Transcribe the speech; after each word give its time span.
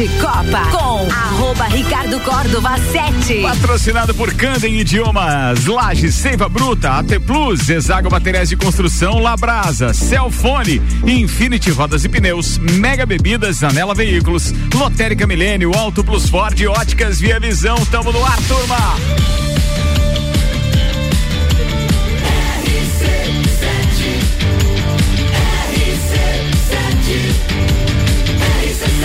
de 0.00 0.08
Copa 0.18 0.62
com 0.70 1.12
arroba 1.12 1.64
Ricardo 1.64 2.18
Córdova 2.20 2.70
7. 2.78 3.42
Patrocinado 3.42 4.14
por 4.14 4.32
Candem 4.32 4.80
Idiomas, 4.80 5.66
Laje 5.66 6.10
Seiva 6.10 6.48
Bruta, 6.48 6.92
AT 6.92 7.20
Plus, 7.26 7.68
Exago 7.68 8.10
Materiais 8.10 8.48
de 8.48 8.56
Construção, 8.56 9.18
Labrasa, 9.18 9.92
Celfone, 9.92 10.80
Infinity 11.06 11.70
Rodas 11.70 12.02
e 12.02 12.08
Pneus, 12.08 12.56
Mega 12.56 13.04
Bebidas, 13.04 13.62
Anela 13.62 13.94
Veículos, 13.94 14.54
Lotérica 14.74 15.26
Milênio, 15.26 15.76
Auto 15.76 16.02
Plus 16.02 16.30
Ford, 16.30 16.58
Óticas 16.66 17.20
Via 17.20 17.38
Visão, 17.38 17.76
tamo 17.90 18.10
no 18.10 18.24
ar, 18.24 18.38
turma! 18.48 19.49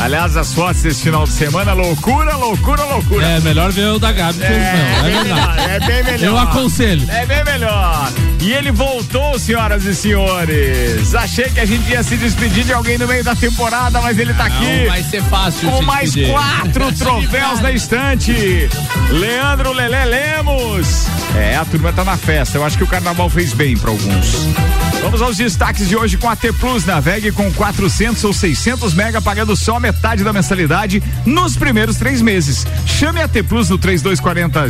Aliás, 0.00 0.36
as 0.36 0.52
fotos 0.52 0.82
desse 0.82 1.04
final 1.04 1.24
de 1.24 1.30
semana, 1.30 1.72
loucura, 1.72 2.34
loucura, 2.36 2.84
loucura. 2.84 3.24
É, 3.24 3.40
melhor 3.40 3.70
ver 3.70 3.86
o 3.86 3.98
da 4.00 4.10
Gabi 4.10 4.42
é, 4.42 4.46
o 4.46 4.50
meu, 4.50 4.58
é 4.58 5.02
verdade. 5.02 5.28
melhor, 5.28 5.58
é 5.58 5.80
bem 5.80 6.04
melhor. 6.04 6.26
Eu 6.26 6.38
aconselho. 6.38 7.08
É 7.08 7.24
bem 7.24 7.44
melhor. 7.44 8.12
E 8.42 8.52
ele 8.52 8.72
voltou, 8.72 9.38
senhoras 9.38 9.84
e 9.84 9.94
senhores. 9.94 11.14
Achei 11.14 11.44
que 11.44 11.60
a 11.60 11.64
gente 11.64 11.88
ia 11.88 12.02
se 12.02 12.16
despedir 12.16 12.64
de 12.64 12.72
alguém 12.72 12.98
no 12.98 13.06
meio 13.06 13.22
da 13.22 13.36
temporada, 13.36 14.00
mas 14.00 14.18
ele 14.18 14.34
tá 14.34 14.46
aqui. 14.46 14.80
Não 14.80 14.86
vai 14.88 15.02
ser 15.04 15.22
fácil. 15.22 15.70
Com 15.70 15.80
mais 15.82 16.12
despedir. 16.12 16.32
quatro 16.32 16.90
troféus 16.98 17.60
na 17.60 17.70
estante. 17.70 18.68
Leandro 19.10 19.72
Lelé 19.72 20.04
Lemos. 20.06 21.06
É, 21.36 21.54
a 21.54 21.64
turma 21.64 21.92
tá 21.92 22.02
na 22.02 22.16
festa. 22.16 22.58
Eu 22.58 22.64
acho 22.64 22.76
que 22.76 22.82
o 22.82 22.86
carnaval 22.88 23.30
fez 23.30 23.52
bem 23.52 23.76
para 23.76 23.90
alguns. 23.90 24.34
Vamos 25.00 25.22
aos 25.22 25.36
destaques 25.36 25.88
de 25.88 25.96
hoje 25.96 26.16
com 26.18 26.28
a 26.28 26.34
T 26.34 26.52
Plus. 26.52 26.84
Navegue 26.84 27.30
com 27.30 27.48
400 27.52 28.24
ou 28.24 28.32
600 28.32 28.92
mega 28.92 29.22
pagando 29.22 29.54
só 29.54 29.78
metade 29.78 30.24
da 30.24 30.32
mensalidade 30.32 31.00
nos 31.24 31.56
primeiros 31.56 31.96
três 31.96 32.20
meses. 32.20 32.66
Chame 32.86 33.22
a 33.22 33.28
T 33.28 33.44
Plus 33.44 33.70
no 33.70 33.78
3240 33.78 34.66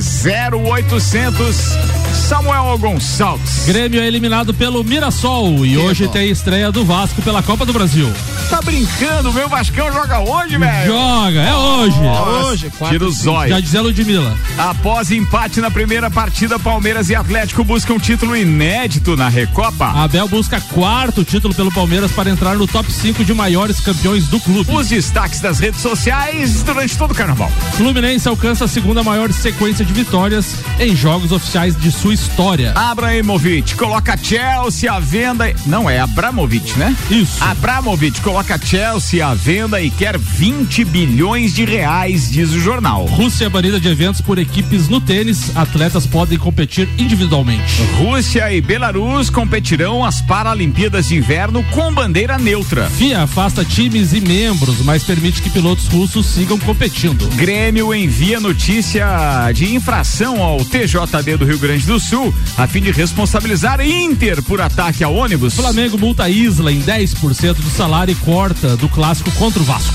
0800. 0.69 2.02
Samuel 2.13 2.79
Gonçalves. 2.79 3.65
Grêmio 3.67 4.01
é 4.01 4.07
eliminado 4.07 4.53
pelo 4.55 4.83
Mirassol 4.85 5.65
e 5.65 5.77
hoje 5.77 6.09
tem 6.09 6.31
estreia 6.31 6.71
do 6.71 6.85
Vasco 6.85 7.23
pela 7.23 7.43
Copa 7.43 7.65
do 7.65 7.73
Brasil. 7.73 8.11
Tá 8.51 8.61
brincando? 8.61 9.33
Meu 9.33 9.49
Vascão 9.49 9.91
joga 9.91 10.21
hoje, 10.21 10.59
velho? 10.59 10.87
Joga, 10.93 11.41
é 11.41 11.55
hoje. 11.55 12.01
Nossa, 12.01 12.31
hoje, 12.47 12.73
Tira 12.91 13.05
o 13.07 13.11
zóio. 13.11 13.49
Já 13.51 13.61
dizia 13.61 13.81
Ludmilla. 13.81 14.37
Após 14.59 15.11
empate 15.11 15.61
na 15.61 15.71
primeira 15.71 16.11
partida, 16.11 16.59
Palmeiras 16.59 17.09
e 17.09 17.15
Atlético 17.15 17.65
buscam 17.65 17.99
título 17.99 18.37
inédito 18.37 19.17
na 19.17 19.29
Recopa. 19.29 19.87
Abel 19.87 20.29
busca 20.29 20.61
quarto 20.61 21.25
título 21.25 21.55
pelo 21.55 21.73
Palmeiras 21.73 22.13
para 22.13 22.29
entrar 22.29 22.57
no 22.57 22.67
top 22.67 22.93
5 22.93 23.25
de 23.25 23.33
maiores 23.33 23.81
campeões 23.81 24.27
do 24.29 24.39
clube. 24.39 24.71
Os 24.71 24.89
destaques 24.89 25.41
das 25.41 25.59
redes 25.59 25.81
sociais 25.81 26.63
durante 26.63 26.97
todo 26.99 27.13
o 27.13 27.15
carnaval. 27.15 27.51
Fluminense 27.77 28.29
alcança 28.29 28.67
a 28.67 28.69
segunda 28.69 29.03
maior 29.03 29.33
sequência 29.33 29.83
de 29.85 29.93
vitórias 29.95 30.57
em 30.79 30.95
jogos 30.95 31.33
oficiais 31.33 31.75
de 31.75 31.91
sua 32.03 32.15
história. 32.15 32.73
Abramovic 32.73 33.77
coloca 33.77 34.17
Chelsea 34.17 34.93
à 34.93 34.99
venda. 34.99 35.55
Não, 35.65 35.89
é 35.89 36.01
Abramovic, 36.01 36.77
né? 36.77 36.97
Isso. 37.09 37.43
Abramovic 37.45 38.21
coloca 38.23 38.59
Chelsea 38.59 39.25
à 39.25 39.33
venda 39.35 39.81
e 39.81 39.89
quer 39.89 40.19
20 40.19 40.85
bilhões 40.85 41.55
de 41.55 41.65
reais, 41.65 42.29
diz 42.29 42.51
o 42.51 42.59
jornal. 42.59 43.05
Rússia 43.05 43.45
é 43.45 43.49
banida 43.49 43.79
de 43.79 43.87
eventos 43.87 44.21
por 44.21 44.37
equipes 44.37 44.89
no 44.89 45.01
tênis. 45.01 45.57
Atletas 45.57 46.05
podem 46.05 46.37
competir 46.37 46.89
individualmente. 46.99 47.81
Rússia 47.99 48.53
e 48.53 48.61
Belarus 48.61 49.31
competirão 49.31 50.05
as 50.05 50.21
Paralimpíadas 50.21 51.07
de 51.07 51.15
Inverno 51.15 51.63
com 51.71 51.95
bandeira 51.95 52.37
neutra. 52.37 52.91
FIA 52.91 53.23
afasta 53.23 53.65
times 53.65 54.13
e 54.13 54.21
membros, 54.21 54.81
mas 54.81 55.05
permite 55.05 55.41
que 55.41 55.51
pilotos 55.51 55.87
russos 55.87 56.27
sigam 56.27 56.59
competindo. 56.59 57.29
Grêmio 57.37 57.95
envia 57.95 58.41
notícia 58.41 59.07
de 59.55 59.73
infração 59.73 60.43
ao 60.43 60.65
TJD 60.65 61.37
do 61.37 61.45
Rio 61.45 61.59
Grande 61.61 61.87
do 61.87 61.92
Sul 62.01 62.35
a 62.57 62.67
fim 62.67 62.81
de 62.81 62.91
responsabilizar 62.91 63.81
Inter 63.81 64.43
por 64.43 64.61
ataque 64.61 65.05
ao 65.05 65.15
ônibus. 65.15 65.55
Flamengo 65.55 65.99
multa 65.99 66.29
Isla 66.29 66.73
em 66.73 66.81
10% 66.81 67.55
do 67.55 67.71
salário 67.71 68.13
e 68.13 68.15
corta 68.17 68.77
do 68.77 68.89
clássico 68.89 69.31
contra 69.33 69.61
o 69.61 69.65
Vasco. 69.65 69.95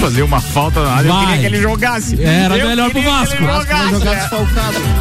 Fazer 0.00 0.22
uma 0.22 0.40
falta 0.40 0.82
na 0.82 0.90
área, 0.92 1.12
Vai. 1.12 1.22
eu 1.22 1.26
queria 1.26 1.40
que 1.40 1.46
ele 1.46 1.60
jogasse. 1.62 2.22
Era 2.22 2.56
eu 2.56 2.68
melhor 2.68 2.90
pro 2.90 3.00
queria 3.00 3.10
que 3.10 3.16
Vasco. 3.18 3.34
ele 3.36 3.46
Vasco 3.46 3.66
jogasse, 3.66 3.90
jogar 3.90 4.28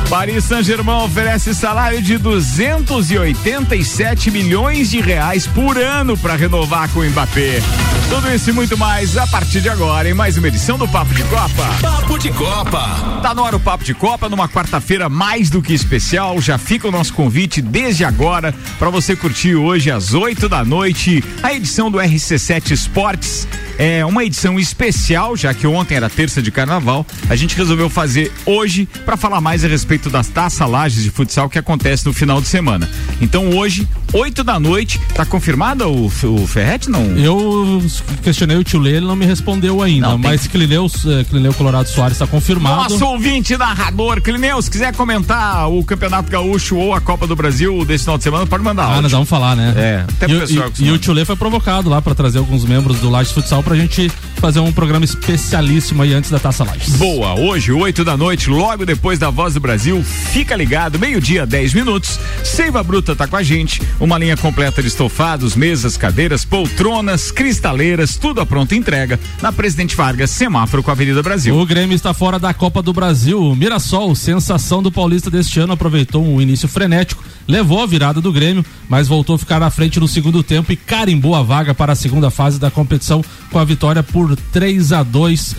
é. 0.05 0.09
Paris 0.09 0.43
Saint-Germain 0.43 1.03
oferece 1.03 1.53
salário 1.53 2.01
de 2.01 2.17
287 2.17 4.31
milhões 4.31 4.89
de 4.89 5.01
reais 5.01 5.45
por 5.47 5.77
ano 5.77 6.17
para 6.17 6.35
renovar 6.35 6.89
com 6.89 6.99
o 6.99 7.09
Mbappé. 7.09 7.61
Tudo 8.09 8.27
isso 8.33 8.49
e 8.49 8.53
muito 8.53 8.75
mais 8.75 9.15
a 9.17 9.27
partir 9.27 9.61
de 9.61 9.69
agora 9.69 10.09
em 10.09 10.15
mais 10.15 10.35
uma 10.35 10.47
edição 10.47 10.79
do 10.79 10.87
Papo 10.87 11.13
de 11.13 11.23
Copa. 11.25 11.67
Papo 11.79 12.17
de 12.17 12.31
Copa. 12.31 13.19
Tá 13.21 13.35
no 13.35 13.43
ar 13.43 13.53
o 13.53 13.59
Papo 13.59 13.83
de 13.83 13.93
Copa 13.93 14.27
numa 14.27 14.49
quarta-feira 14.49 15.07
mais 15.07 15.49
do 15.51 15.61
que 15.61 15.73
especial. 15.73 16.41
Já 16.41 16.57
fica 16.57 16.87
o 16.87 16.91
nosso 16.91 17.13
convite 17.13 17.61
desde 17.61 18.03
agora 18.03 18.53
para 18.79 18.89
você 18.89 19.15
curtir 19.15 19.55
hoje 19.55 19.91
às 19.91 20.15
8 20.15 20.49
da 20.49 20.65
noite 20.65 21.23
a 21.43 21.53
edição 21.53 21.91
do 21.91 21.99
RC7 21.99 22.71
Esportes. 22.71 23.47
É 23.79 24.05
uma 24.05 24.25
edição 24.25 24.59
especial, 24.59 25.37
já 25.37 25.53
que 25.53 25.65
ontem 25.65 25.95
era 25.95 26.09
terça 26.09 26.41
de 26.41 26.51
carnaval. 26.51 27.05
A 27.29 27.35
gente 27.37 27.55
resolveu 27.55 27.89
fazer 27.89 28.29
hoje 28.45 28.85
para 29.05 29.15
falar 29.15 29.39
mais 29.39 29.63
a 29.63 29.69
respeito 29.69 30.09
das 30.09 30.27
taça 30.27 30.65
lajes 30.65 31.01
de 31.01 31.09
futsal 31.09 31.49
que 31.49 31.57
acontece 31.57 32.05
no 32.05 32.11
final 32.11 32.41
de 32.41 32.47
semana. 32.47 32.89
Então 33.21 33.51
hoje, 33.57 33.87
8 34.11 34.43
da 34.43 34.59
noite, 34.59 34.99
tá 35.13 35.25
confirmada 35.25 35.87
o, 35.87 36.07
o 36.07 36.47
Ferrete? 36.47 36.89
Não? 36.89 37.03
Eu 37.17 37.81
questionei 38.21 38.57
o 38.57 38.65
tio 38.65 38.79
Lê, 38.79 38.97
ele 38.97 39.05
não 39.05 39.15
me 39.15 39.25
respondeu 39.25 39.81
ainda, 39.81 40.09
Não, 40.09 40.19
tem 40.19 40.29
mas 40.29 40.45
Clineu, 40.45 40.85
eh, 40.85 41.23
Clineu 41.29 41.53
Colorado 41.53 41.87
Soares 41.87 42.15
está 42.15 42.27
confirmado. 42.27 42.89
Nosso 42.89 43.05
ouvinte 43.05 43.55
narrador, 43.55 44.21
Clineu, 44.21 44.61
se 44.61 44.69
quiser 44.69 44.93
comentar 44.93 45.69
o 45.69 45.85
Campeonato 45.85 46.29
Gaúcho 46.29 46.75
ou 46.75 46.93
a 46.93 46.99
Copa 46.99 47.25
do 47.25 47.35
Brasil 47.35 47.85
desse 47.85 48.03
final 48.03 48.17
de 48.17 48.25
semana, 48.25 48.45
pode 48.45 48.63
mandar 48.63 48.97
Ah, 48.97 49.01
nós 49.01 49.11
vamos 49.11 49.29
falar, 49.29 49.55
né? 49.55 49.73
É, 49.77 50.05
até 50.09 50.27
pro 50.27 50.35
e, 50.35 50.39
pessoal 50.41 50.71
e, 50.79 50.85
e 50.85 50.91
o 50.91 50.97
Tio 50.97 51.13
Lê 51.13 51.23
foi 51.23 51.37
provocado 51.37 51.89
lá 51.89 52.01
para 52.01 52.13
trazer 52.13 52.39
alguns 52.39 52.65
membros 52.65 52.99
do 52.99 53.09
Laje 53.09 53.33
Futsal 53.33 53.63
pra 53.69 53.77
gente 53.77 54.09
fazer 54.37 54.59
um 54.61 54.71
programa 54.71 55.05
especialíssimo 55.05 56.01
aí 56.01 56.11
antes 56.13 56.31
da 56.31 56.39
Taça 56.39 56.63
Lages. 56.63 56.95
Boa, 56.95 57.35
hoje, 57.35 57.71
8 57.71 58.03
da 58.03 58.17
noite, 58.17 58.49
logo 58.49 58.83
depois 58.83 59.19
da 59.19 59.29
Voz 59.29 59.53
do 59.53 59.59
Brasil, 59.59 60.03
fica 60.03 60.55
ligado, 60.55 60.97
meio-dia, 60.97 61.45
10 61.45 61.75
minutos. 61.75 62.19
Seiva 62.43 62.81
Bruta 62.81 63.15
tá 63.15 63.27
com 63.27 63.35
a 63.35 63.43
gente, 63.43 63.79
uma 63.99 64.17
linha 64.17 64.35
completa 64.35 64.81
de 64.81 64.87
estofados, 64.87 65.55
mesas, 65.55 65.97
cadeiras, 65.97 66.43
poltronas, 66.43 67.31
cristaleiras, 67.31 68.17
tudo 68.17 68.41
a 68.41 68.45
pronta 68.45 68.75
entrega 68.75 69.19
na 69.39 69.51
Presidente 69.51 69.95
Vargas, 69.95 70.31
semáforo 70.31 70.81
com 70.81 70.89
a 70.89 70.93
Avenida 70.93 71.21
Brasil. 71.21 71.55
O 71.55 71.65
Grêmio 71.65 71.93
está 71.93 72.11
fora 72.11 72.39
da 72.39 72.53
Copa 72.53 72.81
do 72.81 72.91
Brasil. 72.91 73.39
O 73.39 73.55
Mirassol, 73.55 74.15
sensação 74.15 74.81
do 74.81 74.91
Paulista 74.91 75.29
deste 75.29 75.59
ano, 75.59 75.73
aproveitou 75.73 76.25
um 76.25 76.41
início 76.41 76.67
frenético, 76.67 77.23
levou 77.47 77.83
a 77.83 77.85
virada 77.85 78.19
do 78.19 78.31
Grêmio, 78.31 78.65
mas 78.87 79.07
voltou 79.07 79.35
a 79.35 79.39
ficar 79.39 79.59
na 79.59 79.69
frente 79.69 79.99
no 79.99 80.07
segundo 80.07 80.41
tempo 80.41 80.71
e 80.71 80.75
carimbou 80.75 81.35
a 81.35 81.43
vaga 81.43 81.75
para 81.75 81.91
a 81.91 81.95
segunda 81.95 82.31
fase 82.31 82.57
da 82.57 82.71
competição 82.71 83.21
com 83.51 83.58
a 83.59 83.65
vitória 83.65 84.03
por 84.03 84.35
3 84.35 84.91
a 84.91 85.03
2 85.03 85.55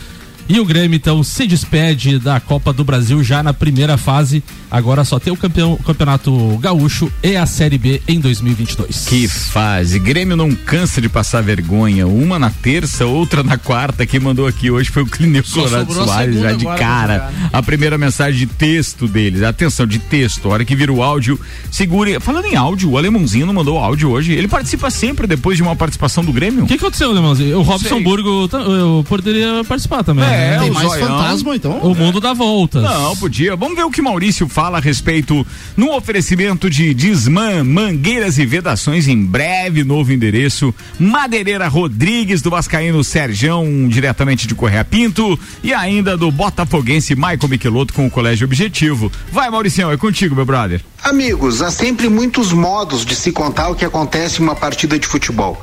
e 0.51 0.59
o 0.59 0.65
Grêmio 0.65 0.97
então 0.97 1.23
se 1.23 1.47
despede 1.47 2.19
da 2.19 2.41
Copa 2.41 2.73
do 2.73 2.83
Brasil 2.83 3.23
já 3.23 3.41
na 3.41 3.55
primeira 3.55 3.97
fase. 3.97 4.43
Agora 4.69 5.05
só 5.05 5.21
tem 5.21 5.33
o 5.33 5.37
campeão, 5.37 5.77
Campeonato 5.77 6.59
Gaúcho 6.59 7.11
e 7.23 7.37
a 7.37 7.47
Série 7.47 7.79
B 7.79 8.03
em 8.09 8.19
2022. 8.19 9.05
Que 9.07 9.29
fase. 9.29 9.97
Grêmio 10.01 10.37
não 10.37 10.53
cansa 10.53 11.01
de 11.01 11.09
passar 11.09 11.41
vergonha. 11.41 12.09
Uma 12.09 12.37
na 12.37 12.51
terça, 12.51 13.07
outra 13.07 13.45
na 13.45 13.57
quarta. 13.59 14.05
Quem 14.05 14.19
mandou 14.19 14.45
aqui 14.45 14.73
hoje 14.73 14.91
foi 14.91 15.05
o 15.05 15.07
Clineu 15.07 15.45
Colorado 15.45 15.93
Soares, 15.93 16.41
já 16.41 16.53
de 16.53 16.65
cara. 16.65 17.31
Né? 17.31 17.51
A 17.53 17.63
primeira 17.63 17.97
mensagem 17.97 18.41
de 18.41 18.47
texto 18.47 19.07
deles. 19.07 19.45
Atenção, 19.45 19.87
de 19.87 20.01
texto. 20.01 20.49
A 20.49 20.55
hora 20.55 20.65
que 20.65 20.75
vira 20.75 20.93
o 20.93 21.01
áudio, 21.01 21.39
segure. 21.71 22.19
Falando 22.19 22.47
em 22.47 22.57
áudio, 22.57 22.91
o 22.91 22.99
Alemãozinho 22.99 23.47
não 23.47 23.55
mandou 23.55 23.79
áudio 23.79 24.11
hoje. 24.11 24.33
Ele 24.33 24.49
participa 24.49 24.91
sempre 24.91 25.29
depois 25.29 25.57
de 25.57 25.63
uma 25.63 25.77
participação 25.77 26.25
do 26.25 26.33
Grêmio. 26.33 26.65
O 26.65 26.67
que, 26.67 26.77
que 26.77 26.85
aconteceu, 26.85 27.11
Alemãozinho? 27.11 27.57
O 27.57 27.63
Robson 27.63 28.03
Burgo, 28.03 28.49
eu 28.53 29.05
poderia 29.09 29.63
participar 29.65 30.03
também. 30.03 30.25
É, 30.25 30.40
é, 30.41 30.59
tem 30.59 30.71
mais 30.71 30.89
zoião. 30.89 31.09
fantasma, 31.09 31.57
então? 31.57 31.79
O 31.79 31.95
mundo 31.95 32.21
dá 32.21 32.33
voltas. 32.33 32.83
Não, 32.83 33.17
podia. 33.17 33.57
Vamos 33.57 33.77
ver 33.77 33.85
o 33.85 33.91
que 33.91 34.03
Maurício 34.03 34.49
fala 34.49 34.79
a 34.79 34.81
respeito 34.81 35.47
no 35.77 35.95
oferecimento 35.95 36.69
de 36.69 36.93
Disman, 36.95 37.65
mangueiras 37.65 38.39
e 38.39 38.47
vedações 38.47 39.09
em 39.09 39.25
breve, 39.25 39.85
novo 39.85 40.13
endereço. 40.13 40.75
Madeireira 40.99 41.69
Rodrigues, 41.69 42.43
do 42.43 42.51
Vascaíno 42.51 43.03
Serjão, 43.05 43.89
diretamente 43.89 44.47
de 44.47 44.55
Correia 44.55 44.85
Pinto. 44.85 45.39
E 45.63 45.73
ainda 45.73 46.17
do 46.17 46.31
Botafoguense 46.31 47.15
Michael 47.15 47.49
Michelotto 47.49 47.95
com 47.95 48.07
o 48.07 48.11
Colégio 48.11 48.47
Objetivo. 48.47 49.11
Vai, 49.33 49.51
Mauricião, 49.51 49.91
é 49.91 49.97
contigo, 49.97 50.35
meu 50.35 50.45
brother. 50.45 50.81
Amigos, 51.03 51.63
há 51.63 51.71
sempre 51.71 52.09
muitos 52.09 52.53
modos 52.53 53.05
de 53.05 53.15
se 53.15 53.33
contar 53.33 53.69
o 53.69 53.75
que 53.75 53.85
acontece 53.85 54.41
em 54.41 54.45
uma 54.45 54.55
partida 54.55 54.99
de 54.99 55.07
futebol. 55.07 55.61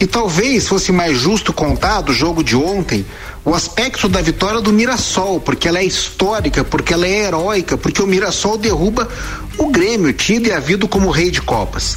E 0.00 0.06
talvez 0.06 0.68
fosse 0.68 0.92
mais 0.92 1.18
justo 1.18 1.52
contar 1.52 2.02
do 2.02 2.12
jogo 2.12 2.44
de 2.44 2.54
ontem 2.54 3.04
o 3.44 3.54
aspecto 3.54 4.08
da 4.08 4.20
vitória 4.20 4.60
do 4.60 4.72
Mirassol, 4.72 5.40
porque 5.40 5.66
ela 5.66 5.78
é 5.78 5.84
histórica, 5.84 6.62
porque 6.62 6.92
ela 6.92 7.06
é 7.06 7.26
heróica, 7.26 7.76
porque 7.76 8.02
o 8.02 8.06
Mirassol 8.06 8.56
derruba 8.56 9.08
o 9.56 9.70
Grêmio, 9.70 10.12
tido 10.12 10.46
e 10.48 10.52
havido 10.52 10.86
como 10.86 11.10
rei 11.10 11.30
de 11.30 11.42
Copas. 11.42 11.96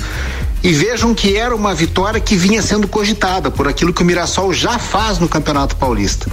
E 0.64 0.72
vejam 0.72 1.14
que 1.14 1.36
era 1.36 1.56
uma 1.56 1.76
vitória 1.76 2.20
que 2.20 2.36
vinha 2.36 2.62
sendo 2.62 2.88
cogitada 2.88 3.52
por 3.52 3.68
aquilo 3.68 3.94
que 3.94 4.02
o 4.02 4.06
Mirassol 4.06 4.54
já 4.54 4.80
faz 4.80 5.20
no 5.20 5.28
Campeonato 5.28 5.76
Paulista. 5.76 6.30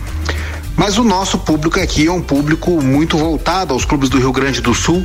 Mas 0.76 0.96
o 0.96 1.04
nosso 1.04 1.38
público 1.38 1.80
aqui 1.80 2.06
é 2.06 2.12
um 2.12 2.22
público 2.22 2.82
muito 2.82 3.18
voltado 3.18 3.74
aos 3.74 3.84
clubes 3.84 4.08
do 4.08 4.18
Rio 4.18 4.32
Grande 4.32 4.60
do 4.60 4.72
Sul. 4.72 5.04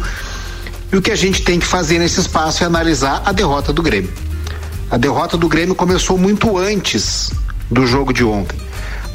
E 0.92 0.96
o 0.96 1.02
que 1.02 1.10
a 1.10 1.16
gente 1.16 1.42
tem 1.42 1.60
que 1.60 1.66
fazer 1.66 1.98
nesse 1.98 2.20
espaço 2.20 2.64
é 2.64 2.68
analisar 2.68 3.24
a 3.26 3.32
derrota 3.32 3.74
do 3.74 3.82
Grêmio. 3.82 4.12
A 4.90 4.98
derrota 4.98 5.38
do 5.38 5.48
Grêmio 5.48 5.74
começou 5.76 6.18
muito 6.18 6.58
antes 6.58 7.32
do 7.70 7.88
jogo 7.88 8.14
de 8.14 8.24
ontem. 8.24 8.58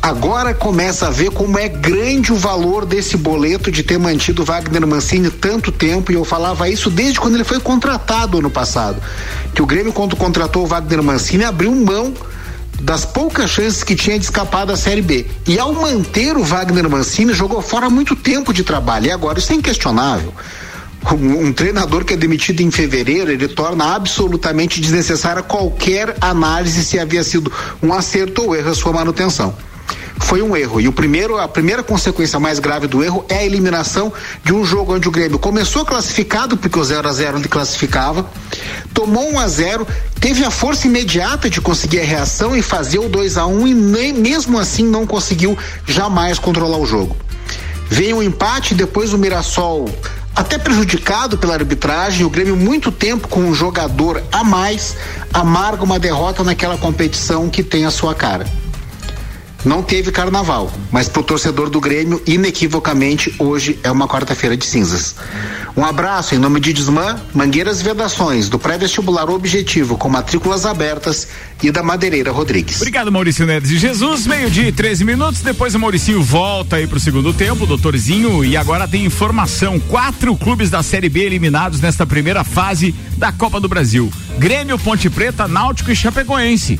Agora 0.01 0.55
começa 0.55 1.09
a 1.09 1.11
ver 1.11 1.31
como 1.31 1.59
é 1.59 1.69
grande 1.69 2.33
o 2.33 2.37
valor 2.37 2.87
desse 2.87 3.17
boleto 3.17 3.71
de 3.71 3.83
ter 3.83 3.99
mantido 3.99 4.45
Wagner 4.45 4.87
Mancini 4.87 5.31
tanto 5.31 5.73
tempo, 5.73 6.13
e 6.13 6.15
eu 6.15 6.25
falava 6.25 6.69
isso 6.69 6.89
desde 6.89 7.19
quando 7.19 7.35
ele 7.35 7.45
foi 7.45 7.61
contratado 7.61 8.39
ano 8.39 8.51
passado. 8.51 9.03
Que 9.55 9.61
o 9.61 9.67
Grêmio, 9.67 9.93
quando 9.93 10.17
contratou 10.17 10.63
o 10.63 10.67
Wagner 10.67 11.03
Mancini, 11.03 11.45
abriu 11.45 11.75
mão 11.75 12.15
das 12.81 13.05
poucas 13.05 13.51
chances 13.51 13.83
que 13.83 13.97
tinha 13.97 14.19
de 14.19 14.25
escapar 14.25 14.65
da 14.65 14.77
Série 14.77 15.03
B. 15.03 15.27
E 15.47 15.59
ao 15.59 15.73
manter 15.73 16.37
o 16.37 16.45
Wagner 16.45 16.89
Mancini, 16.89 17.33
jogou 17.33 17.61
fora 17.61 17.91
muito 17.91 18.15
tempo 18.15 18.53
de 18.53 18.63
trabalho. 18.63 19.07
E 19.07 19.11
agora, 19.11 19.41
isso 19.41 19.53
é 19.53 19.57
inquestionável 19.57 20.33
um, 21.15 21.47
um, 21.47 21.53
treinador 21.53 22.05
que 22.05 22.15
é 22.15 22.17
demitido 22.17 22.61
em 22.61 22.71
fevereiro, 22.71 23.31
ele 23.31 23.49
torna 23.49 23.95
absolutamente 23.95 24.81
desnecessária 24.81 25.43
qualquer 25.43 26.17
análise 26.21 26.85
se 26.85 26.99
havia 26.99 27.23
sido 27.23 27.53
um 27.83 27.93
acerto 27.93 28.43
ou 28.43 28.57
erro 28.57 28.71
a 28.71 28.75
sua 28.75 28.93
manutenção. 28.93 29.55
Foi 30.21 30.43
um 30.43 30.57
erro. 30.57 30.81
E 30.81 30.89
o 30.89 30.93
primeiro, 30.93 31.39
a 31.39 31.49
primeira 31.49 31.83
consequência 31.83 32.39
mais 32.39 32.59
grave 32.59 32.87
do 32.87 33.03
erro 33.03 33.25
é 33.29 33.39
a 33.39 33.45
eliminação 33.45 34.13
de 34.45 34.53
um 34.53 34.65
jogo 34.65 34.95
onde 34.95 35.09
o 35.09 35.11
Grêmio 35.11 35.39
começou 35.39 35.85
classificado, 35.85 36.57
porque 36.57 36.79
o 36.79 36.85
0 36.85 37.09
a 37.09 37.13
0 37.13 37.39
ele 37.39 37.49
classificava, 37.49 38.29
tomou 38.93 39.31
1 39.31 39.35
um 39.35 39.39
a 39.39 39.49
0 39.49 39.87
teve 40.21 40.45
a 40.45 40.51
força 40.51 40.87
imediata 40.87 41.49
de 41.49 41.61
conseguir 41.61 42.01
a 42.01 42.05
reação 42.05 42.57
e 42.57 42.63
fazer 42.63 42.99
o 42.99 43.09
2 43.09 43.39
a 43.39 43.47
1 43.47 43.57
um, 43.57 43.67
e 43.67 43.75
nem, 43.75 44.13
mesmo 44.13 44.59
assim 44.59 44.85
não 44.85 45.07
conseguiu 45.07 45.57
jamais 45.87 46.39
controlar 46.39 46.79
o 46.79 46.87
jogo. 46.87 47.17
Veio 47.89 48.17
um 48.17 48.23
empate, 48.23 48.75
depois 48.75 49.15
o 49.15 49.19
Mirassol 49.19 49.89
até 50.39 50.57
prejudicado 50.57 51.37
pela 51.37 51.55
arbitragem, 51.55 52.25
o 52.25 52.31
Grêmio 52.31 52.57
muito 52.57 52.93
tempo 52.93 53.27
com 53.27 53.41
um 53.41 53.53
jogador 53.53 54.23
a 54.31 54.45
mais 54.45 54.97
amarga 55.35 55.83
uma 55.83 55.99
derrota 55.99 56.45
naquela 56.45 56.79
competição 56.79 57.51
que 57.51 57.61
tem 57.61 57.85
a 57.85 57.91
sua 57.91 58.15
cara. 58.15 58.47
Não 59.65 59.83
teve 59.83 60.13
carnaval, 60.13 60.73
mas 60.91 61.09
pro 61.09 61.23
torcedor 61.23 61.69
do 61.69 61.81
Grêmio, 61.81 62.23
inequivocamente, 62.27 63.35
hoje 63.39 63.79
é 63.83 63.91
uma 63.91 64.07
quarta-feira 64.07 64.57
de 64.57 64.65
cinzas. 64.65 65.17
Um 65.77 65.85
abraço 65.85 66.35
em 66.35 66.39
nome 66.39 66.61
de 66.61 66.73
Desmã, 66.73 67.17
Mangueiras 67.35 67.81
e 67.81 67.85
Vedações, 67.85 68.49
do 68.49 68.59
pré-vestibular 68.59 69.29
Objetivo, 69.29 69.97
com 69.97 70.09
matrículas 70.09 70.65
abertas 70.65 71.29
e 71.63 71.73
da 71.73 71.83
Madeireira 71.83 72.31
Rodrigues. 72.31 72.77
Obrigado, 72.77 73.11
Maurício 73.11 73.45
Neves 73.47 73.69
de 73.69 73.79
Jesus. 73.79 74.27
Meio-dia 74.27 74.69
e 74.69 74.73
13 74.73 75.05
minutos. 75.05 75.41
Depois 75.41 75.75
o 75.75 75.79
Mauricinho 75.79 76.23
volta 76.23 76.77
aí 76.77 76.87
pro 76.87 77.01
segundo 77.01 77.33
tempo, 77.33 77.67
doutorzinho. 77.67 78.45
E 78.45 78.57
agora 78.57 78.87
tem 78.87 79.05
informação: 79.05 79.79
quatro 79.81 80.37
clubes 80.37 80.71
da 80.71 80.83
Série 80.83 81.09
B 81.09 81.21
eliminados 81.21 81.81
nesta 81.81 82.07
primeira 82.07 82.45
fase 82.45 82.95
da 83.17 83.33
Copa 83.33 83.61
do 83.61 83.69
Brasil: 83.69 84.11
Grêmio, 84.39 84.79
Ponte 84.79 85.11
Preta, 85.11 85.49
Náutico 85.49 85.91
e 85.91 85.97
Chapecoense. 85.97 86.79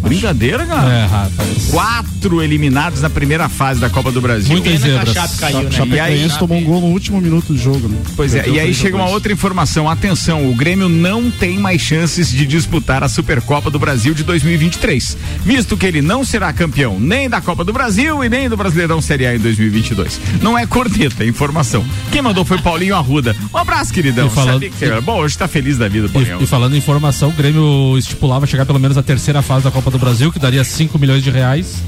Brincadeira, 0.00 0.66
cara. 0.66 0.92
É, 0.92 1.06
rapaz. 1.06 1.68
Quatro 1.70 2.42
eliminados 2.42 3.00
na 3.00 3.10
primeira 3.10 3.48
fase 3.48 3.80
da 3.80 3.90
Copa 3.90 4.10
do 4.10 4.20
Brasil. 4.20 4.52
Muitas 4.52 4.80
zebras. 4.80 5.12
Chape 5.12 5.36
caiu, 5.36 5.62
né? 5.62 5.70
E 5.86 6.00
aí, 6.00 6.28
tomou 6.38 6.58
um 6.58 6.64
gol 6.64 6.80
no 6.80 6.86
último 6.88 7.20
minuto 7.20 7.52
do 7.52 7.58
jogo, 7.58 7.88
né? 7.88 7.98
Pois 8.16 8.34
é, 8.34 8.48
e 8.48 8.58
aí 8.58 8.72
chega 8.72 8.96
uma 8.96 9.08
outra 9.08 9.32
informação. 9.32 9.88
Atenção, 9.88 10.50
o 10.50 10.54
Grêmio 10.54 10.88
não 10.88 11.30
tem 11.30 11.58
mais 11.58 11.80
chances 11.80 12.30
de 12.30 12.46
disputar 12.46 13.02
a 13.02 13.08
Supercopa 13.08 13.70
do 13.70 13.78
Brasil 13.78 14.14
de 14.14 14.24
2023, 14.24 15.16
visto 15.44 15.76
que 15.76 15.86
ele 15.86 16.00
não 16.00 16.24
será 16.24 16.52
campeão 16.52 16.98
nem 16.98 17.28
da 17.28 17.40
Copa 17.40 17.64
do 17.64 17.72
Brasil 17.72 18.24
e 18.24 18.28
nem 18.28 18.48
do 18.48 18.56
Brasileirão 18.56 19.00
Série 19.00 19.26
A 19.26 19.34
em 19.34 19.38
2022. 19.38 20.20
Não 20.42 20.56
é 20.56 20.66
corneta, 20.66 21.24
é 21.24 21.26
informação. 21.26 21.84
Quem 22.10 22.22
mandou 22.22 22.44
foi 22.44 22.58
Paulinho 22.58 22.96
Arruda. 22.96 23.36
Um 23.52 23.58
abraço, 23.58 23.92
queridão. 23.92 24.26
E 24.26 24.30
falando, 24.30 24.62
e, 24.62 24.70
Bom, 25.02 25.18
hoje 25.18 25.36
tá 25.36 25.48
feliz 25.48 25.76
da 25.76 25.88
vida, 25.88 26.08
Paulinho. 26.08 26.40
E, 26.40 26.44
e 26.44 26.46
falando 26.46 26.74
em 26.74 26.78
informação, 26.78 27.30
o 27.30 27.32
Grêmio 27.32 27.96
estipulava 27.98 28.46
chegar 28.46 28.64
pelo 28.64 28.78
menos 28.78 28.96
à 28.96 29.02
terceira 29.02 29.42
fase 29.42 29.64
da 29.64 29.70
Copa 29.70 29.89
do 29.90 29.98
Brasil, 29.98 30.32
que 30.32 30.38
daria 30.38 30.64
5 30.64 30.98
milhões 30.98 31.22
de 31.22 31.30
reais. 31.30 31.82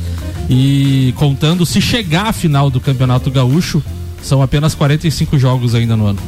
E 0.51 1.15
contando, 1.17 1.65
se 1.65 1.81
chegar 1.81 2.27
à 2.27 2.33
final 2.33 2.69
do 2.69 2.81
Campeonato 2.81 3.31
Gaúcho, 3.31 3.83
são 4.23 4.43
apenas 4.43 4.75
45 4.75 5.39
jogos 5.39 5.75
ainda 5.75 5.97
no 5.97 6.07
ano. 6.07 6.19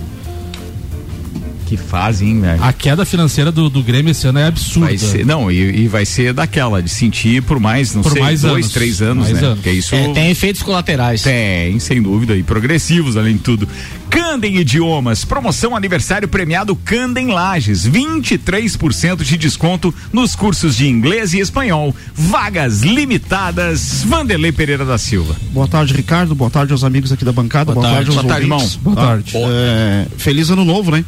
Que 1.66 1.76
fase, 1.76 2.26
hein, 2.26 2.40
velho? 2.40 2.62
A 2.62 2.73
queda 2.73 3.04
financeira 3.04 3.50
do, 3.50 3.71
do 3.71 3.83
Grêmio 3.83 4.11
esse 4.11 4.26
ano 4.26 4.38
é 4.38 4.47
absurda. 4.47 4.87
Vai 4.87 4.99
ser, 4.99 5.25
não, 5.25 5.50
e, 5.50 5.85
e, 5.85 5.88
vai 5.88 6.04
ser 6.04 6.33
daquela, 6.35 6.83
de 6.83 6.90
sentir 6.90 7.42
por 7.42 7.59
mais, 7.59 7.94
não 7.94 8.02
por 8.02 8.12
sei, 8.12 8.23
mais 8.23 8.42
dois, 8.42 8.64
anos. 8.64 8.73
três 8.73 9.02
anos, 9.02 9.30
mais 9.30 9.40
né? 9.40 9.49
Anos. 9.49 9.61
Que 9.61 9.71
isso 9.71 9.94
é, 9.94 10.12
tem 10.12 10.30
efeitos 10.30 10.62
colaterais. 10.62 11.23
Tem, 11.23 11.78
sem 11.78 12.02
dúvida, 12.02 12.37
e 12.37 12.42
progressivos, 12.42 13.16
além 13.16 13.35
de 13.35 13.40
tudo. 13.40 13.68
Candem 14.11 14.59
Idiomas, 14.59 15.25
promoção 15.25 15.75
aniversário 15.75 16.28
premiado 16.28 16.76
Candem 16.76 17.28
Lages, 17.28 17.88
23% 17.88 19.25
de 19.25 19.37
desconto 19.37 19.92
nos 20.12 20.37
cursos 20.37 20.76
de 20.76 20.87
inglês 20.87 21.33
e 21.33 21.40
espanhol. 21.40 21.94
Vagas 22.14 22.83
limitadas. 22.83 24.04
Vanderlei 24.06 24.52
Pereira 24.52 24.85
da 24.85 24.99
Silva. 24.99 25.35
Boa 25.50 25.66
tarde, 25.66 25.94
Ricardo. 25.94 26.35
Boa 26.35 26.50
tarde 26.50 26.73
aos 26.73 26.85
amigos 26.85 27.11
aqui 27.11 27.25
da 27.25 27.33
bancada. 27.33 27.73
Boa, 27.73 27.83
Boa 27.83 27.94
tarde, 27.94 28.14
tarde 28.14 28.16
aos 28.16 28.25
Boa 28.25 28.35
tarde, 28.35 28.47
irmão. 28.47 28.71
Boa 28.83 28.97
ah, 28.97 29.06
tarde. 29.06 29.33
É, 29.37 30.06
feliz 30.16 30.50
ano 30.50 30.64
novo, 30.64 30.90
né? 30.90 31.04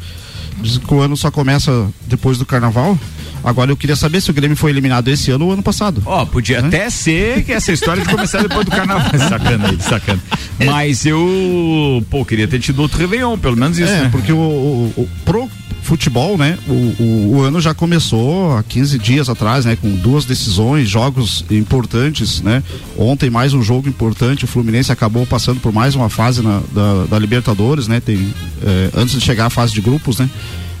Diz 0.59 0.77
que 0.77 0.93
o 0.93 0.99
ano 0.99 1.15
só 1.15 1.29
começa 1.29 1.87
depois 2.07 2.37
do 2.37 2.45
carnaval. 2.45 2.97
Agora 3.43 3.71
eu 3.71 3.77
queria 3.77 3.95
saber 3.95 4.21
se 4.21 4.29
o 4.29 4.33
Grêmio 4.33 4.57
foi 4.57 4.71
eliminado 4.71 5.07
esse 5.07 5.31
ano 5.31 5.45
ou 5.45 5.53
ano 5.53 5.63
passado. 5.63 6.01
Ó, 6.05 6.23
oh, 6.23 6.25
podia 6.25 6.61
né? 6.61 6.67
até 6.67 6.89
ser 6.89 7.43
que 7.43 7.53
essa 7.53 7.71
história 7.71 8.03
de 8.03 8.09
começar 8.09 8.41
depois 8.41 8.65
do 8.65 8.71
carnaval. 8.71 9.09
sacana 9.29 9.69
aí, 9.69 9.81
sacana. 9.81 10.21
Mas 10.65 11.05
eu, 11.05 12.03
pô, 12.09 12.25
queria 12.25 12.47
ter 12.47 12.59
tido 12.59 12.81
outro 12.81 12.97
Réveillon, 12.97 13.37
pelo 13.37 13.55
menos 13.55 13.77
isso. 13.77 13.91
É, 13.91 14.01
né? 14.03 14.09
porque 14.11 14.33
o, 14.33 14.37
o, 14.37 14.93
o 14.97 15.09
pro 15.23 15.49
futebol, 15.87 16.37
né? 16.37 16.57
O, 16.67 16.73
o, 16.73 17.35
o, 17.35 17.41
ano 17.41 17.61
já 17.61 17.73
começou 17.73 18.57
há 18.57 18.61
15 18.61 18.99
dias 18.99 19.29
atrás, 19.29 19.63
né? 19.63 19.77
Com 19.81 19.89
duas 19.95 20.25
decisões, 20.25 20.89
jogos 20.89 21.45
importantes, 21.49 22.41
né? 22.41 22.61
Ontem 22.97 23.29
mais 23.29 23.53
um 23.53 23.63
jogo 23.63 23.87
importante, 23.87 24.43
o 24.43 24.47
Fluminense 24.47 24.91
acabou 24.91 25.25
passando 25.25 25.61
por 25.61 25.71
mais 25.71 25.95
uma 25.95 26.09
fase 26.09 26.41
na, 26.41 26.61
da, 26.73 27.05
da 27.05 27.17
Libertadores, 27.17 27.87
né? 27.87 28.01
Tem, 28.01 28.33
é, 28.61 28.89
antes 28.95 29.15
de 29.15 29.21
chegar 29.21 29.45
à 29.45 29.49
fase 29.49 29.73
de 29.73 29.79
grupos, 29.79 30.19
né? 30.19 30.29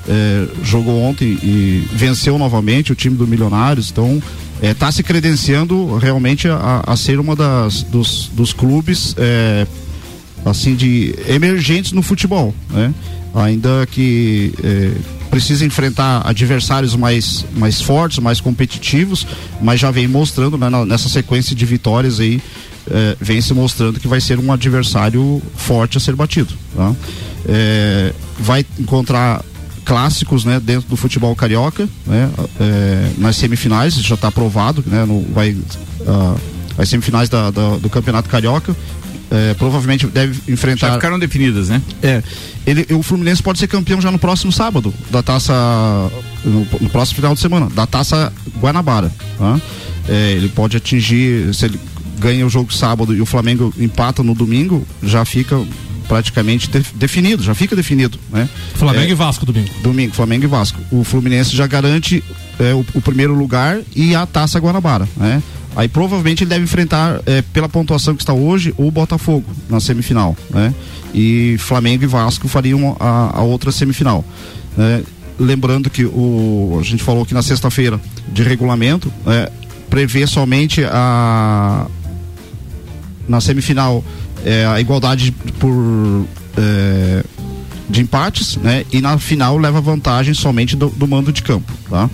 É, 0.09 0.45
jogou 0.61 1.01
ontem 1.01 1.39
e 1.41 1.87
venceu 1.93 2.37
novamente 2.37 2.91
o 2.91 2.95
time 2.95 3.15
do 3.15 3.25
Milionários, 3.25 3.89
então 3.89 4.21
está 4.61 4.87
é, 4.87 4.91
se 4.91 5.03
credenciando 5.03 5.95
realmente 5.97 6.49
a, 6.49 6.83
a, 6.85 6.97
ser 6.97 7.17
uma 7.17 7.35
das 7.35 7.81
dos, 7.83 8.29
dos 8.33 8.51
clubes 8.51 9.15
assim 10.45 10.75
de 10.75 11.15
emergentes 11.27 11.93
no 11.93 12.01
futebol, 12.01 12.53
né? 12.69 12.93
Ainda 13.37 13.85
que 13.85 14.53
é, 14.63 14.91
precisa 15.29 15.63
enfrentar 15.63 16.21
adversários 16.25 16.95
mais, 16.95 17.45
mais 17.55 17.79
fortes, 17.81 18.17
mais 18.19 18.41
competitivos, 18.41 19.27
mas 19.61 19.79
já 19.79 19.91
vem 19.91 20.07
mostrando 20.07 20.57
né, 20.57 20.69
nessa 20.85 21.07
sequência 21.07 21.55
de 21.55 21.65
vitórias 21.65 22.19
aí, 22.19 22.41
é, 22.89 23.15
vem 23.19 23.39
se 23.39 23.53
mostrando 23.53 23.99
que 23.99 24.07
vai 24.07 24.19
ser 24.19 24.39
um 24.39 24.51
adversário 24.51 25.41
forte 25.55 25.97
a 25.97 25.99
ser 25.99 26.15
batido. 26.15 26.53
Tá? 26.75 26.95
É, 27.47 28.13
vai 28.39 28.65
encontrar 28.79 29.43
clássicos 29.85 30.43
né, 30.43 30.59
dentro 30.59 30.89
do 30.89 30.97
futebol 30.97 31.33
carioca, 31.35 31.87
né, 32.05 32.29
nas 33.17 33.37
semifinais, 33.37 33.93
já 33.93 34.15
está 34.15 34.27
aprovado, 34.27 34.83
né, 34.85 35.05
no, 35.05 35.21
vai, 35.33 35.51
uh, 35.51 36.37
as 36.77 36.89
semifinais 36.89 37.29
da, 37.29 37.49
da, 37.51 37.77
do 37.77 37.89
Campeonato 37.89 38.27
Carioca, 38.27 38.75
é, 39.29 39.53
provavelmente 39.55 40.07
deve 40.07 40.39
enfrentar. 40.51 40.87
Já 40.87 40.93
ficaram 40.93 41.19
definidas, 41.19 41.69
né? 41.69 41.81
É. 42.01 42.23
Ele, 42.65 42.85
o 42.93 43.03
Fluminense 43.03 43.41
pode 43.41 43.59
ser 43.59 43.67
campeão 43.67 43.99
já 44.01 44.11
no 44.11 44.19
próximo 44.19 44.51
sábado, 44.51 44.93
da 45.09 45.21
taça. 45.21 45.53
No, 46.43 46.67
no 46.79 46.89
próximo 46.89 47.17
final 47.17 47.33
de 47.33 47.39
semana, 47.39 47.69
da 47.69 47.85
taça 47.85 48.31
Guanabara. 48.59 49.11
Tá? 49.37 49.59
É, 50.07 50.31
ele 50.31 50.49
pode 50.49 50.77
atingir, 50.77 51.53
se 51.53 51.65
ele 51.65 51.79
ganha 52.19 52.45
o 52.45 52.49
jogo 52.49 52.73
sábado 52.73 53.13
e 53.13 53.21
o 53.21 53.25
Flamengo 53.25 53.73
empata 53.77 54.23
no 54.23 54.33
domingo, 54.33 54.85
já 55.03 55.23
fica 55.25 55.61
praticamente 56.07 56.69
de, 56.69 56.83
definido, 56.95 57.43
já 57.43 57.53
fica 57.53 57.75
definido, 57.75 58.17
né? 58.31 58.47
Flamengo 58.73 59.09
é, 59.09 59.11
e 59.11 59.13
Vasco 59.13 59.45
domingo. 59.45 59.69
Domingo, 59.83 60.13
Flamengo 60.13 60.45
e 60.45 60.47
Vasco. 60.47 60.79
O 60.89 61.03
Fluminense 61.03 61.55
já 61.55 61.67
garante 61.67 62.23
é, 62.59 62.73
o, 62.73 62.85
o, 62.93 63.01
primeiro 63.01 63.33
lugar 63.35 63.79
e 63.95 64.15
a 64.15 64.25
Taça 64.25 64.59
Guanabara, 64.59 65.07
né? 65.17 65.43
Aí 65.75 65.87
provavelmente 65.87 66.43
ele 66.43 66.49
deve 66.49 66.63
enfrentar, 66.63 67.21
é, 67.25 67.41
pela 67.41 67.69
pontuação 67.69 68.15
que 68.15 68.21
está 68.21 68.33
hoje, 68.33 68.73
o 68.77 68.89
Botafogo 68.89 69.45
na 69.69 69.79
semifinal, 69.79 70.35
né? 70.49 70.73
E 71.13 71.55
Flamengo 71.59 72.03
e 72.03 72.07
Vasco 72.07 72.47
fariam 72.47 72.95
a, 72.99 73.37
a 73.37 73.41
outra 73.41 73.71
semifinal. 73.71 74.25
Né? 74.75 75.03
Lembrando 75.39 75.89
que 75.89 76.03
o, 76.03 76.77
a 76.79 76.83
gente 76.83 77.03
falou 77.03 77.23
aqui 77.23 77.33
na 77.33 77.41
sexta-feira 77.41 77.99
de 78.27 78.43
regulamento, 78.43 79.11
é, 79.25 79.51
prevê 79.89 80.25
somente 80.25 80.83
a 80.83 81.87
na 83.27 83.41
semifinal 83.41 84.03
é, 84.45 84.65
a 84.65 84.79
igualdade 84.79 85.31
por 85.59 86.25
é, 86.57 87.23
de 87.89 88.01
empates, 88.01 88.57
né? 88.57 88.85
E 88.91 89.01
na 89.01 89.17
final 89.17 89.57
leva 89.57 89.79
vantagem 89.79 90.33
somente 90.33 90.75
do, 90.75 90.89
do 90.89 91.07
mando 91.07 91.31
de 91.31 91.41
campo, 91.41 91.71
tá? 91.89 92.09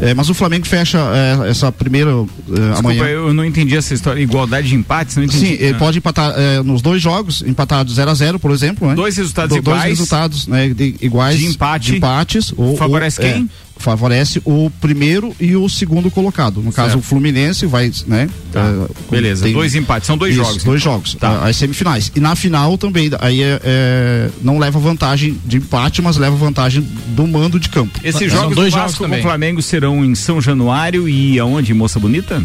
É, 0.00 0.14
mas 0.14 0.28
o 0.28 0.34
Flamengo 0.34 0.66
fecha 0.66 0.98
é, 0.98 1.50
essa 1.50 1.70
primeira 1.70 2.10
é, 2.10 2.14
Desculpa, 2.14 2.78
amanhã. 2.78 3.04
Eu 3.04 3.32
não 3.32 3.44
entendi 3.44 3.76
essa 3.76 3.94
história. 3.94 4.20
Igualdade 4.20 4.68
de 4.68 4.74
empates, 4.74 5.16
não 5.16 5.24
entendi. 5.24 5.46
Sim, 5.46 5.52
ele 5.52 5.74
pode 5.74 5.98
empatar 5.98 6.34
é, 6.36 6.62
nos 6.62 6.82
dois 6.82 7.00
jogos, 7.00 7.42
empatados 7.42 7.94
0 7.94 8.10
a 8.10 8.14
0 8.14 8.38
por 8.38 8.50
exemplo. 8.50 8.88
Né? 8.88 8.94
Dois 8.94 9.16
resultados 9.16 9.54
Do, 9.54 9.60
iguais. 9.60 9.82
Dois 9.82 9.90
resultados 9.90 10.46
né, 10.48 10.68
de, 10.70 10.96
iguais. 11.00 11.38
De 11.38 11.46
empate. 11.46 11.92
De 11.92 11.96
empates. 11.98 12.52
Ou, 12.56 12.76
favorece 12.76 13.20
ou, 13.20 13.26
quem? 13.28 13.50
Favorece 13.82 14.40
o 14.44 14.70
primeiro 14.80 15.34
e 15.38 15.54
o 15.56 15.68
segundo 15.68 16.10
colocado. 16.10 16.62
No 16.62 16.72
caso, 16.72 16.92
certo. 16.92 17.00
o 17.00 17.02
Fluminense 17.02 17.66
vai, 17.66 17.92
né? 18.06 18.28
Tá. 18.52 18.60
É, 18.60 19.10
Beleza, 19.10 19.44
tem, 19.44 19.52
dois 19.52 19.74
empates, 19.74 20.06
são 20.06 20.16
dois 20.16 20.34
isso, 20.34 20.44
jogos. 20.44 20.64
Dois 20.64 20.80
então. 20.80 20.92
jogos, 20.92 21.14
tá. 21.14 21.44
as 21.44 21.56
semifinais. 21.56 22.10
E 22.14 22.20
na 22.20 22.34
final 22.34 22.78
também, 22.78 23.10
aí 23.20 23.42
é, 23.42 23.60
é, 23.62 24.30
não 24.42 24.58
leva 24.58 24.78
vantagem 24.78 25.38
de 25.44 25.58
empate, 25.58 26.00
mas 26.00 26.16
leva 26.16 26.36
vantagem 26.36 26.86
do 27.08 27.26
mando 27.26 27.58
de 27.58 27.68
campo. 27.68 27.98
Esses 28.02 28.32
jogos 28.32 28.54
dois 28.54 28.72
jogos 28.72 28.94
com 28.96 29.04
o 29.06 29.22
Flamengo 29.22 29.60
serão 29.60 30.04
em 30.04 30.14
São 30.14 30.40
Januário 30.40 31.08
e 31.08 31.38
aonde, 31.38 31.74
Moça 31.74 31.98
Bonita? 31.98 32.42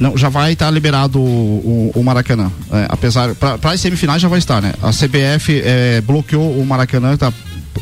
Não, 0.00 0.16
já 0.16 0.30
vai 0.30 0.54
estar 0.54 0.64
tá 0.64 0.70
liberado 0.70 1.20
o, 1.20 1.92
o, 1.94 2.00
o 2.00 2.02
Maracanã. 2.02 2.50
É, 2.72 2.86
apesar, 2.88 3.34
para 3.34 3.58
as 3.70 3.80
semifinais 3.80 4.22
já 4.22 4.28
vai 4.28 4.38
estar, 4.38 4.62
né? 4.62 4.72
A 4.82 4.90
CBF 4.90 5.60
é, 5.62 6.00
bloqueou 6.00 6.58
o 6.58 6.64
Maracanã, 6.64 7.16
tá 7.18 7.30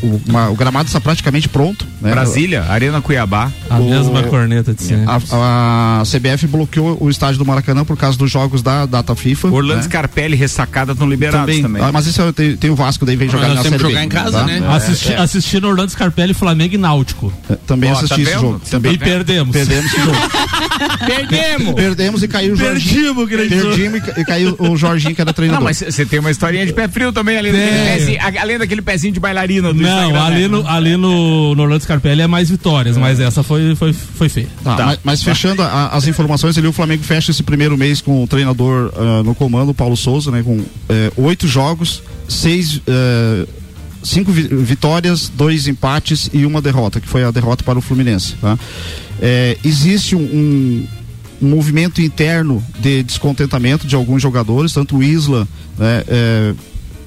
o, 0.03 0.21
uma, 0.27 0.49
o, 0.49 0.55
gramado 0.55 0.87
está 0.87 1.01
praticamente 1.01 1.49
pronto. 1.49 1.87
Né? 2.01 2.11
Brasília, 2.11 2.65
Arena 2.65 3.01
Cuiabá. 3.01 3.51
A 3.69 3.79
o, 3.79 3.91
mesma 3.91 4.23
corneta 4.25 4.75
de 4.75 4.83
sempre. 4.83 5.07
A, 5.07 6.01
a, 6.01 6.03
CBF 6.05 6.47
bloqueou 6.47 6.97
o 7.01 7.11
estádio 7.11 7.39
do 7.39 7.45
Maracanã 7.45 7.85
por 7.85 7.97
causa 7.97 8.19
dos 8.19 8.31
jogos 8.31 8.63
da 8.63 8.87
data 8.87 9.15
FIFA. 9.15 9.49
Orlando 9.49 9.77
né? 9.77 9.83
Scarpelli 9.83 10.37
ressacada 10.37 10.93
estão 10.93 11.09
liberados 11.09 11.47
também. 11.47 11.63
também. 11.63 11.83
Ah, 11.83 11.93
mas 11.93 12.07
isso 12.07 12.21
é, 12.23 12.33
tem, 12.33 12.57
tem, 12.57 12.71
o 12.71 12.75
Vasco, 12.75 13.05
daí 13.05 13.17
vem 13.17 13.29
jogar 13.29 13.51
ah, 13.51 13.55
na 13.55 13.63
Série 13.63 13.79
jogar 13.79 14.05
em 14.05 14.09
casa, 14.09 14.41
tá? 14.41 14.45
né? 14.45 14.63
É, 14.63 14.77
Assisti, 14.77 15.13
é. 15.13 15.17
Assistindo 15.17 15.67
Orlando 15.69 15.91
Scarpelli, 15.91 16.35
Flamengo 16.35 16.75
e 16.75 16.79
Náutico. 16.79 17.33
É, 17.49 17.57
também 17.67 17.91
assisti 17.91 18.23
tá 18.25 18.31
esse 18.31 18.33
jogo. 18.33 18.61
Também. 18.71 18.93
E 18.93 18.99
perdemos. 18.99 19.53
Perdemos 19.57 19.87
esse 19.87 20.01
jogo. 20.01 20.17
perdemos. 21.07 21.75
Perdemos 21.75 22.23
e 22.23 22.29
caiu 22.29 22.55
o 22.55 22.57
Jorginho. 22.57 23.15
Perdimos, 23.27 23.77
Perdimos 23.77 24.17
e, 24.17 24.21
e 24.21 24.25
caiu 24.25 24.57
o 24.59 24.77
Jorginho 24.77 25.15
que 25.15 25.21
era 25.21 25.33
treinador. 25.33 25.61
Não, 25.61 25.65
mas 25.65 25.79
você 25.79 26.05
tem 26.05 26.19
uma 26.19 26.31
historinha 26.31 26.67
de 26.67 26.73
pé 26.73 26.89
frio 26.89 27.13
também, 27.13 27.39
além, 27.39 27.53
daquele 27.53 27.85
pezinho, 27.85 28.19
além 28.41 28.59
daquele 28.59 28.83
pezinho 28.83 29.13
de 29.13 29.21
bailarina 29.21 29.73
do 29.73 29.83
Não, 29.89 30.11
Instagram, 30.11 30.23
ali 30.23 30.43
né? 30.43 30.49
no, 30.49 30.67
ali 30.67 30.97
no, 30.97 31.55
no 31.55 31.63
Orlando 31.63 31.83
Scarpelli 31.83 32.23
é 32.23 32.27
mais 32.27 32.51
vitórias, 32.51 32.97
é. 32.97 33.01
mas 33.01 33.21
essa 33.21 33.43
foi, 33.43 33.75
foi, 33.75 33.93
foi 33.93 34.29
feia. 34.29 34.49
Tá, 34.63 34.77
tá. 34.77 34.87
Mas, 34.87 34.99
mas, 35.05 35.23
fechando 35.23 35.63
a, 35.63 35.89
as 35.89 36.07
informações 36.07 36.57
ali, 36.57 36.67
o 36.67 36.73
Flamengo 36.73 37.03
fecha 37.03 37.31
esse 37.31 37.43
primeiro 37.43 37.77
mês 37.77 38.01
com 38.01 38.23
o 38.23 38.27
treinador 38.27 38.93
uh, 38.95 39.23
no 39.23 39.35
comando, 39.35 39.75
Paulo 39.75 39.97
Souza, 39.97 40.31
né? 40.31 40.43
Com 40.43 40.59
uh, 40.59 40.67
oito 41.17 41.47
jogos, 41.47 42.03
seis. 42.29 42.77
Uh, 42.77 43.59
cinco 44.03 44.31
vitórias, 44.31 45.29
dois 45.29 45.67
empates 45.67 46.31
e 46.33 46.47
uma 46.47 46.63
derrota, 46.63 47.01
que 47.01 47.09
foi 47.09 47.25
a 47.25 47.31
derrota 47.31 47.65
para 47.65 47.79
o 47.79 47.83
Fluminense. 47.83 48.35
Tá? 48.41 48.59
É, 49.21 49.59
existe 49.65 50.15
um, 50.15 50.21
um, 50.21 50.87
um, 51.43 51.49
movimento 51.49 52.01
interno 52.01 52.65
de 52.79 53.03
descontentamento 53.03 53.87
de 53.87 53.95
alguns 53.95 54.23
jogadores, 54.23 54.73
tanto 54.73 54.99
o 54.99 55.03
Isla 55.03 55.47
né, 55.77 56.05
é, 56.07 56.55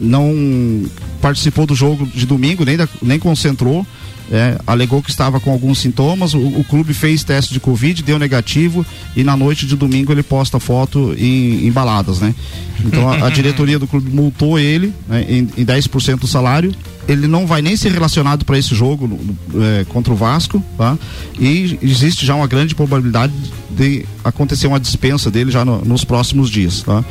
não 0.02 0.84
participou 1.22 1.66
do 1.66 1.76
jogo 1.76 2.06
de 2.08 2.26
domingo, 2.26 2.66
nem, 2.66 2.76
da, 2.76 2.88
nem 3.02 3.20
concentrou. 3.20 3.86
É, 4.34 4.58
alegou 4.66 5.04
que 5.04 5.10
estava 5.10 5.42
com 5.42 5.52
alguns 5.52 5.80
sintomas. 5.80 6.34
O, 6.34 6.40
o, 6.40 6.64
clube 6.64 6.94
fez 6.94 7.22
teste 7.22 7.54
de 7.54 7.60
Covid, 7.60 8.02
deu 8.02 8.18
negativo 8.18 8.86
e 9.14 9.26
na 9.26 9.36
noite 9.36 9.68
de 9.68 9.76
domingo 9.76 10.14
ele 10.14 10.24
posta 10.24 10.58
foto 10.58 11.14
em, 11.18 11.68
em 11.68 11.72
baladas, 11.72 12.22
né? 12.22 12.34
Então 12.80 13.12
a, 13.12 13.28
a, 13.28 13.30
diretoria 13.30 13.78
do 13.78 13.86
clube 13.86 14.10
multou 14.10 14.58
ele 14.58 14.94
né, 15.06 15.26
em, 15.28 15.50
em 15.58 15.66
10% 15.66 16.20
do 16.20 16.28
salário. 16.28 16.74
Ele 17.08 17.28
não 17.28 17.48
vai 17.48 17.62
nem 17.62 17.76
ser 17.76 17.92
relacionado 17.92 18.46
para 18.46 18.58
esse 18.58 18.76
jogo 18.76 19.20
é, 19.56 19.86
contra 19.86 20.14
o 20.14 20.16
Vasco, 20.16 20.64
tá? 20.78 20.98
E 21.40 21.78
existe 21.82 22.26
já 22.26 22.36
uma 22.36 22.48
grande 22.48 22.76
probabilidade 22.76 23.34
de 23.70 24.06
acontecer 24.24 24.68
uma 24.68 24.80
dispensa 24.80 25.32
dele 25.32 25.52
já 25.52 25.66
no, 25.66 25.84
nos 25.84 26.04
próximos 26.04 26.50
dias, 26.50 26.84
tá? 26.84 27.04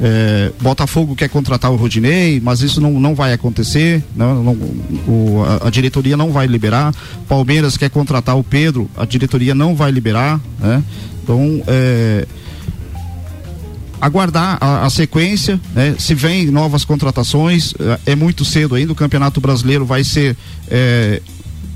É, 0.00 0.50
Botafogo 0.60 1.14
quer 1.14 1.28
contratar 1.28 1.70
o 1.70 1.76
Rodinei, 1.76 2.40
mas 2.40 2.62
isso 2.62 2.80
não, 2.80 2.98
não 2.98 3.14
vai 3.14 3.32
acontecer, 3.32 4.02
não, 4.16 4.42
não 4.42 4.52
o, 4.52 5.44
a, 5.46 5.68
a, 5.68 5.70
diretoria 5.70 6.16
não 6.16 6.32
vai 6.32 6.46
liberar. 6.46 6.94
Palmeiras 7.28 7.76
quer 7.76 7.90
contratar 7.90 8.36
o 8.36 8.42
Pedro, 8.42 8.90
a 8.96 9.04
diretoria 9.04 9.54
não 9.54 9.74
vai 9.74 9.90
liberar, 9.90 10.40
né? 10.58 10.82
Então, 11.22 11.62
é, 11.66 12.26
aguardar 14.00 14.58
a, 14.60 14.84
a 14.86 14.90
sequência, 14.90 15.60
né? 15.74 15.94
Se 15.98 16.14
vem 16.14 16.46
novas 16.46 16.84
contratações, 16.84 17.72
é, 18.06 18.12
é 18.12 18.14
muito 18.14 18.44
cedo 18.44 18.74
ainda, 18.74 18.92
o 18.92 18.96
Campeonato 18.96 19.40
Brasileiro 19.40 19.84
vai 19.84 20.04
ser 20.04 20.36
é, 20.68 21.20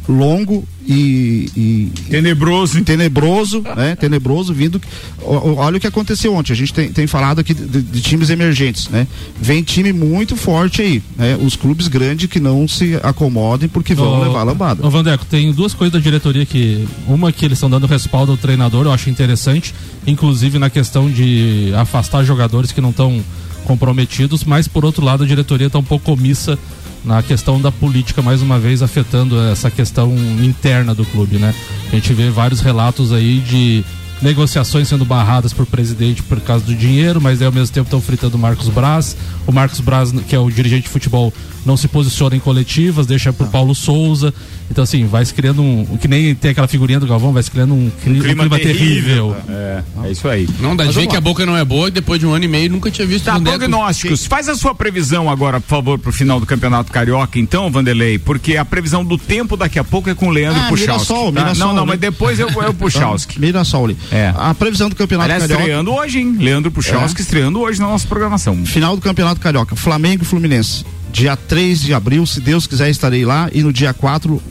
longo 0.08 0.66
e, 0.86 1.50
e, 1.54 1.92
tenebroso. 2.08 2.82
tenebroso 2.82 3.62
né? 3.76 3.94
Tenebroso 3.94 4.54
vindo 4.54 4.80
olha 5.22 5.76
o 5.76 5.80
que 5.80 5.86
aconteceu 5.86 6.34
ontem. 6.34 6.54
A 6.54 6.56
gente 6.56 6.72
tem, 6.72 6.90
tem 6.90 7.06
falado 7.06 7.40
aqui 7.40 7.52
de, 7.52 7.82
de, 7.82 8.00
times 8.00 8.30
emergentes 8.30 8.88
né? 8.88 9.06
Vem 9.38 9.62
time 9.62 9.92
muito 9.92 10.34
forte 10.34 10.80
aí 10.80 11.02
né? 11.16 11.38
Os 11.42 11.54
clubes 11.56 11.88
grandes 11.88 12.30
que 12.30 12.40
não 12.40 12.66
se 12.66 12.98
acomodem 13.02 13.68
porque 13.68 13.94
vão 13.94 14.22
levar 14.22 14.40
a 14.40 14.44
lambada. 14.44 14.86
ô 14.86 14.88
Vandeco 14.88 15.26
tem 15.26 15.52
duas 15.52 15.74
coisas 15.74 15.92
da 15.92 15.98
diretoria 15.98 16.46
que 16.46 16.88
uma 17.06 17.30
que 17.30 17.44
eles 17.44 17.58
estão 17.58 17.68
dando 17.68 17.86
respaldo 17.86 18.32
ao 18.32 18.38
treinador 18.38 18.86
eu 18.86 18.92
acho 18.92 19.10
interessante 19.10 19.74
inclusive 20.06 20.58
na 20.58 20.70
questão 20.70 21.10
de 21.10 21.70
afastar 21.76 22.24
jogadores 22.24 22.72
que 22.72 22.80
não 22.80 22.90
estão 22.90 23.22
comprometidos 23.64 24.42
mas 24.44 24.66
por 24.66 24.86
outro 24.86 25.04
lado 25.04 25.24
a 25.24 25.26
diretoria 25.26 25.66
está 25.66 25.78
um 25.78 25.84
pouco 25.84 26.12
omissa 26.12 26.58
na 27.04 27.22
questão 27.22 27.60
da 27.60 27.70
política, 27.70 28.20
mais 28.22 28.42
uma 28.42 28.58
vez 28.58 28.82
afetando 28.82 29.40
essa 29.42 29.70
questão 29.70 30.14
interna 30.42 30.94
do 30.94 31.04
clube, 31.04 31.38
né? 31.38 31.54
A 31.92 31.94
gente 31.94 32.12
vê 32.12 32.30
vários 32.30 32.60
relatos 32.60 33.12
aí 33.12 33.38
de 33.40 33.84
negociações 34.20 34.88
sendo 34.88 35.04
barradas 35.04 35.52
por 35.52 35.64
presidente 35.66 36.22
por 36.22 36.40
causa 36.40 36.64
do 36.64 36.74
dinheiro, 36.74 37.20
mas 37.20 37.40
aí 37.40 37.46
ao 37.46 37.52
mesmo 37.52 37.72
tempo 37.72 37.86
estão 37.86 38.00
fritando 38.00 38.36
o 38.36 38.40
Marcos 38.40 38.68
Braz. 38.68 39.16
O 39.46 39.52
Marcos 39.52 39.80
Braz, 39.80 40.12
que 40.26 40.34
é 40.34 40.38
o 40.38 40.50
dirigente 40.50 40.82
de 40.82 40.88
futebol, 40.88 41.32
não 41.68 41.76
se 41.76 41.86
posiciona 41.86 42.34
em 42.34 42.40
coletivas, 42.40 43.06
deixa 43.06 43.32
pro 43.32 43.46
ah. 43.46 43.50
Paulo 43.50 43.74
Souza. 43.74 44.32
Então, 44.70 44.82
assim, 44.82 45.06
vai 45.06 45.24
se 45.24 45.34
criando 45.34 45.62
um. 45.62 45.84
Que 45.98 46.08
nem 46.08 46.34
tem 46.34 46.50
aquela 46.50 46.66
figurinha 46.66 46.98
do 46.98 47.06
Galvão, 47.06 47.32
vai 47.32 47.42
se 47.42 47.50
criando 47.50 47.74
um, 47.74 47.90
clima, 48.02 48.18
um 48.18 48.22
clima 48.22 48.58
terrível. 48.58 49.34
terrível. 49.34 49.36
É, 49.48 49.82
é 50.04 50.10
isso 50.10 50.26
aí. 50.28 50.48
Não, 50.60 50.74
dá 50.74 50.84
de 50.84 50.92
ver 50.92 51.06
que 51.06 51.16
a 51.16 51.20
boca 51.20 51.44
não 51.44 51.56
é 51.56 51.64
boa 51.64 51.88
e 51.88 51.90
depois 51.90 52.18
de 52.18 52.26
um 52.26 52.32
ano 52.32 52.44
e 52.44 52.48
meio 52.48 52.70
nunca 52.70 52.90
tinha 52.90 53.06
visto 53.06 53.26
Tá, 53.26 53.38
prognósticos. 53.38 54.26
Faz 54.26 54.48
a 54.48 54.54
sua 54.54 54.74
previsão 54.74 55.28
agora, 55.30 55.60
por 55.60 55.68
favor, 55.68 55.98
pro 55.98 56.10
final 56.10 56.40
do 56.40 56.46
Campeonato 56.46 56.90
Carioca, 56.90 57.38
então, 57.38 57.70
Vanderlei, 57.70 58.18
porque 58.18 58.56
a 58.56 58.64
previsão 58.64 59.04
do 59.04 59.18
tempo 59.18 59.56
daqui 59.56 59.78
a 59.78 59.84
pouco 59.84 60.08
é 60.08 60.14
com 60.14 60.28
o 60.28 60.30
Leandro 60.30 60.62
ah, 60.62 60.68
Puchalski. 60.68 61.12
Mirassol, 61.12 61.32
tá? 61.32 61.40
Mirassol, 61.42 61.68
não, 61.68 61.74
não, 61.74 61.86
mas 61.86 62.00
depois 62.00 62.38
eu, 62.38 62.48
eu 62.48 62.72
Puchalski. 62.74 63.38
Mirassol. 63.38 63.90
É. 64.10 64.32
A 64.36 64.54
previsão 64.54 64.88
do 64.88 64.96
Campeonato 64.96 65.26
Aliás, 65.26 65.42
Carioca. 65.42 65.62
estreando 65.62 65.92
hoje, 65.92 66.18
hein? 66.18 66.36
Leandro 66.38 66.70
Puchalski 66.70 67.20
é. 67.20 67.22
estreando 67.22 67.60
hoje 67.60 67.78
na 67.80 67.86
nossa 67.86 68.06
programação. 68.08 68.64
Final 68.64 68.96
do 68.96 69.02
Campeonato 69.02 69.40
Carioca. 69.40 69.76
Flamengo 69.76 70.22
e 70.22 70.26
Fluminense. 70.26 70.84
Dia 71.12 71.36
3 71.36 71.80
de 71.82 71.94
abril, 71.94 72.26
se 72.26 72.40
Deus 72.40 72.66
quiser, 72.66 72.90
estarei 72.90 73.24
lá. 73.24 73.50
E 73.52 73.62
no 73.62 73.72
dia 73.72 73.92
4, 73.92 74.42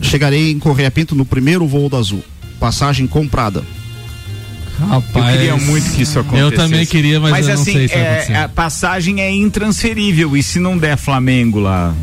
chegarei 0.00 0.50
em 0.50 0.58
Correia 0.58 0.90
Pinto 0.90 1.14
no 1.14 1.24
primeiro 1.24 1.66
voo 1.66 1.88
da 1.88 1.98
Azul. 1.98 2.24
Passagem 2.58 3.06
comprada. 3.06 3.62
Rapaz, 4.78 5.26
eu 5.26 5.32
queria 5.32 5.56
muito 5.56 5.90
que 5.92 6.02
isso 6.02 6.18
acontecesse. 6.18 6.52
Eu 6.52 6.56
também 6.56 6.86
queria, 6.86 7.18
mas, 7.18 7.32
mas 7.32 7.48
assim, 7.48 7.86
é, 7.90 8.36
a 8.36 8.48
passagem 8.48 9.20
é 9.20 9.30
intransferível. 9.30 10.36
E 10.36 10.42
se 10.42 10.60
não 10.60 10.78
der 10.78 10.96
Flamengo 10.96 11.58
lá? 11.58 11.94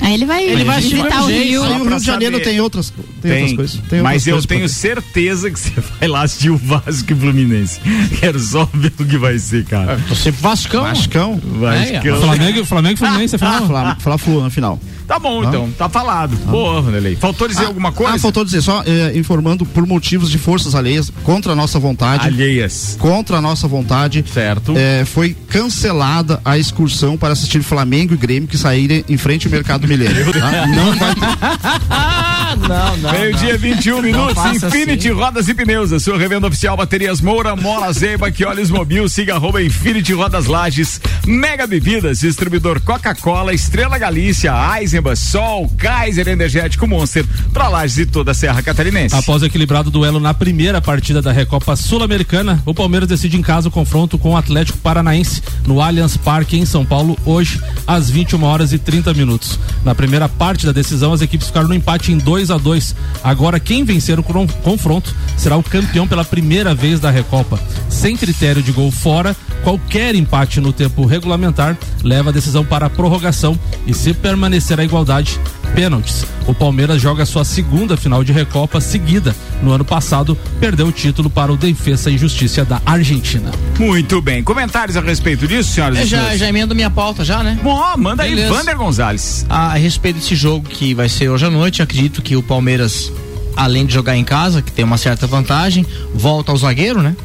Aí 0.00 0.14
ele 0.14 0.26
vai, 0.26 0.44
ele 0.44 0.64
vai 0.64 0.80
visitar 0.80 1.22
o 1.22 1.26
Rio. 1.26 1.62
Aí 1.62 1.80
o 1.80 1.84
Rio 1.84 1.98
de 1.98 2.04
Janeiro 2.04 2.40
tem 2.40 2.60
outras, 2.60 2.90
tem, 2.90 3.30
tem 3.30 3.32
outras 3.32 3.56
coisas. 3.56 3.80
Tem 3.88 4.02
mas 4.02 4.26
eu 4.26 4.42
tenho 4.42 4.68
certeza 4.68 5.50
que 5.50 5.58
você 5.58 5.72
vai 5.98 6.08
lá 6.08 6.22
assistir 6.22 6.50
o 6.50 6.56
Vasco 6.56 7.12
e 7.12 7.14
Fluminense. 7.14 7.80
Quero 8.20 8.38
só 8.38 8.68
ver 8.72 8.92
o 8.98 9.04
que 9.04 9.18
vai 9.18 9.38
ser, 9.38 9.64
cara. 9.64 9.96
Você 10.08 10.30
Vascão. 10.30 10.82
Vascão. 10.82 11.40
Vascão. 11.42 12.16
É, 12.16 12.20
Flamengo, 12.20 12.64
Flamengo 12.64 12.94
e 12.94 12.96
Fluminense, 12.96 13.36
ah, 13.36 13.38
final. 13.38 13.66
Flamengo, 13.66 14.00
Fla-Flu 14.00 14.40
na 14.42 14.50
final. 14.50 14.80
Tá 15.06 15.18
bom, 15.18 15.42
ah. 15.42 15.48
então, 15.48 15.70
tá 15.76 15.88
falado. 15.88 16.36
Ah. 16.46 16.50
Boa, 16.50 16.80
Vanderlei. 16.80 17.16
Faltou 17.16 17.46
dizer 17.46 17.64
ah, 17.64 17.66
alguma 17.66 17.92
coisa? 17.92 18.14
Ah, 18.14 18.18
faltou 18.18 18.44
dizer, 18.44 18.62
só 18.62 18.82
eh, 18.86 19.12
informando 19.14 19.66
por 19.66 19.86
motivos 19.86 20.30
de 20.30 20.38
forças 20.38 20.74
alheias, 20.74 21.12
contra 21.22 21.52
a 21.52 21.54
nossa 21.54 21.78
vontade. 21.78 22.26
Alheias. 22.26 22.96
Contra 22.98 23.36
a 23.36 23.40
nossa 23.40 23.68
vontade. 23.68 24.24
Certo. 24.32 24.72
Eh, 24.76 25.04
foi 25.04 25.36
cancelada 25.48 26.40
a 26.44 26.56
excursão 26.56 27.16
para 27.16 27.32
assistir 27.32 27.62
Flamengo 27.62 28.14
e 28.14 28.16
Grêmio 28.16 28.48
que 28.48 28.56
saírem 28.56 29.04
em 29.08 29.16
frente 29.16 29.46
ao 29.46 29.50
Mercado 29.52 29.83
Milênio. 29.86 30.32
Tá? 30.32 30.66
Não 30.66 30.96
vai 30.96 31.14
ter. 31.14 32.33
não, 32.56 32.96
não. 32.98 33.12
Meio-dia, 33.12 33.58
21 33.58 34.02
minutos. 34.02 34.44
Infinity 34.44 35.08
assim. 35.08 35.18
Rodas 35.18 35.48
e 35.48 35.54
Pneus, 35.54 35.92
a 35.92 36.00
sua 36.00 36.16
revenda 36.16 36.46
oficial 36.46 36.76
Baterias 36.76 37.20
Moura, 37.20 37.54
Mola 37.56 37.92
Zeiba, 37.92 38.30
que 38.30 38.44
olhos 38.44 38.70
mobil, 38.70 39.08
siga 39.08 39.34
arroba 39.34 39.62
Infinity 39.62 40.12
Rodas 40.12 40.46
Lages, 40.46 41.00
Mega 41.26 41.66
Bebidas, 41.66 42.20
distribuidor 42.20 42.80
Coca-Cola, 42.80 43.52
Estrela 43.52 43.98
Galícia, 43.98 44.52
Ais 44.52 44.94
Eisenbahn, 44.94 45.16
Sol, 45.16 45.70
Kaiser 45.76 46.28
Energético 46.28 46.86
Monster, 46.86 47.24
para 47.52 47.68
Lages 47.68 47.98
e 47.98 48.06
toda 48.06 48.30
a 48.30 48.34
Serra 48.34 48.62
Catarinense. 48.62 49.14
Após 49.14 49.42
o 49.42 49.46
equilibrado 49.46 49.90
duelo 49.90 50.20
na 50.20 50.32
primeira 50.32 50.80
partida 50.80 51.20
da 51.20 51.32
Recopa 51.32 51.74
Sul-Americana, 51.76 52.62
o 52.64 52.74
Palmeiras 52.74 53.08
decide 53.08 53.36
em 53.36 53.42
casa 53.42 53.68
o 53.68 53.70
confronto 53.70 54.18
com 54.18 54.32
o 54.32 54.36
Atlético 54.36 54.78
Paranaense 54.78 55.42
no 55.66 55.80
Allianz 55.80 56.16
Parque 56.16 56.58
em 56.58 56.64
São 56.64 56.84
Paulo 56.84 57.16
hoje 57.24 57.60
às 57.86 58.10
21 58.10 58.42
horas 58.44 58.72
e 58.72 58.78
30 58.78 59.12
minutos. 59.14 59.58
Na 59.84 59.94
primeira 59.94 60.28
parte 60.28 60.66
da 60.66 60.72
decisão, 60.72 61.12
as 61.12 61.22
equipes 61.22 61.48
ficaram 61.48 61.68
no 61.68 61.74
empate 61.74 62.12
em 62.12 62.18
2 62.34 62.50
a 62.50 62.58
2. 62.58 62.96
Agora 63.22 63.60
quem 63.60 63.84
vencer 63.84 64.18
o 64.18 64.24
confronto 64.24 65.14
será 65.36 65.56
o 65.56 65.62
campeão 65.62 66.08
pela 66.08 66.24
primeira 66.24 66.74
vez 66.74 66.98
da 66.98 67.08
Recopa. 67.08 67.60
Sem 67.88 68.16
critério 68.16 68.60
de 68.60 68.72
gol 68.72 68.90
fora, 68.90 69.36
qualquer 69.62 70.16
empate 70.16 70.60
no 70.60 70.72
tempo 70.72 71.06
regulamentar 71.06 71.78
leva 72.02 72.30
a 72.30 72.32
decisão 72.32 72.64
para 72.64 72.86
a 72.86 72.90
prorrogação 72.90 73.56
e 73.86 73.94
se 73.94 74.12
permanecer 74.12 74.80
a 74.80 74.84
igualdade, 74.84 75.38
pênaltis. 75.74 76.24
O 76.46 76.54
Palmeiras 76.54 77.00
joga 77.00 77.26
sua 77.26 77.44
segunda 77.44 77.96
final 77.96 78.22
de 78.22 78.32
Recopa 78.32 78.80
seguida. 78.80 79.34
No 79.62 79.72
ano 79.72 79.84
passado, 79.84 80.38
perdeu 80.60 80.86
o 80.86 80.92
título 80.92 81.28
para 81.28 81.52
o 81.52 81.56
Defesa 81.56 82.10
e 82.10 82.16
Justiça 82.18 82.64
da 82.64 82.80
Argentina. 82.86 83.50
Muito 83.78 84.20
bem. 84.20 84.42
Comentários 84.42 84.96
a 84.96 85.00
respeito 85.00 85.46
disso, 85.48 85.72
senhoras 85.72 85.98
e 85.98 86.08
senhores? 86.08 86.32
Já, 86.32 86.36
já 86.36 86.48
emendo 86.48 86.74
minha 86.74 86.90
pauta 86.90 87.24
já, 87.24 87.42
né? 87.42 87.58
Bom, 87.62 87.82
manda 87.98 88.22
Beleza. 88.22 88.48
aí, 88.48 88.56
Vander 88.58 88.76
Gonzalez. 88.76 89.44
A, 89.48 89.72
a 89.72 89.74
respeito 89.74 90.18
desse 90.18 90.34
jogo 90.34 90.68
que 90.68 90.94
vai 90.94 91.08
ser 91.08 91.28
hoje 91.28 91.44
à 91.46 91.50
noite, 91.50 91.82
acredito 91.82 92.22
que 92.22 92.36
o 92.36 92.42
Palmeiras, 92.42 93.12
além 93.56 93.84
de 93.86 93.94
jogar 93.94 94.16
em 94.16 94.24
casa, 94.24 94.62
que 94.62 94.70
tem 94.70 94.84
uma 94.84 94.98
certa 94.98 95.26
vantagem, 95.26 95.84
volta 96.14 96.52
ao 96.52 96.58
zagueiro, 96.58 97.02
né? 97.02 97.16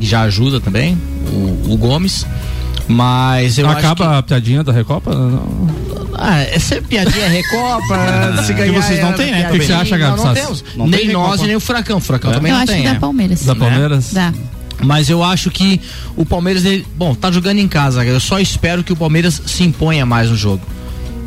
Já 0.00 0.22
ajuda 0.22 0.60
também, 0.60 0.96
o, 1.32 1.72
o 1.72 1.76
Gomes. 1.76 2.26
Mas 2.90 3.58
eu 3.58 3.68
Acaba 3.68 4.08
que... 4.08 4.14
a 4.18 4.22
piadinha 4.22 4.64
da 4.64 4.72
Recopa? 4.72 5.14
Não. 5.14 5.68
Ah, 6.14 6.42
essa 6.42 6.74
é 6.74 6.80
piadinha 6.80 7.28
Recopa, 7.28 8.42
se 8.44 8.52
ganhar. 8.52 8.72
Que 8.74 8.80
vocês 8.80 9.00
não 9.00 9.12
têm, 9.12 9.30
né? 9.30 9.48
O 9.48 9.52
que, 9.52 9.64
você 9.64 9.72
acha, 9.72 9.96
Gabi? 9.96 10.16
Não, 10.16 10.24
não 10.26 10.34
temos. 10.34 10.64
Não 10.76 10.86
nem 10.86 11.08
nós 11.08 11.40
e 11.40 11.46
nem 11.46 11.56
o 11.56 11.60
Furacão. 11.60 11.98
O 11.98 12.00
Furacão 12.00 12.30
é. 12.30 12.34
também 12.34 12.52
eu 12.52 12.58
não 12.58 12.66
tem. 12.66 12.76
Eu 12.76 12.80
acho 12.80 12.88
que 12.88 12.94
dá 12.94 13.00
Palmeiras. 13.00 13.44
Da 13.44 13.54
Palmeiras? 13.54 14.12
Dá. 14.12 14.34
Mas 14.82 15.08
eu 15.10 15.22
acho 15.22 15.50
que 15.50 15.80
o 16.16 16.24
Palmeiras, 16.24 16.64
ele, 16.64 16.86
bom, 16.96 17.14
tá 17.14 17.30
jogando 17.30 17.58
em 17.58 17.68
casa. 17.68 18.04
Eu 18.04 18.18
só 18.18 18.38
espero 18.38 18.82
que 18.82 18.92
o 18.92 18.96
Palmeiras 18.96 19.40
se 19.46 19.62
imponha 19.62 20.04
mais 20.04 20.30
no 20.30 20.36
jogo. 20.36 20.62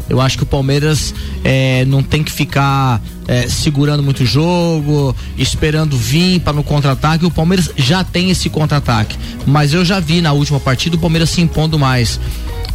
Eu 0.10 0.20
acho 0.20 0.38
que 0.38 0.44
o 0.44 0.46
Palmeiras 0.46 1.13
é, 1.44 1.86
não 1.86 2.04
tem 2.04 2.24
que 2.24 2.32
ficar 2.32 3.02
é, 3.28 3.48
segurando 3.48 4.04
muito 4.04 4.24
o 4.24 4.26
jogo, 4.26 5.16
esperando 5.38 5.98
vir 5.98 6.39
para 6.42 6.54
no 6.54 6.63
contra-ataque. 6.63 7.26
O 7.26 7.32
Palmeiras 7.32 7.70
já 7.78 8.04
tem 8.04 8.30
esse 8.30 8.50
contra-ataque, 8.50 9.18
mas 9.46 9.74
eu 9.74 9.84
já 9.86 10.00
vi 10.00 10.22
na 10.22 10.34
última 10.34 10.60
partida 10.60 10.96
o 10.96 11.00
Palmeiras 11.00 11.30
se 11.30 11.42
impondo 11.42 11.80
mais. 11.80 12.20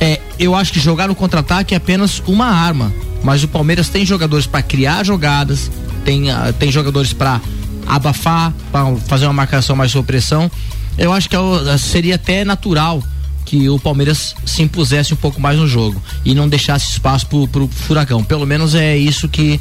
É, 0.00 0.20
eu 0.38 0.54
acho 0.54 0.72
que 0.72 0.80
jogar 0.80 1.08
no 1.08 1.14
contra-ataque 1.14 1.74
é 1.74 1.76
apenas 1.76 2.22
uma 2.26 2.46
arma, 2.46 2.92
mas 3.22 3.42
o 3.42 3.48
Palmeiras 3.48 3.88
tem 3.88 4.06
jogadores 4.06 4.46
para 4.46 4.62
criar 4.62 5.04
jogadas, 5.04 5.70
tem, 6.04 6.30
uh, 6.30 6.52
tem 6.58 6.70
jogadores 6.70 7.12
para 7.12 7.40
abafar, 7.86 8.52
para 8.70 8.94
fazer 9.06 9.26
uma 9.26 9.32
marcação 9.32 9.74
mais 9.74 9.90
sob 9.90 10.06
pressão. 10.06 10.50
Eu 10.96 11.12
acho 11.12 11.28
que 11.28 11.36
é 11.36 11.78
seria 11.78 12.14
até 12.14 12.44
natural 12.44 13.02
que 13.48 13.66
o 13.70 13.78
Palmeiras 13.78 14.34
se 14.44 14.62
impusesse 14.62 15.14
um 15.14 15.16
pouco 15.16 15.40
mais 15.40 15.58
no 15.58 15.66
jogo 15.66 16.02
e 16.22 16.34
não 16.34 16.46
deixasse 16.46 16.90
espaço 16.90 17.26
pro, 17.26 17.48
pro 17.48 17.66
Furacão. 17.66 18.22
Pelo 18.22 18.46
menos 18.46 18.74
é 18.74 18.94
isso 18.94 19.26
que 19.26 19.58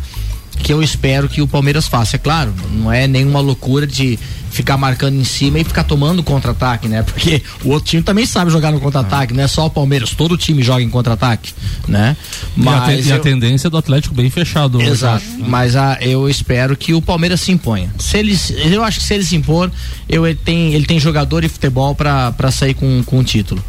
que 0.63 0.73
eu 0.73 0.81
espero 0.81 1.29
que 1.29 1.41
o 1.41 1.47
Palmeiras 1.47 1.87
faça. 1.87 2.15
É 2.15 2.19
claro, 2.19 2.53
não 2.71 2.91
é 2.91 3.07
nenhuma 3.07 3.39
loucura 3.39 3.85
de 3.87 4.17
ficar 4.49 4.77
marcando 4.77 5.15
em 5.15 5.23
cima 5.23 5.59
e 5.59 5.63
ficar 5.63 5.83
tomando 5.83 6.23
contra-ataque, 6.23 6.87
né? 6.87 7.03
Porque 7.03 7.41
o 7.63 7.69
outro 7.69 7.89
time 7.89 8.01
também 8.01 8.25
sabe 8.25 8.49
jogar 8.49 8.71
no 8.71 8.79
contra-ataque, 8.79 9.33
não 9.33 9.43
é 9.43 9.47
só 9.47 9.67
o 9.67 9.69
Palmeiras, 9.69 10.11
todo 10.11 10.37
time 10.37 10.63
joga 10.63 10.81
em 10.81 10.89
contra-ataque, 10.89 11.53
né? 11.87 12.17
Mas 12.55 13.05
e 13.05 13.11
a, 13.11 13.15
eu... 13.15 13.19
a, 13.19 13.23
tendência 13.23 13.69
do 13.69 13.77
Atlético 13.77 14.15
bem 14.15 14.29
fechado. 14.29 14.81
Exato. 14.81 15.23
Hoje, 15.23 15.43
mas 15.47 15.75
a, 15.75 15.93
ah, 15.93 15.97
eu 16.01 16.27
espero 16.27 16.75
que 16.75 16.93
o 16.93 17.01
Palmeiras 17.01 17.41
se 17.41 17.51
imponha. 17.51 17.93
Se 17.99 18.17
eles, 18.17 18.49
eu 18.49 18.83
acho 18.83 18.99
que 18.99 19.05
se 19.05 19.13
ele 19.13 19.23
se 19.23 19.35
impor, 19.35 19.71
eu, 20.09 20.25
ele, 20.25 20.39
tem, 20.43 20.73
ele 20.73 20.85
tem 20.85 20.99
jogador 20.99 21.43
e 21.43 21.49
futebol 21.49 21.93
para 21.93 22.51
sair 22.51 22.73
com, 22.73 23.03
com 23.05 23.19
o 23.19 23.23
título. 23.23 23.63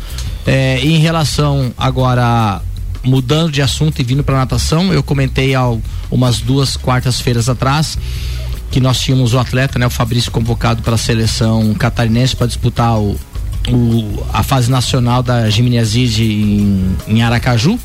É, 0.46 0.80
em 0.80 0.98
relação 0.98 1.72
agora 1.76 2.62
mudando 3.02 3.50
de 3.50 3.62
assunto 3.62 4.00
e 4.00 4.04
vindo 4.04 4.22
para 4.22 4.36
natação, 4.36 4.92
eu 4.92 5.02
comentei 5.02 5.54
há 5.54 5.64
umas 6.10 6.40
duas 6.40 6.76
quartas-feiras 6.76 7.48
atrás 7.48 7.98
que 8.70 8.80
nós 8.80 9.00
tínhamos 9.00 9.32
o 9.34 9.38
atleta, 9.38 9.78
né, 9.78 9.86
o 9.86 9.90
Fabrício 9.90 10.30
convocado 10.30 10.82
para 10.82 10.94
a 10.94 10.98
seleção 10.98 11.72
catarinense 11.74 12.36
para 12.36 12.46
disputar 12.46 12.98
o, 12.98 13.18
o, 13.68 14.26
a 14.32 14.42
fase 14.42 14.70
nacional 14.70 15.22
da 15.22 15.48
gimnasia 15.48 16.06
em, 16.22 16.96
em 17.06 17.22
Aracaju. 17.22 17.78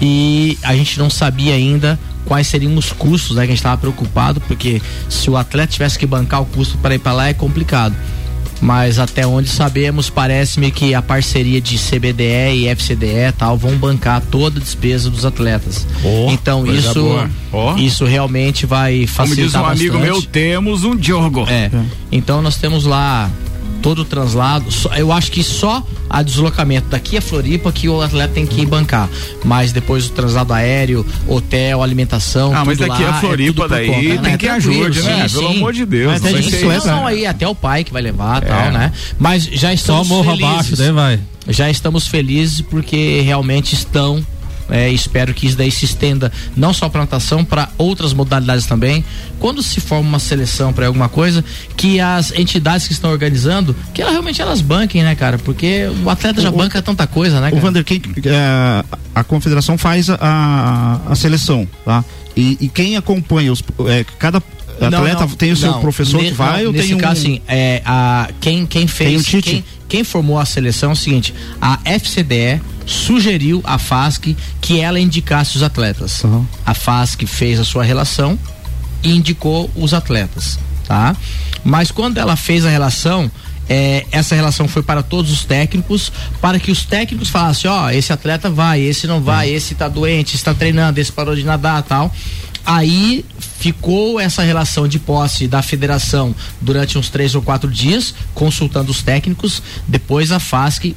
E 0.00 0.58
a 0.62 0.74
gente 0.74 0.98
não 0.98 1.08
sabia 1.08 1.54
ainda 1.54 1.98
quais 2.24 2.46
seriam 2.46 2.76
os 2.76 2.92
custos, 2.92 3.36
né, 3.36 3.42
que 3.42 3.48
a 3.48 3.54
gente 3.54 3.58
estava 3.58 3.76
preocupado 3.76 4.40
porque 4.42 4.80
se 5.08 5.28
o 5.30 5.36
atleta 5.36 5.72
tivesse 5.72 5.98
que 5.98 6.06
bancar 6.06 6.42
o 6.42 6.46
custo 6.46 6.78
para 6.78 6.94
ir 6.94 6.98
para 6.98 7.12
lá 7.12 7.28
é 7.28 7.34
complicado 7.34 7.94
mas 8.60 8.98
até 8.98 9.26
onde 9.26 9.48
sabemos, 9.48 10.08
parece-me 10.08 10.70
que 10.70 10.94
a 10.94 11.02
parceria 11.02 11.60
de 11.60 11.76
CBDE 11.78 12.54
e 12.54 12.68
FCDE 12.68 13.32
tal 13.36 13.56
vão 13.56 13.76
bancar 13.76 14.22
toda 14.30 14.58
a 14.58 14.62
despesa 14.62 15.10
dos 15.10 15.24
atletas. 15.24 15.86
Oh, 16.02 16.30
então 16.30 16.66
isso 16.66 17.28
oh. 17.52 17.74
isso 17.76 18.04
realmente 18.04 18.66
vai 18.66 19.06
facilitar 19.06 19.62
Como 19.62 19.74
diz 19.74 19.90
um 19.90 19.90
bastante. 19.90 19.90
amigo 19.90 19.98
meu, 19.98 20.22
temos 20.22 20.84
um 20.84 21.00
jogo. 21.00 21.46
É. 21.48 21.70
Então 22.10 22.40
nós 22.40 22.56
temos 22.56 22.84
lá 22.84 23.30
todo 23.84 24.00
o 24.00 24.04
translado. 24.06 24.64
Eu 24.96 25.12
acho 25.12 25.30
que 25.30 25.44
só 25.44 25.86
a 26.08 26.22
deslocamento 26.22 26.88
daqui 26.88 27.18
a 27.18 27.20
Floripa 27.20 27.70
que 27.70 27.86
o 27.86 28.00
atleta 28.00 28.32
tem 28.32 28.46
que 28.46 28.64
bancar. 28.64 29.10
Mas 29.44 29.72
depois 29.72 30.06
o 30.06 30.10
translado 30.10 30.54
aéreo, 30.54 31.04
hotel, 31.28 31.82
alimentação. 31.82 32.56
Ah, 32.56 32.64
mas 32.64 32.78
daqui 32.78 33.02
lá, 33.02 33.12
a 33.12 33.18
é 33.18 33.20
Floripa 33.20 33.64
é 33.66 33.68
daí 33.68 33.86
conta, 33.88 34.00
tem 34.00 34.18
né? 34.18 34.38
que 34.38 34.48
ajude, 34.48 35.02
né? 35.02 35.28
Sim, 35.28 35.34
Pelo 35.34 35.48
amor 35.48 35.72
de 35.74 35.84
Deus. 35.84 36.12
Mas 36.12 36.22
não 36.22 36.68
vai 36.68 36.78
não, 36.86 37.06
aí 37.06 37.26
até 37.26 37.46
o 37.46 37.54
pai 37.54 37.84
que 37.84 37.92
vai 37.92 38.00
levar 38.00 38.42
é. 38.42 38.46
tal, 38.46 38.72
né? 38.72 38.90
Mas 39.18 39.44
já 39.44 39.70
estamos 39.74 40.08
só 40.08 40.14
morro 40.14 40.30
felizes. 40.30 40.48
abaixo, 40.50 40.76
daí 40.76 40.90
vai. 40.90 41.20
Já 41.46 41.68
estamos 41.68 42.06
felizes 42.06 42.62
porque 42.62 43.20
realmente 43.20 43.74
estão 43.74 44.24
É, 44.70 44.90
espero 44.90 45.34
que 45.34 45.46
isso 45.46 45.56
daí 45.56 45.70
se 45.70 45.84
estenda 45.84 46.32
não 46.56 46.72
só 46.72 46.88
para 46.88 47.02
natação, 47.02 47.44
para 47.44 47.68
outras 47.76 48.12
modalidades 48.12 48.66
também. 48.66 49.04
Quando 49.38 49.62
se 49.62 49.80
forma 49.80 50.08
uma 50.08 50.18
seleção 50.18 50.72
para 50.72 50.86
alguma 50.86 51.08
coisa, 51.08 51.44
que 51.76 52.00
as 52.00 52.32
entidades 52.32 52.86
que 52.86 52.92
estão 52.92 53.10
organizando, 53.10 53.76
que 53.92 54.00
ela, 54.00 54.10
realmente 54.10 54.40
elas 54.40 54.60
banquem, 54.60 55.02
né, 55.02 55.14
cara? 55.14 55.38
Porque 55.38 55.88
o 56.04 56.08
atleta 56.08 56.40
já 56.40 56.48
o, 56.48 56.52
banca 56.52 56.80
tanta 56.80 57.06
coisa, 57.06 57.40
né? 57.40 57.50
Cara? 57.50 57.56
O 57.56 57.60
Vander, 57.60 57.84
quem, 57.84 58.00
é, 58.24 58.84
a 59.14 59.22
confederação 59.24 59.76
faz 59.76 60.08
a, 60.08 61.00
a 61.08 61.14
seleção, 61.14 61.68
tá? 61.84 62.04
E, 62.36 62.56
e 62.60 62.68
quem 62.68 62.96
acompanha 62.96 63.52
os, 63.52 63.62
é, 63.86 64.04
cada 64.18 64.42
atleta 64.80 65.20
não, 65.20 65.28
tem 65.28 65.52
o 65.52 65.56
seu 65.56 65.72
não, 65.72 65.80
professor 65.80 66.22
ne, 66.22 66.28
que 66.28 66.34
vai 66.34 66.66
ou 66.66 66.72
nesse 66.72 66.88
tem 66.88 66.98
caso, 66.98 67.20
um... 67.20 67.22
assim, 67.22 67.40
é, 67.46 67.82
a, 67.84 68.28
quem, 68.40 68.66
quem 68.66 68.86
fez, 68.86 69.26
quem, 69.26 69.64
quem 69.88 70.04
formou 70.04 70.38
a 70.38 70.44
seleção 70.44 70.90
é 70.90 70.92
o 70.92 70.96
seguinte, 70.96 71.34
a 71.60 71.78
FCDE 71.84 72.60
sugeriu 72.86 73.62
à 73.64 73.78
FASC 73.78 74.36
que 74.60 74.80
ela 74.80 75.00
indicasse 75.00 75.56
os 75.56 75.62
atletas. 75.62 76.22
Uhum. 76.24 76.46
A 76.64 76.74
FASC 76.74 77.26
fez 77.26 77.58
a 77.58 77.64
sua 77.64 77.84
relação 77.84 78.38
e 79.02 79.14
indicou 79.14 79.70
os 79.74 79.94
atletas, 79.94 80.58
tá? 80.86 81.16
Mas 81.62 81.90
quando 81.90 82.18
ela 82.18 82.36
fez 82.36 82.64
a 82.64 82.68
relação, 82.68 83.30
é, 83.68 84.06
essa 84.10 84.34
relação 84.34 84.68
foi 84.68 84.82
para 84.82 85.02
todos 85.02 85.30
os 85.30 85.44
técnicos, 85.44 86.12
para 86.40 86.58
que 86.58 86.70
os 86.70 86.84
técnicos 86.84 87.28
falassem, 87.28 87.70
ó, 87.70 87.90
esse 87.90 88.12
atleta 88.12 88.50
vai, 88.50 88.80
esse 88.80 89.06
não 89.06 89.20
vai, 89.20 89.50
uhum. 89.50 89.56
esse 89.56 89.74
tá 89.74 89.88
doente, 89.88 90.36
está 90.36 90.52
treinando, 90.52 91.00
esse 91.00 91.12
parou 91.12 91.34
de 91.34 91.44
nadar, 91.44 91.82
tal. 91.82 92.14
Aí 92.66 93.24
ficou 93.38 94.18
essa 94.18 94.42
relação 94.42 94.88
de 94.88 94.98
posse 94.98 95.46
da 95.46 95.62
federação 95.62 96.34
durante 96.60 96.96
uns 96.96 97.10
três 97.10 97.34
ou 97.34 97.42
quatro 97.42 97.70
dias, 97.70 98.14
consultando 98.34 98.90
os 98.90 99.02
técnicos. 99.02 99.62
Depois 99.86 100.32
a 100.32 100.40
FASC 100.40 100.96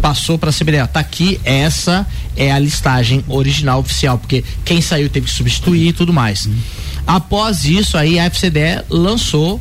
passou 0.00 0.38
para 0.38 0.50
a 0.50 0.52
CBDA. 0.52 0.86
Tá 0.86 1.00
aqui, 1.00 1.40
essa 1.44 2.06
é 2.36 2.52
a 2.52 2.58
listagem 2.58 3.24
original 3.28 3.80
oficial, 3.80 4.18
porque 4.18 4.44
quem 4.64 4.80
saiu 4.80 5.08
teve 5.10 5.26
que 5.26 5.32
substituir 5.32 5.88
e 5.88 5.92
tudo 5.92 6.12
mais. 6.12 6.48
Após 7.06 7.64
isso, 7.64 7.96
aí 7.96 8.18
a 8.18 8.26
FCDE 8.26 8.84
lançou 8.88 9.60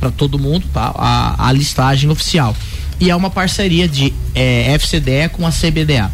para 0.00 0.10
todo 0.10 0.38
mundo 0.38 0.66
tá, 0.72 0.92
a, 0.96 1.48
a, 1.48 1.52
listagem 1.52 2.10
oficial. 2.10 2.56
E 2.98 3.08
é 3.08 3.14
uma 3.14 3.30
parceria 3.30 3.86
de 3.86 4.12
é, 4.34 4.72
FCDE 4.74 5.28
com 5.30 5.46
a 5.46 5.50
CBDA. 5.50 6.10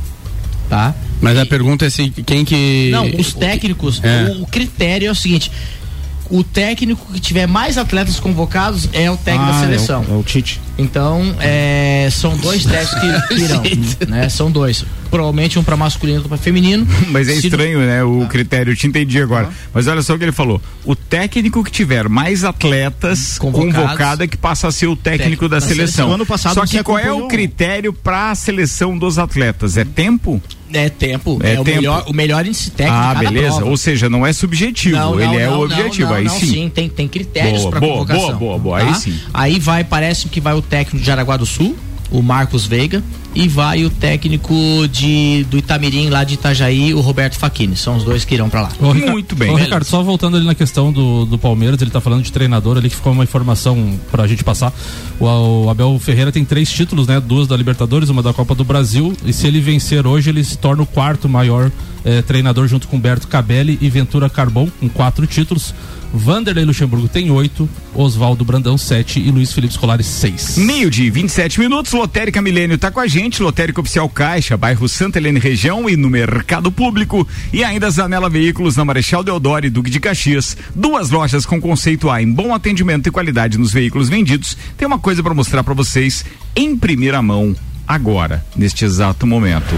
Tá? 0.69 0.95
Mas 1.21 1.39
a 1.39 1.47
pergunta 1.47 1.87
é 1.87 1.91
se 1.91 2.11
quem 2.11 2.45
que. 2.45 2.91
Não, 2.91 3.07
os 3.19 3.33
técnicos, 3.33 4.01
é. 4.05 4.25
o, 4.25 4.43
o 4.43 4.47
critério 4.47 5.09
é 5.09 5.11
o 5.11 5.15
seguinte: 5.15 5.51
o 6.31 6.45
técnico 6.45 7.11
que 7.13 7.21
tiver 7.21 7.47
mais 7.47 7.79
atletas 7.79 8.21
convocados 8.21 8.89
é 8.93 9.11
o 9.11 9.17
técnico 9.17 9.51
ah, 9.51 9.53
da 9.53 9.61
seleção. 9.61 10.05
É 10.07 10.13
o, 10.13 10.17
é 10.17 10.19
o 10.19 10.23
Tite. 10.23 10.61
Então, 10.77 11.35
é, 11.41 12.09
são 12.13 12.37
dois 12.37 12.65
técnicos 12.65 13.29
que, 13.29 13.35
que 13.35 13.41
irão, 13.41 13.63
né? 14.09 14.29
São 14.29 14.51
dois. 14.51 14.85
Provavelmente 15.11 15.59
um 15.59 15.65
para 15.65 15.77
masculino 15.77 16.17
e 16.17 16.19
outro 16.19 16.29
para 16.29 16.39
feminino. 16.39 16.87
Mas 17.09 17.29
é 17.29 17.33
Se 17.33 17.47
estranho, 17.47 17.81
né? 17.81 18.05
O 18.05 18.23
ah. 18.25 18.27
critério, 18.27 18.73
eu 18.73 18.77
te 18.77 18.87
entendi 18.87 19.21
agora. 19.21 19.49
Ah. 19.51 19.69
Mas 19.73 19.87
olha 19.87 20.03
só 20.03 20.15
o 20.15 20.19
que 20.19 20.25
ele 20.25 20.33
falou. 20.33 20.61
O 20.85 20.95
técnico 20.95 21.65
que 21.65 21.71
tiver 21.71 22.09
mais 22.09 22.45
atletas 22.45 23.39
convocado 23.39 24.23
é 24.23 24.29
que 24.29 24.37
passa 24.37 24.69
a 24.69 24.73
ser 24.73 24.87
o 24.87 24.95
técnico, 24.95 25.23
técnico 25.23 25.49
da, 25.49 25.57
da, 25.57 25.61
seleção. 25.61 25.87
seleção. 25.87 26.13
Ano 26.13 26.27
passado 26.27 26.55
só 26.55 26.67
que 26.67 26.83
qual 26.83 26.99
é 26.99 27.11
o 27.11 27.27
critério 27.27 27.93
para 27.93 28.31
a 28.31 28.35
seleção 28.35 28.99
dos 28.99 29.19
atletas? 29.19 29.79
É 29.79 29.85
tempo? 29.85 30.43
É 30.73 30.89
tempo. 30.89 31.39
É, 31.43 31.53
é 31.53 31.57
tempo. 31.57 31.71
O, 31.71 31.75
melhor, 31.75 32.05
o 32.09 32.13
melhor 32.13 32.47
índice 32.47 32.71
técnico. 32.71 33.03
Ah, 33.03 33.15
beleza. 33.15 33.57
Prova. 33.57 33.71
Ou 33.71 33.77
seja, 33.77 34.09
não 34.09 34.27
é 34.27 34.33
subjetivo, 34.33 34.97
não, 34.97 35.13
não, 35.13 35.21
ele 35.21 35.37
é 35.37 35.47
não, 35.47 35.55
é 35.55 35.57
o 35.57 35.61
objetivo. 35.63 36.13
aí 36.13 36.29
sim. 36.29 36.47
sim. 36.47 36.69
Tem, 36.69 36.89
tem 36.89 37.09
critérios 37.09 37.65
para 37.67 37.81
convocação. 37.81 38.27
Boa, 38.27 38.37
boa, 38.37 38.59
boa. 38.59 38.81
Tá? 38.81 38.87
Aí 38.87 38.95
sim. 38.95 39.19
Aí 39.33 39.59
vai, 39.59 39.85
parece 39.85 40.29
que 40.29 40.41
vai 40.41 40.55
o 40.55 40.63
técnico 40.63 41.05
de 41.05 41.11
Araguá 41.11 41.37
do 41.37 41.47
Sul, 41.47 41.77
o 42.11 42.23
Marcos 42.23 42.67
Veiga, 42.67 43.03
e 43.35 43.47
vai 43.47 43.85
o 43.85 43.91
técnico 43.91 44.55
de 44.91 45.45
do 45.51 45.59
Itamirim 45.59 46.09
lá 46.09 46.25
de 46.25 46.35
Itajaí, 46.35 46.95
o 46.95 47.01
Roberto 47.01 47.39
Faquini. 47.39 47.77
São 47.77 47.97
os 47.97 48.05
dois 48.05 48.25
que 48.25 48.35
irão 48.35 48.49
para 48.49 48.63
lá. 48.63 48.71
Ô, 48.81 48.95
Muito 48.95 49.37
bem. 49.37 49.51
Ô, 49.51 49.57
Ricardo, 49.57 49.85
só 49.85 50.03
voltando 50.03 50.37
ali 50.37 50.47
na 50.47 50.55
questão 50.55 50.93
do, 50.93 51.25
do 51.25 51.39
Palmeiras, 51.39 51.81
ele 51.81 51.91
tá 51.91 52.01
falando 52.01 52.23
de 52.23 52.33
treinador 52.33 52.77
ali 52.77 52.89
que 52.89 52.97
ficou 52.97 53.13
uma 53.13 53.25
informação 53.25 53.99
pra 54.11 54.27
gente 54.27 54.43
passar. 54.43 54.73
O, 55.21 55.27
o, 55.65 55.71
Abel 55.71 55.99
Ferreira 55.99 56.33
tem 56.33 56.45
três 56.45 56.71
títulos, 56.71 57.07
né? 57.07 57.21
Duas 57.21 57.47
da 57.47 57.57
Libertadores, 57.57 58.09
uma 58.09 58.23
da 58.23 58.33
Copa 58.33 58.55
do 58.55 58.65
Brasil. 58.65 59.15
E 59.25 59.33
se 59.33 59.47
ele 59.47 59.61
vencer 59.61 60.07
hoje, 60.07 60.31
ele 60.31 60.43
se 60.43 60.57
torna 60.57 60.83
o 60.83 60.87
quarto 60.87 61.29
maior 61.29 61.71
eh, 62.05 62.23
treinador 62.23 62.67
junto 62.67 62.89
com 62.89 62.99
Berto 62.99 63.29
Cabelli 63.29 63.79
e 63.81 63.91
Ventura 63.91 64.31
Carbon, 64.31 64.69
com 64.81 64.89
quatro 64.89 65.27
títulos. 65.27 65.75
Vanderlei 66.13 66.65
Luxemburgo 66.65 67.07
tem 67.07 67.31
oito, 67.31 67.69
Oswaldo 67.95 68.45
Brandão 68.45 68.79
sete 68.79 69.21
e 69.21 69.31
Luiz 69.31 69.53
Felipe 69.53 69.75
Scolari 69.75 70.03
seis. 70.03 70.57
Meio 70.57 70.91
de 70.91 71.11
27 71.11 71.61
minutos, 71.61 71.93
Lotérica 71.93 72.41
Milênio 72.41 72.79
tá 72.79 72.91
com 72.91 73.01
a 73.01 73.07
gente, 73.07 73.18
Lotérica 73.19 73.81
Oficial 73.81 74.09
Caixa, 74.09 74.57
bairro 74.57 74.89
Santa 74.89 75.19
Helena 75.19 75.41
Região 75.41 75.91
e 75.91 75.97
no 75.97 76.09
Mercado 76.09 76.71
Público 76.71 77.27
e 77.53 77.65
ainda 77.65 77.91
Zanela 77.91 78.31
Veículos 78.31 78.77
na 78.77 78.85
Marechal 78.85 79.25
Deodoro 79.25 79.67
e 79.67 79.71
Duque 79.71 79.91
de 79.91 79.99
Caxias. 79.99 80.57
Duas 80.73 81.11
lojas 81.11 81.45
com 81.45 81.61
conceito 81.61 82.09
A 82.09 82.23
em 82.23 82.33
bom 82.33 82.55
atendimento 82.55 83.09
e 83.09 83.11
qualidade 83.11 83.59
nos 83.59 83.73
veículos 83.73 84.09
vendidos. 84.09 84.57
Tem 84.77 84.87
uma 84.87 85.01
coisa 85.01 85.21
para 85.21 85.35
mostrar 85.35 85.65
para 85.65 85.75
vocês 85.75 86.25
em 86.55 86.77
primeira 86.77 87.21
mão 87.21 87.57
agora, 87.89 88.45
neste 88.55 88.85
exato 88.85 89.27
momento. 89.27 89.75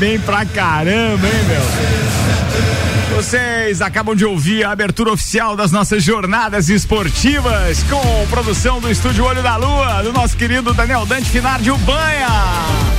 Bem 0.00 0.18
pra 0.18 0.46
caramba, 0.46 1.26
hein, 1.26 1.44
meu? 1.46 3.16
Vocês 3.16 3.82
acabam 3.82 4.16
de 4.16 4.24
ouvir 4.24 4.64
a 4.64 4.70
abertura 4.70 5.12
oficial 5.12 5.54
das 5.54 5.70
nossas 5.70 6.02
jornadas 6.02 6.70
esportivas 6.70 7.82
com 7.82 8.26
produção 8.30 8.80
do 8.80 8.90
Estúdio 8.90 9.26
Olho 9.26 9.42
da 9.42 9.56
Lua, 9.56 10.02
do 10.02 10.10
nosso 10.10 10.38
querido 10.38 10.72
Daniel 10.72 11.04
Dante 11.04 11.28
Finar 11.28 11.60
de 11.60 11.70
Ubanha. 11.70 12.89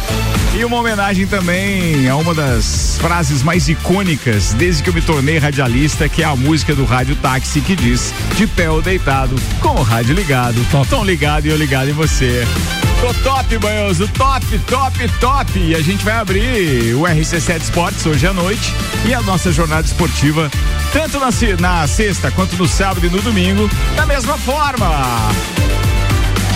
E 0.62 0.64
uma 0.64 0.78
homenagem 0.78 1.26
também 1.26 2.08
a 2.08 2.16
uma 2.16 2.36
das 2.36 2.96
frases 3.00 3.42
mais 3.42 3.68
icônicas 3.68 4.54
desde 4.54 4.84
que 4.84 4.92
eu 4.92 4.94
me 4.94 5.02
tornei 5.02 5.40
radialista, 5.40 6.08
que 6.08 6.22
é 6.22 6.26
a 6.26 6.36
música 6.36 6.76
do 6.76 6.86
Rádio 6.86 7.16
Táxi 7.16 7.62
que 7.62 7.76
diz: 7.76 8.14
De 8.36 8.46
pé 8.46 8.70
ou 8.70 8.80
deitado, 8.80 9.36
com 9.60 9.70
o 9.70 9.82
rádio 9.82 10.14
ligado, 10.14 10.64
tão 10.88 11.04
ligado 11.04 11.48
e 11.48 11.50
eu 11.50 11.58
ligado 11.58 11.90
em 11.90 11.94
você. 11.94 12.46
Tô 13.02 13.12
top, 13.24 13.58
banhoso, 13.58 14.08
top, 14.10 14.60
top, 14.68 15.10
top. 15.20 15.60
E 15.60 15.74
a 15.74 15.82
gente 15.82 16.06
vai 16.06 16.14
abrir 16.14 16.94
o 16.94 17.02
RC7 17.02 17.60
Esportes 17.60 18.06
hoje 18.06 18.28
à 18.28 18.32
noite 18.32 18.72
e 19.04 19.16
a 19.16 19.22
nossa 19.24 19.52
jornada 19.52 19.88
esportiva, 19.88 20.48
tanto 20.94 21.18
na, 21.18 21.30
na 21.60 21.88
sexta 21.88 22.30
quanto 22.30 22.56
no 22.56 22.68
sábado 22.68 23.04
e 23.04 23.10
no 23.10 23.20
domingo, 23.20 23.68
da 23.96 24.06
mesma 24.06 24.38
forma. 24.38 24.88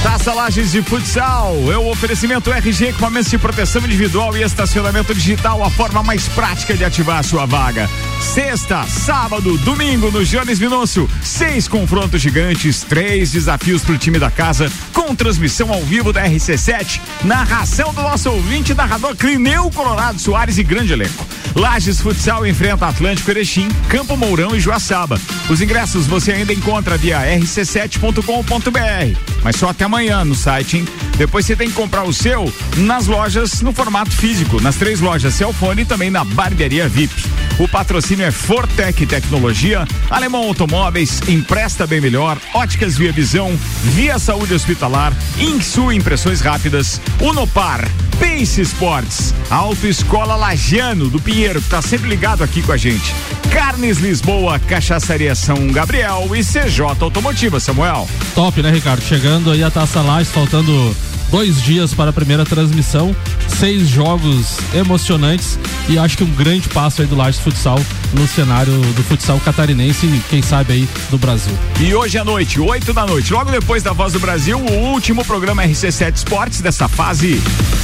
Taça 0.06 0.32
Lages 0.34 0.72
de 0.72 0.84
Futsal 0.84 1.56
é 1.72 1.78
o 1.80 1.89
oferecimento 1.89 2.54
RG 2.54 2.89
equipamentos 2.89 3.32
de 3.32 3.39
proteção 3.39 3.82
individual 3.84 4.38
e 4.38 4.44
estacionamento 4.44 5.15
digital, 5.15 5.63
a 5.63 5.70
forma 5.72 6.04
mais 6.04 6.28
prática 6.28 6.78
de 6.78 6.86
ativar 6.86 7.24
sua 7.24 7.48
vaga. 7.48 7.89
Sexta, 8.22 8.84
sábado, 8.84 9.58
domingo 9.58 10.12
no 10.12 10.24
Jones 10.24 10.60
Minúcio, 10.60 11.10
seis 11.24 11.68
confrontos 11.68 12.22
gigantes, 12.22 12.84
três 12.84 13.32
desafios 13.32 13.82
para 13.82 13.96
o 13.96 13.98
time 13.98 14.20
da 14.20 14.30
casa, 14.30 14.72
com 14.94 15.15
transmissão 15.15 15.74
ao 15.74 15.82
vivo 15.82 16.13
da 16.13 16.24
RC7, 16.24 17.02
narração 17.24 17.91
do 17.91 18.04
nosso 18.04 18.30
ouvinte 18.30 18.76
narrador 18.76 19.15
Clineu 19.15 19.72
Colorado 19.72 20.20
Soares 20.20 20.60
e 20.60 20.63
grande 20.63 20.94
elenco. 20.94 21.26
Lages 21.56 22.00
Futsal 22.02 22.46
enfrenta 22.46 22.86
Atlântico 22.86 23.32
Erechim, 23.32 23.70
Campo 23.88 24.15
Mourão 24.18 24.56
e 24.56 24.60
Joaçaba. 24.60 25.20
Os 25.50 25.62
ingressos 25.62 26.06
você 26.06 26.34
ainda 26.34 26.52
encontra 26.54 26.98
via 26.98 27.22
rc7.com.br. 27.22 29.20
mas 29.41 29.56
só 29.56 29.70
até 29.70 29.86
amanhã 29.86 29.94
no 29.95 30.36
site, 30.36 30.77
hein? 30.77 30.86
Depois 31.17 31.45
você 31.45 31.55
tem 31.55 31.69
que 31.69 31.73
comprar 31.73 32.03
o 32.03 32.13
seu 32.13 32.53
nas 32.75 33.08
lojas 33.08 33.62
no 33.62 33.71
formato 33.71 34.12
físico, 34.12 34.62
nas 34.62 34.75
três 34.75 34.99
lojas 34.99 35.34
Celfone 35.34 35.84
e 35.84 35.86
também 35.86 36.12
na 36.12 36.25
barbearia 36.25 36.89
VIP. 36.89 37.13
O 37.58 37.65
patrocínio 37.65 38.25
é 38.25 38.31
Fortec 38.31 39.05
Tecnologia, 39.05 39.88
Alemão 40.10 40.43
Automóveis, 40.43 41.21
Empresta 41.29 41.88
Bem 41.88 42.01
Melhor, 42.01 42.38
Óticas 42.53 42.97
Via 42.97 43.13
Visão, 43.13 43.58
Via 43.84 44.19
Saúde 44.19 44.53
Hospitalar, 44.53 45.13
Insu 45.39 45.93
Impressões 45.93 46.41
Rápidas, 46.41 46.99
Unopar, 47.21 47.89
Pace 48.19 48.62
Sports, 48.62 49.34
Autoescola 49.49 50.36
Lagiano 50.36 51.10
do 51.10 51.21
Pinheiro, 51.21 51.62
que 51.62 51.69
tá 51.69 51.81
sempre 51.81 52.10
ligado 52.10 52.43
aqui 52.43 52.62
com 52.62 52.73
a 52.73 52.77
gente. 52.77 53.15
Carnes 53.51 53.97
Lisboa, 53.97 54.60
Cachaçaria 54.60 55.36
São 55.36 55.67
Gabriel 55.67 56.27
e 56.36 56.43
CJ 56.43 56.81
Automotiva, 56.99 57.60
Samuel. 57.60 58.08
Top, 58.34 58.62
né, 58.62 58.71
Ricardo? 58.71 59.01
Chegando 59.01 59.51
aí 59.51 59.63
a 59.63 59.71
Taça 59.71 60.01
Lages, 60.01 60.31
faltando 60.31 60.95
dois 61.29 61.62
dias 61.62 61.93
para 61.93 62.10
a 62.10 62.13
primeira 62.13 62.45
transmissão, 62.45 63.15
seis 63.47 63.89
jogos 63.89 64.58
emocionantes 64.73 65.60
e 65.89 65.97
acho 65.97 66.17
que 66.17 66.23
um 66.23 66.31
grande 66.31 66.69
passo 66.69 67.01
aí 67.01 67.08
do 67.08 67.15
Lages 67.15 67.39
Futsal 67.39 67.79
no 68.15 68.28
cenário 68.28 68.73
do 68.93 69.04
futsal 69.04 69.39
catarinense 69.39 70.06
e 70.06 70.21
quem 70.30 70.41
sabe 70.41 70.73
aí 70.73 70.89
do 71.10 71.17
Brasil. 71.17 71.54
E 71.80 71.93
hoje 71.93 72.17
à 72.17 72.23
noite, 72.25 72.60
oito 72.60 72.93
da 72.93 73.06
noite, 73.06 73.32
logo 73.34 73.51
depois 73.51 73.84
da 73.84 73.93
Voz 73.93 74.13
do 74.13 74.19
Brasil, 74.19 74.58
o 74.58 74.71
último 74.91 75.23
programa 75.23 75.63
RC7 75.63 76.15
Esportes 76.15 76.62
dessa 76.62 76.88
fase 76.88 77.41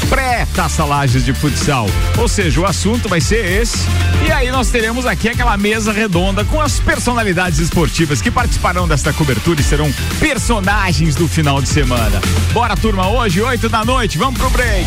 pré-Taça 0.10 0.84
Lages 0.84 1.24
de 1.24 1.34
Futsal. 1.34 1.88
Ou 2.18 2.28
seja, 2.28 2.60
o 2.60 2.66
assunto 2.66 3.08
vai 3.08 3.22
ser 3.22 3.46
esse. 3.62 3.88
E 4.28 4.32
aí 4.32 4.52
nós 4.52 4.70
teremos 4.70 5.06
aqui 5.06 5.30
aquela 5.30 5.56
mesa 5.56 5.94
redonda 5.94 6.44
com 6.44 6.60
as 6.60 6.80
personalidades 6.80 7.60
esportivas 7.60 8.22
que 8.22 8.30
participarão 8.30 8.88
desta 8.88 9.14
cobertura 9.14 9.62
e 9.62 9.64
serão 9.64 9.92
personagens 10.20 11.16
do 11.16 11.28
final 11.28 11.62
de 11.62 11.70
semana. 11.70 12.20
Bora, 12.52 12.76
turma, 12.76 13.08
hoje, 13.10 13.42
8 13.42 13.70
da 13.70 13.86
noite. 13.86 14.18
Vamos 14.18 14.38
pro 14.38 14.50
break. 14.50 14.86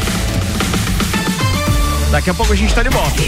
Daqui 2.14 2.31
a 2.31 2.35
pouco 2.35 2.53
a 2.53 2.57
gente 2.57 2.72
tá 2.72 2.81
de 2.81 2.90
volta. 2.90 3.20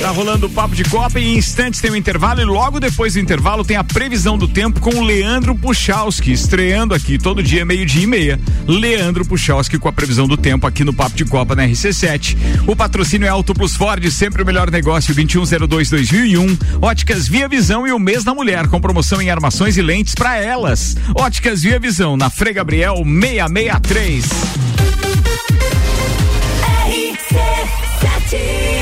Tá 0.00 0.08
rolando 0.08 0.46
o 0.46 0.50
papo 0.50 0.74
de 0.74 0.84
Copa 0.84 1.20
e 1.20 1.34
em 1.34 1.36
instantes 1.36 1.82
tem 1.82 1.90
o 1.90 1.92
um 1.92 1.96
intervalo 1.96 2.40
e 2.40 2.46
logo 2.46 2.80
depois 2.80 3.12
do 3.12 3.20
intervalo 3.20 3.62
tem 3.62 3.76
a 3.76 3.84
previsão 3.84 4.38
do 4.38 4.48
tempo 4.48 4.80
com 4.80 4.94
o 4.94 5.04
Leandro 5.04 5.54
Puchalski, 5.54 6.32
estreando 6.32 6.94
aqui 6.94 7.18
todo 7.18 7.42
dia, 7.42 7.62
meio-dia 7.62 8.04
e 8.04 8.06
meia. 8.06 8.40
Leandro 8.66 9.26
Puchalski 9.26 9.78
com 9.78 9.86
a 9.86 9.92
previsão 9.92 10.26
do 10.26 10.34
tempo 10.34 10.66
aqui 10.66 10.82
no 10.82 10.94
Papo 10.94 11.14
de 11.14 11.26
Copa 11.26 11.54
na 11.54 11.68
RC7. 11.68 12.38
O 12.66 12.74
patrocínio 12.74 13.26
é 13.26 13.28
Auto 13.28 13.52
Plus 13.52 13.76
Ford, 13.76 14.02
sempre 14.10 14.42
o 14.42 14.46
melhor 14.46 14.70
negócio, 14.70 15.14
2102-2001. 15.14 16.58
Óticas 16.80 17.28
Via 17.28 17.48
Visão 17.48 17.86
e 17.86 17.92
o 17.92 17.98
mês 17.98 18.24
da 18.24 18.32
mulher, 18.32 18.66
com 18.68 18.80
promoção 18.80 19.20
em 19.20 19.28
armações 19.28 19.76
e 19.76 19.82
lentes 19.82 20.14
para 20.14 20.38
elas. 20.38 20.96
Óticas 21.14 21.60
Via 21.60 21.78
Visão, 21.78 22.16
na 22.16 22.30
Frei 22.30 22.54
Gabriel 22.54 23.04
663. 23.04 24.91
T. 28.32 28.81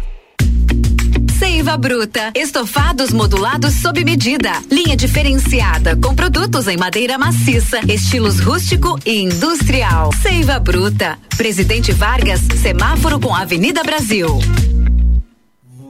Seiva 1.41 1.75
Bruta. 1.75 2.31
Estofados 2.35 3.11
modulados 3.11 3.73
sob 3.81 4.03
medida. 4.03 4.51
Linha 4.69 4.95
diferenciada 4.95 5.95
com 5.95 6.13
produtos 6.13 6.67
em 6.67 6.77
madeira 6.77 7.17
maciça, 7.17 7.79
estilos 7.91 8.39
rústico 8.39 8.99
e 9.03 9.23
industrial. 9.23 10.11
Seiva 10.21 10.59
Bruta. 10.59 11.17
Presidente 11.35 11.91
Vargas, 11.93 12.41
semáforo 12.61 13.19
com 13.19 13.33
Avenida 13.33 13.81
Brasil. 13.83 14.27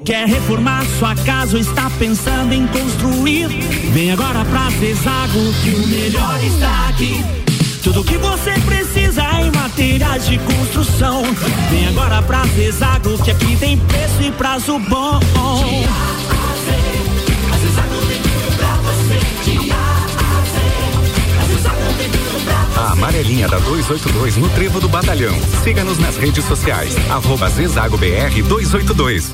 Quer 0.06 0.26
reformar 0.26 0.86
sua 0.98 1.16
casa 1.16 1.58
ou 1.58 1.62
está 1.62 1.90
pensando 2.00 2.54
em 2.54 2.66
construir? 2.68 3.50
Vem 3.92 4.10
agora 4.10 4.46
pra 4.46 4.70
Zezago 4.70 5.54
que 5.62 5.70
o 5.72 5.88
melhor 5.88 6.42
está 6.46 6.88
aqui. 6.88 7.26
Tudo 7.84 8.06
que 8.06 8.18
você 8.18 8.52
precisa 8.66 9.01
materiais 9.72 10.28
de 10.28 10.38
construção. 10.40 11.24
Vem 11.70 11.88
agora 11.88 12.22
pra 12.22 12.46
Zezago 12.48 13.18
que 13.24 13.32
aqui 13.32 13.56
tem 13.56 13.78
preço 13.78 14.22
e 14.22 14.32
prazo 14.32 14.78
bom. 14.80 15.20
A 22.76 22.92
amarelinha 22.92 23.48
da 23.48 23.60
282 23.60 24.38
no 24.38 24.50
Trevo 24.50 24.80
do 24.80 24.90
Batalhão. 24.90 25.34
Siga-nos 25.64 25.98
nas 26.00 26.18
redes 26.18 26.44
sociais. 26.46 26.96
Arroba 27.10 27.50
Zezago 27.50 27.98
BR 27.98 28.42
282. 28.48 29.34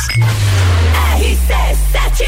RC7 1.19 2.25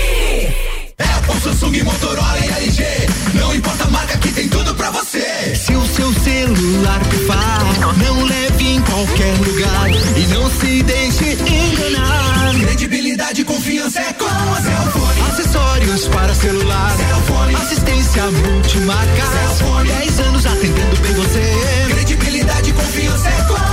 Apple, 0.99 1.41
Samsung, 1.41 1.81
Motorola 1.83 2.39
e 2.39 2.47
LG. 2.65 2.86
Não 3.33 3.55
importa 3.55 3.86
a 3.86 3.88
marca 3.88 4.15
que 4.19 4.31
tem 4.31 4.47
tudo 4.47 4.75
pra 4.75 4.91
você. 4.91 5.55
Se 5.55 5.75
o 5.75 5.83
seu 5.88 6.13
celular 6.13 6.99
pifar, 7.09 7.63
não 7.97 8.25
leve 8.25 8.67
em 8.67 8.81
qualquer 8.81 9.36
lugar 9.39 9.89
e 9.89 10.27
não 10.27 10.51
se 10.51 10.83
deixe 10.83 11.33
enganar. 11.33 12.53
Credibilidade 12.62 13.41
e 13.41 13.45
confiança 13.45 14.01
é 14.01 14.13
com 14.13 14.25
a 14.25 14.62
Cellfone. 14.62 15.21
Acessórios 15.31 16.07
para 16.09 16.36
celular. 16.36 16.95
Cellfone. 16.95 17.55
Assistência 17.55 18.23
multimarca. 18.29 19.25
Cellfone. 19.31 19.89
10 19.89 20.19
anos 20.19 20.45
atendendo 20.45 20.95
bem 21.01 21.13
você. 21.15 21.88
Credibilidade 21.89 22.69
e 22.69 22.73
confiança 22.73 23.29
é 23.29 23.41
com 23.47 23.55
a. 23.55 23.72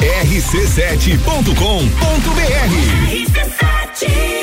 rc7.com.br 0.00 1.20
RC7 3.06 4.40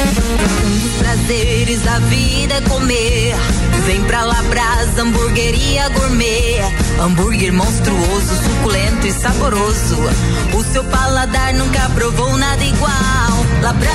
um 0.00 0.78
dos 0.78 0.92
prazeres 0.98 1.82
da 1.82 1.98
vida 2.00 2.54
é 2.54 2.60
comer. 2.62 3.34
Vem 3.86 4.02
pra 4.04 4.24
Labrasa, 4.24 5.02
hamburgueria 5.02 5.88
gourmet. 5.88 6.60
Hambúrguer 7.00 7.52
monstruoso, 7.52 8.36
suculento 8.44 9.06
e 9.06 9.12
saboroso. 9.12 9.96
O 10.54 10.64
seu 10.72 10.84
paladar 10.84 11.54
nunca 11.54 11.88
provou 11.90 12.36
nada 12.36 12.62
igual. 12.62 13.46
Labrasa, 13.62 13.88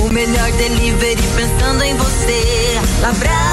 o 0.00 0.10
melhor 0.10 0.50
delivery 0.52 1.22
pensando 1.36 1.82
em 1.82 1.96
você. 1.96 2.80
Labrasa. 3.00 3.52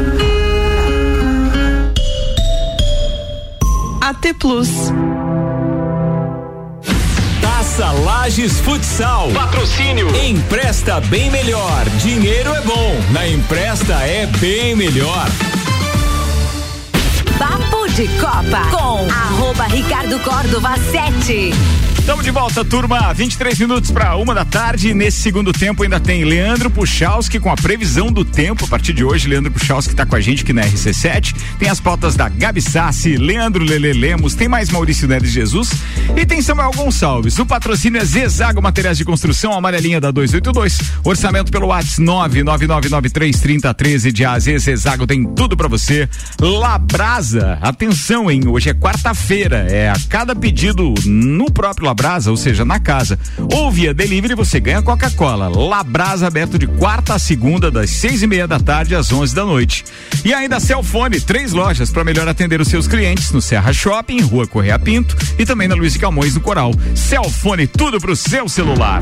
AT 4.01 4.33
Plus. 4.39 4.67
Taça 7.39 7.91
Lages 7.91 8.59
Futsal. 8.59 9.29
Patrocínio. 9.31 10.07
Empresta 10.25 10.99
bem 11.01 11.29
melhor. 11.29 11.85
Dinheiro 12.01 12.51
é 12.51 12.61
bom. 12.61 12.99
Na 13.11 13.27
empresta 13.27 13.93
é 13.93 14.25
bem 14.39 14.75
melhor. 14.75 15.27
Papo 17.37 17.87
de 17.89 18.07
Copa 18.19 18.71
com 18.71 19.07
arroba 19.07 19.65
Ricardo 19.65 20.19
Córdova 20.21 20.75
7. 20.77 21.51
Estamos 22.01 22.25
de 22.25 22.31
volta, 22.31 22.65
turma. 22.65 23.13
23 23.13 23.59
minutos 23.59 23.91
para 23.91 24.15
uma 24.15 24.33
da 24.33 24.43
tarde. 24.43 24.91
Nesse 24.91 25.21
segundo 25.21 25.53
tempo 25.53 25.83
ainda 25.83 25.99
tem 25.99 26.25
Leandro 26.25 26.71
Puchalski 26.71 27.39
com 27.39 27.51
a 27.51 27.55
previsão 27.55 28.11
do 28.11 28.25
tempo. 28.25 28.65
A 28.65 28.67
partir 28.67 28.91
de 28.91 29.03
hoje, 29.03 29.27
Leandro 29.27 29.51
Puchalski 29.51 29.93
está 29.93 30.03
com 30.03 30.15
a 30.15 30.19
gente 30.19 30.41
aqui 30.41 30.51
na 30.51 30.63
RC7. 30.63 31.35
Tem 31.59 31.69
as 31.69 31.79
pautas 31.79 32.15
da 32.15 32.27
Gabi 32.27 32.59
Sassi, 32.59 33.17
Leandro 33.17 33.63
Lele 33.63 33.93
Lemos, 33.93 34.33
tem 34.33 34.47
mais 34.47 34.71
Maurício 34.71 35.07
Neves 35.07 35.31
Jesus 35.31 35.69
e 36.17 36.25
tem 36.25 36.41
Samuel 36.41 36.71
Gonçalves. 36.75 37.37
O 37.37 37.45
patrocínio 37.45 38.01
é 38.01 38.05
Zezago 38.05 38.63
Materiais 38.63 38.97
de 38.97 39.05
Construção, 39.05 39.53
amarelinha 39.53 40.01
da 40.01 40.09
282. 40.09 40.79
Orçamento 41.03 41.51
pelo 41.51 41.67
WhatsApp 41.67 42.01
999933013 42.01 44.11
de 44.11 44.25
AZ. 44.25 44.45
Zezago 44.45 45.05
tem 45.05 45.23
tudo 45.35 45.55
para 45.55 45.67
você. 45.67 46.09
Labrasa, 46.39 47.59
atenção, 47.61 48.31
hein? 48.31 48.47
Hoje 48.47 48.71
é 48.71 48.73
quarta-feira. 48.73 49.67
É 49.69 49.89
a 49.89 49.97
cada 50.09 50.35
pedido 50.35 50.95
no 51.05 51.51
próprio 51.51 51.90
Labrasa, 51.91 52.31
ou 52.31 52.37
seja, 52.37 52.63
na 52.63 52.79
casa, 52.79 53.19
ou 53.53 53.69
via 53.69 53.93
delivery, 53.93 54.33
você 54.33 54.61
ganha 54.61 54.81
Coca-Cola. 54.81 55.49
Labrasa 55.49 56.25
aberto 56.25 56.57
de 56.57 56.65
quarta 56.65 57.15
a 57.15 57.19
segunda, 57.19 57.69
das 57.69 57.89
seis 57.89 58.23
e 58.23 58.27
meia 58.27 58.47
da 58.47 58.59
tarde 58.59 58.95
às 58.95 59.11
onze 59.11 59.35
da 59.35 59.43
noite. 59.43 59.83
E 60.23 60.33
ainda 60.33 60.59
Celfone, 60.59 61.19
três 61.19 61.51
lojas 61.51 61.91
para 61.91 62.05
melhor 62.05 62.27
atender 62.29 62.61
os 62.61 62.69
seus 62.69 62.87
clientes 62.87 63.31
no 63.31 63.41
Serra 63.41 63.73
Shopping, 63.73 64.21
Rua 64.21 64.47
Correia 64.47 64.79
Pinto 64.79 65.17
e 65.37 65.45
também 65.45 65.67
na 65.67 65.75
Luiz 65.75 65.97
Camões 65.97 66.33
no 66.33 66.39
Coral. 66.39 66.71
Celfone, 66.95 67.67
tudo 67.67 67.99
pro 67.99 68.15
seu 68.15 68.47
celular. 68.47 69.01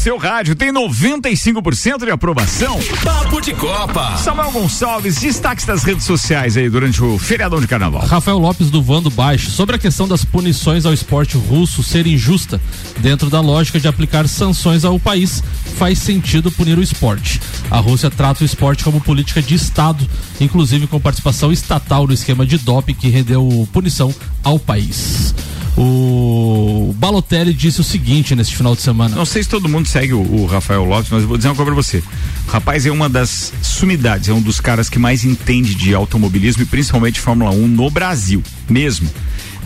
Seu 0.00 0.16
rádio 0.16 0.56
tem 0.56 0.72
95% 0.72 2.06
de 2.06 2.10
aprovação. 2.10 2.80
Papo 3.04 3.38
de 3.38 3.52
Copa. 3.52 4.16
Samuel 4.16 4.50
Gonçalves, 4.50 5.20
destaques 5.20 5.66
das 5.66 5.82
redes 5.84 6.04
sociais 6.06 6.56
aí 6.56 6.70
durante 6.70 7.04
o 7.04 7.18
feriadão 7.18 7.60
de 7.60 7.66
carnaval. 7.66 8.06
Rafael 8.06 8.38
Lopes 8.38 8.70
do 8.70 8.82
Vando 8.82 9.10
Baixo, 9.10 9.50
sobre 9.50 9.76
a 9.76 9.78
questão 9.78 10.08
das 10.08 10.24
punições 10.24 10.86
ao 10.86 10.94
esporte 10.94 11.36
russo 11.36 11.82
ser 11.82 12.06
injusta, 12.06 12.58
dentro 12.96 13.28
da 13.28 13.42
lógica 13.42 13.78
de 13.78 13.86
aplicar 13.86 14.26
sanções 14.26 14.86
ao 14.86 14.98
país, 14.98 15.44
faz 15.76 15.98
sentido 15.98 16.50
punir 16.50 16.78
o 16.78 16.82
esporte. 16.82 17.38
A 17.70 17.78
Rússia 17.78 18.08
trata 18.08 18.42
o 18.42 18.46
esporte 18.46 18.82
como 18.82 19.02
política 19.02 19.42
de 19.42 19.54
Estado, 19.54 20.08
inclusive 20.40 20.86
com 20.86 20.98
participação 20.98 21.52
estatal 21.52 22.06
no 22.06 22.14
esquema 22.14 22.46
de 22.46 22.56
doping 22.56 22.94
que 22.94 23.10
rendeu 23.10 23.68
punição 23.70 24.14
ao 24.42 24.58
país. 24.58 25.34
O 25.82 26.94
Balotelli 26.98 27.54
disse 27.54 27.80
o 27.80 27.84
seguinte 27.84 28.36
neste 28.36 28.54
final 28.54 28.76
de 28.76 28.82
semana. 28.82 29.16
Não 29.16 29.24
sei 29.24 29.42
se 29.42 29.48
todo 29.48 29.66
mundo 29.66 29.88
segue 29.88 30.12
o, 30.12 30.20
o 30.20 30.44
Rafael 30.44 30.84
Lopes, 30.84 31.10
mas 31.10 31.22
eu 31.22 31.28
vou 31.28 31.38
dizer 31.38 31.48
uma 31.48 31.54
coisa 31.54 31.72
pra 31.72 31.82
você. 31.82 32.02
O 32.46 32.50
rapaz 32.50 32.84
é 32.84 32.90
uma 32.90 33.08
das 33.08 33.50
sumidades, 33.62 34.28
é 34.28 34.32
um 34.34 34.42
dos 34.42 34.60
caras 34.60 34.90
que 34.90 34.98
mais 34.98 35.24
entende 35.24 35.74
de 35.74 35.94
automobilismo 35.94 36.62
e 36.62 36.66
principalmente 36.66 37.18
Fórmula 37.18 37.50
1 37.50 37.66
no 37.66 37.90
Brasil, 37.90 38.42
mesmo 38.68 39.08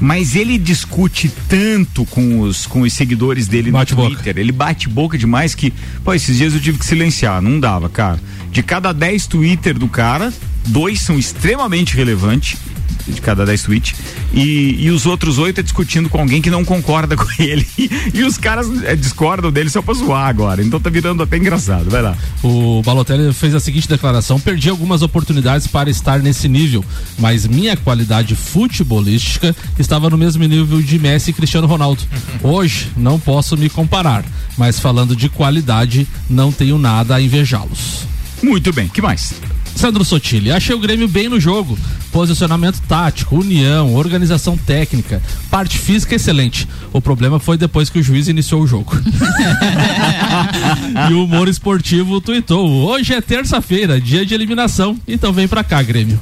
mas 0.01 0.35
ele 0.35 0.59
discute 0.59 1.31
tanto 1.49 2.05
com 2.07 2.41
os, 2.41 2.67
com 2.67 2.81
os 2.81 2.93
seguidores 2.93 3.47
dele 3.47 3.71
bate 3.71 3.95
no 3.95 4.03
Twitter. 4.03 4.35
Boca. 4.35 4.41
Ele 4.41 4.53
bate 4.53 4.89
boca 4.89 5.17
demais 5.17 5.55
que, 5.55 5.73
pô, 6.03 6.13
esses 6.13 6.37
dias 6.37 6.53
eu 6.53 6.61
tive 6.61 6.79
que 6.79 6.85
silenciar, 6.85 7.41
não 7.41 7.61
dava, 7.61 7.89
cara. 7.89 8.21
De 8.51 8.63
cada 8.63 8.93
10 8.93 9.27
Twitter 9.29 9.79
do 9.79 9.87
cara, 9.89 10.33
dois 10.67 11.01
são 11.01 11.17
extremamente 11.17 11.95
relevantes 11.95 12.59
de 13.07 13.21
cada 13.21 13.45
10 13.45 13.63
tweets. 13.63 13.95
E, 14.33 14.77
e 14.81 14.91
os 14.91 15.07
outros 15.07 15.39
oito 15.39 15.61
é 15.61 15.63
discutindo 15.63 16.09
com 16.09 16.19
alguém 16.19 16.41
que 16.41 16.51
não 16.51 16.65
concorda 16.65 17.17
com 17.17 17.27
ele. 17.39 17.67
E, 18.13 18.23
os 18.23 18.39
caras 18.39 18.67
é, 18.85 18.97
discordam 18.97 19.51
dele 19.51 19.71
só 19.71 19.83
pra 19.83 19.95
zoar 19.95 20.29
agora. 20.29 20.63
Então 20.63 20.81
tá 20.81 20.91
virando 20.91 21.23
até 21.23 21.37
engraçado. 21.37 21.91
Vai 21.91 22.03
lá. 22.03 22.17
O 22.43 22.83
Balotelli 22.85 23.33
fez 23.33 23.55
a 23.55 23.61
seguinte 23.61 23.89
declaração: 23.89 24.41
perdi 24.41 24.69
algumas 24.69 25.03
oportunidades 25.03 25.67
para 25.67 25.91
estar 25.91 26.21
nesse 26.21 26.49
nível, 26.49 26.85
mas 27.19 27.47
minha 27.47 27.77
qualidade 27.77 28.35
futebolística 28.35 29.55
estava 29.79 30.11
no 30.11 30.19
mesmo 30.19 30.45
nível 30.45 30.81
de 30.81 30.99
Messi 30.99 31.31
e 31.31 31.35
Cristiano 31.35 31.67
Ronaldo. 31.67 32.03
Hoje 32.43 32.91
não 32.97 33.19
posso 33.19 33.57
me 33.57 33.69
comparar, 33.69 34.25
mas 34.57 34.81
falando 34.81 35.15
de 35.15 35.29
qualidade, 35.29 36.07
não 36.29 36.53
tenho 36.53 36.79
nada 36.79 37.17
a 37.17 37.21
invejá-los. 37.21 38.07
Muito 38.43 38.73
bem, 38.73 38.89
que 38.89 39.01
mais? 39.01 39.35
Sandro 39.75 40.05
Sotile, 40.05 40.53
achei 40.53 40.75
o 40.75 40.79
Grêmio 40.79 41.09
bem 41.09 41.29
no 41.29 41.41
jogo. 41.41 41.79
Posicionamento 42.13 42.81
tático, 42.89 43.37
união, 43.37 43.95
organização 43.95 44.57
técnica, 44.57 45.21
parte 45.51 45.79
física 45.79 46.15
excelente. 46.15 46.69
O 46.93 47.01
problema 47.01 47.41
foi 47.41 47.57
depois 47.57 47.91
que 47.91 47.99
o 47.99 48.03
juiz 48.03 48.29
iniciou 48.29 48.63
o 48.63 48.67
jogo. 48.67 48.97
e 51.11 51.13
o 51.13 51.25
humor 51.25 51.49
esportivo 51.49 52.21
tuitou: 52.21 52.87
hoje 52.87 53.15
é 53.15 53.21
terça-feira, 53.21 54.01
dia 54.01 54.25
de 54.25 54.33
eliminação, 54.33 54.97
então 55.09 55.33
vem 55.33 55.49
pra 55.49 55.65
cá, 55.65 55.83
Grêmio. 55.83 56.21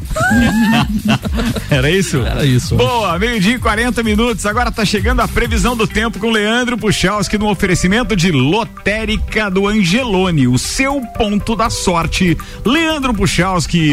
Era 1.71 1.91
isso? 1.91 2.19
Era 2.19 2.45
isso. 2.45 2.77
Boa, 2.77 3.19
meio-dia 3.19 3.57
e 3.57 3.59
40 3.59 4.03
minutos. 4.03 4.47
Agora 4.47 4.73
tá 4.73 4.85
chegando 4.85 5.21
a 5.21 5.29
previsão 5.29 5.77
do 5.77 5.87
tempo 5.87 6.19
com 6.19 6.31
Leandro 6.31 6.79
Puchalski 6.79 7.37
no 7.37 7.51
oferecimento 7.51 8.17
de 8.17 8.31
Lotérica 8.31 9.51
do 9.51 9.67
Angelone, 9.67 10.49
o 10.49 10.59
seu 10.59 11.01
ponto 11.17 11.55
da 11.55 11.69
sorte. 11.69 12.37
Leandro 12.65 13.13
Puchalski, 13.13 13.42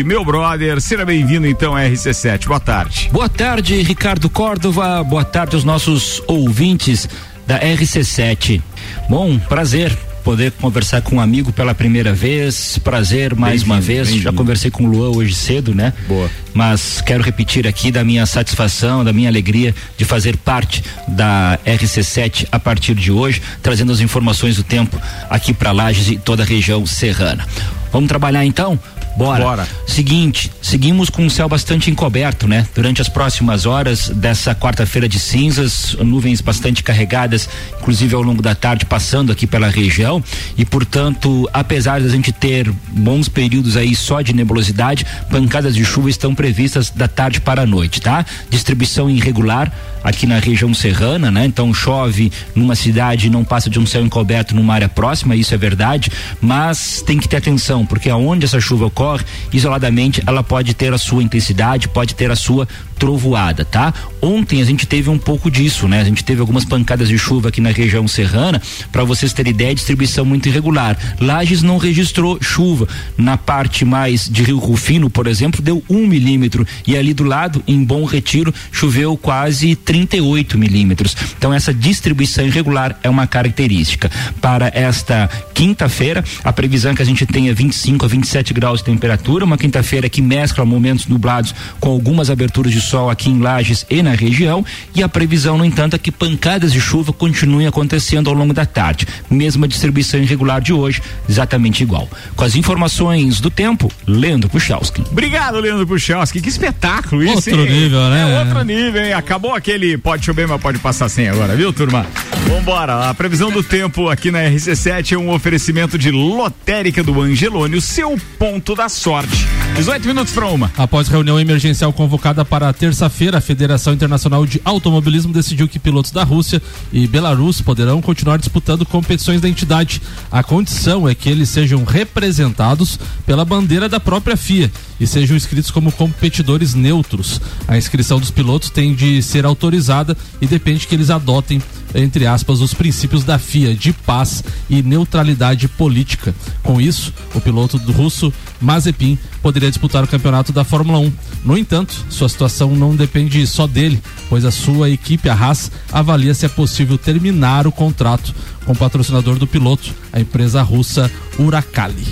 meu 0.05 0.23
brother, 0.23 0.79
seja 0.79 1.03
bem-vindo 1.03 1.47
então 1.47 1.75
à 1.75 1.81
RC7. 1.81 2.45
Boa 2.45 2.59
tarde. 2.59 3.09
Boa 3.11 3.27
tarde, 3.27 3.81
Ricardo 3.81 4.29
Córdova. 4.29 5.03
Boa 5.03 5.25
tarde 5.25 5.55
aos 5.55 5.63
nossos 5.63 6.21
ouvintes 6.27 7.09
da 7.47 7.59
RC7. 7.59 8.61
Bom, 9.09 9.39
prazer 9.39 9.97
poder 10.23 10.51
conversar 10.51 11.01
com 11.01 11.15
um 11.15 11.19
amigo 11.19 11.51
pela 11.51 11.73
primeira 11.73 12.13
vez. 12.13 12.77
Prazer 12.77 13.33
mais 13.33 13.63
uma 13.63 13.81
vez. 13.81 14.09
Já 14.09 14.31
conversei 14.31 14.69
com 14.69 14.83
o 14.83 14.87
Luan 14.87 15.17
hoje 15.17 15.33
cedo, 15.33 15.73
né? 15.73 15.93
Boa. 16.07 16.29
Mas 16.53 17.01
quero 17.01 17.23
repetir 17.23 17.67
aqui 17.67 17.91
da 17.91 18.03
minha 18.03 18.25
satisfação, 18.25 19.03
da 19.03 19.13
minha 19.13 19.29
alegria 19.29 19.73
de 19.97 20.05
fazer 20.05 20.37
parte 20.37 20.83
da 21.07 21.59
RC7 21.65 22.47
a 22.51 22.59
partir 22.59 22.95
de 22.95 23.11
hoje, 23.11 23.41
trazendo 23.61 23.91
as 23.91 23.99
informações 23.99 24.55
do 24.55 24.63
tempo 24.63 24.99
aqui 25.29 25.53
para 25.53 25.71
Lages 25.71 26.09
e 26.09 26.17
toda 26.17 26.43
a 26.43 26.45
região 26.45 26.85
serrana. 26.85 27.45
Vamos 27.91 28.07
trabalhar 28.07 28.45
então? 28.45 28.79
Bora. 29.19 29.43
Bora. 29.43 29.67
Seguinte, 29.85 30.49
seguimos 30.61 31.09
com 31.09 31.25
o 31.25 31.29
céu 31.29 31.49
bastante 31.49 31.91
encoberto, 31.91 32.47
né? 32.47 32.65
Durante 32.73 33.01
as 33.01 33.09
próximas 33.09 33.65
horas 33.65 34.07
dessa 34.07 34.55
quarta-feira 34.55 35.09
de 35.09 35.19
cinzas, 35.19 35.93
nuvens 35.95 36.39
bastante 36.39 36.81
carregadas, 36.81 37.49
inclusive 37.81 38.15
ao 38.15 38.21
longo 38.21 38.41
da 38.41 38.55
tarde 38.55 38.85
passando 38.85 39.29
aqui 39.29 39.45
pela 39.45 39.67
região 39.67 40.23
e, 40.57 40.63
portanto, 40.63 41.49
apesar 41.51 41.99
de 41.99 42.07
a 42.07 42.09
gente 42.09 42.31
ter 42.31 42.71
bons 42.91 43.27
períodos 43.27 43.75
aí 43.75 43.93
só 43.93 44.21
de 44.21 44.31
nebulosidade, 44.31 45.05
pancadas 45.29 45.75
de 45.75 45.83
chuva 45.83 46.09
estão 46.09 46.33
previstas 46.39 46.89
da 46.89 47.05
tarde 47.05 47.41
para 47.41 47.63
a 47.63 47.65
noite, 47.65 47.99
tá? 47.99 48.25
Distribuição 48.49 49.09
irregular 49.09 49.69
aqui 50.03 50.25
na 50.25 50.39
região 50.39 50.73
serrana, 50.73 51.31
né? 51.31 51.45
Então 51.45 51.73
chove 51.73 52.31
numa 52.55 52.75
cidade 52.75 53.29
não 53.29 53.43
passa 53.43 53.69
de 53.69 53.79
um 53.79 53.85
céu 53.85 54.03
encoberto 54.03 54.55
numa 54.55 54.73
área 54.73 54.89
próxima, 54.89 55.35
isso 55.35 55.53
é 55.53 55.57
verdade, 55.57 56.11
mas 56.41 57.01
tem 57.05 57.17
que 57.17 57.27
ter 57.27 57.37
atenção, 57.37 57.85
porque 57.85 58.09
aonde 58.09 58.45
essa 58.45 58.59
chuva 58.59 58.85
ocorre, 58.85 59.23
isoladamente 59.51 60.21
ela 60.25 60.43
pode 60.43 60.73
ter 60.73 60.93
a 60.93 60.97
sua 60.97 61.23
intensidade, 61.23 61.87
pode 61.87 62.15
ter 62.15 62.31
a 62.31 62.35
sua 62.35 62.67
trovoada, 62.99 63.63
tá? 63.63 63.93
Ontem 64.21 64.61
a 64.61 64.65
gente 64.65 64.85
teve 64.85 65.09
um 65.09 65.17
pouco 65.17 65.49
disso, 65.49 65.87
né? 65.87 66.01
A 66.01 66.03
gente 66.03 66.23
teve 66.23 66.41
algumas 66.41 66.65
pancadas 66.65 67.07
de 67.07 67.17
chuva 67.17 67.47
aqui 67.47 67.61
na 67.61 67.71
região 67.71 68.07
serrana, 68.07 68.61
para 68.91 69.05
vocês 69.05 69.31
terem 69.31 69.51
ideia, 69.51 69.73
distribuição 69.73 70.25
muito 70.25 70.49
irregular. 70.49 70.97
Lages 71.19 71.63
não 71.63 71.77
registrou 71.77 72.37
chuva. 72.41 72.87
Na 73.17 73.37
parte 73.37 73.85
mais 73.85 74.29
de 74.29 74.43
Rio 74.43 74.59
Rufino, 74.59 75.09
por 75.09 75.27
exemplo, 75.27 75.61
deu 75.61 75.81
um 75.89 76.05
milímetro 76.05 76.67
e 76.85 76.97
ali 76.97 77.13
do 77.13 77.23
lado, 77.23 77.63
em 77.65 77.83
Bom 77.83 78.03
Retiro, 78.03 78.53
choveu 78.71 79.15
quase 79.15 79.75
38 79.89 80.55
milímetros. 80.55 81.17
Então 81.35 81.51
essa 81.51 81.73
distribuição 81.73 82.45
irregular 82.45 82.95
é 83.01 83.09
uma 83.09 83.25
característica. 83.25 84.11
Para 84.39 84.71
esta 84.71 85.27
quinta-feira, 85.51 86.23
a 86.43 86.53
previsão 86.53 86.91
é 86.91 86.95
que 86.95 87.01
a 87.01 87.05
gente 87.05 87.25
tenha 87.25 87.51
25 87.55 88.05
a 88.05 88.07
27 88.07 88.53
graus 88.53 88.81
de 88.81 88.85
temperatura, 88.85 89.43
uma 89.43 89.57
quinta-feira 89.57 90.07
que 90.07 90.21
mescla 90.21 90.63
momentos 90.63 91.07
nublados 91.07 91.55
com 91.79 91.89
algumas 91.89 92.29
aberturas 92.29 92.71
de 92.71 92.79
sol 92.79 93.09
aqui 93.09 93.31
em 93.31 93.39
Lages 93.39 93.83
e 93.89 94.03
na 94.03 94.11
região, 94.11 94.63
e 94.93 95.01
a 95.01 95.09
previsão, 95.09 95.57
no 95.57 95.65
entanto, 95.65 95.95
é 95.95 95.97
que 95.97 96.11
pancadas 96.11 96.71
de 96.71 96.79
chuva 96.79 97.11
continuem 97.11 97.65
acontecendo 97.65 98.29
ao 98.29 98.35
longo 98.35 98.53
da 98.53 98.67
tarde. 98.67 99.07
Mesma 99.27 99.67
distribuição 99.67 100.19
irregular 100.19 100.61
de 100.61 100.71
hoje, 100.71 101.01
exatamente 101.27 101.81
igual. 101.81 102.07
Com 102.35 102.43
as 102.43 102.55
informações 102.55 103.41
do 103.41 103.49
tempo, 103.49 103.91
Leandro 104.05 104.47
Puchalski. 104.51 105.01
Obrigado, 105.09 105.59
Leandro 105.59 105.87
Puchalski. 105.87 106.41
Que 106.41 106.49
espetáculo 106.49 107.23
isso, 107.23 107.37
Outro 107.37 107.61
hein? 107.65 107.71
nível, 107.71 108.07
né? 108.11 108.31
É 108.31 108.39
outro 108.39 108.63
nível, 108.63 109.03
hein? 109.03 109.13
Acabou 109.13 109.55
aquele 109.55 109.78
pode 109.97 110.25
chover, 110.25 110.47
mas 110.47 110.61
pode 110.61 110.79
passar 110.79 111.09
sem 111.09 111.27
agora, 111.27 111.55
viu, 111.55 111.71
turma? 111.73 112.05
Vambora. 112.47 113.09
A 113.09 113.13
previsão 113.13 113.51
do 113.51 113.63
tempo 113.63 114.09
aqui 114.09 114.31
na 114.31 114.39
RC7 114.39 115.13
é 115.13 115.17
um 115.17 115.31
oferecimento 115.31 115.97
de 115.97 116.11
lotérica 116.11 117.03
do 117.03 117.21
Angelone, 117.21 117.75
o 117.75 117.81
seu 117.81 118.19
ponto 118.37 118.75
da 118.75 118.89
sorte. 118.89 119.58
18 119.75 120.07
minutos 120.07 120.33
para 120.33 120.47
uma. 120.47 120.71
Após 120.77 121.07
reunião 121.07 121.39
emergencial 121.39 121.93
convocada 121.93 122.43
para 122.43 122.71
terça-feira, 122.73 123.37
a 123.37 123.41
Federação 123.41 123.93
Internacional 123.93 124.45
de 124.45 124.61
Automobilismo 124.65 125.31
decidiu 125.31 125.67
que 125.67 125.79
pilotos 125.79 126.11
da 126.11 126.23
Rússia 126.23 126.61
e 126.91 127.07
Belarus 127.07 127.61
poderão 127.61 128.01
continuar 128.01 128.37
disputando 128.37 128.85
competições 128.85 129.39
da 129.39 129.47
entidade. 129.47 130.01
A 130.29 130.43
condição 130.43 131.07
é 131.07 131.15
que 131.15 131.29
eles 131.29 131.49
sejam 131.49 131.85
representados 131.85 132.99
pela 133.25 133.45
bandeira 133.45 133.87
da 133.87 133.99
própria 133.99 134.35
FIA 134.35 134.69
e 134.99 135.07
sejam 135.07 135.37
inscritos 135.37 135.71
como 135.71 135.91
competidores 135.91 136.73
neutros. 136.73 137.39
A 137.67 137.77
inscrição 137.77 138.19
dos 138.19 138.31
pilotos 138.31 138.69
tem 138.69 138.93
de 138.93 139.21
ser 139.23 139.45
autorizada 139.45 140.17
e 140.41 140.47
depende 140.47 140.87
que 140.87 140.95
eles 140.95 141.09
adotem 141.09 141.61
entre 141.93 142.27
aspas, 142.27 142.61
os 142.61 142.73
princípios 142.73 143.23
da 143.23 143.39
FIA 143.39 143.73
de 143.73 143.91
paz 143.91 144.43
e 144.69 144.81
neutralidade 144.81 145.67
política. 145.67 146.33
Com 146.61 146.79
isso, 146.79 147.13
o 147.33 147.41
piloto 147.41 147.77
russo 147.91 148.31
Mazepin 148.61 149.17
poderia 149.41 149.69
disputar 149.69 150.03
o 150.03 150.07
campeonato 150.07 150.51
da 150.51 150.63
Fórmula 150.63 150.99
1. 150.99 151.13
No 151.45 151.57
entanto, 151.57 152.05
sua 152.09 152.29
situação 152.29 152.75
não 152.75 152.95
depende 152.95 153.45
só 153.47 153.65
dele, 153.65 154.01
pois 154.29 154.45
a 154.45 154.51
sua 154.51 154.89
equipe, 154.89 155.29
a 155.29 155.33
Haas, 155.33 155.71
avalia 155.91 156.33
se 156.33 156.45
é 156.45 156.49
possível 156.49 156.97
terminar 156.97 157.67
o 157.67 157.71
contrato 157.71 158.33
com 158.65 158.73
o 158.73 158.75
patrocinador 158.75 159.37
do 159.37 159.47
piloto, 159.47 159.93
a 160.11 160.19
empresa 160.19 160.61
russa 160.61 161.09
Uralkali. 161.37 162.07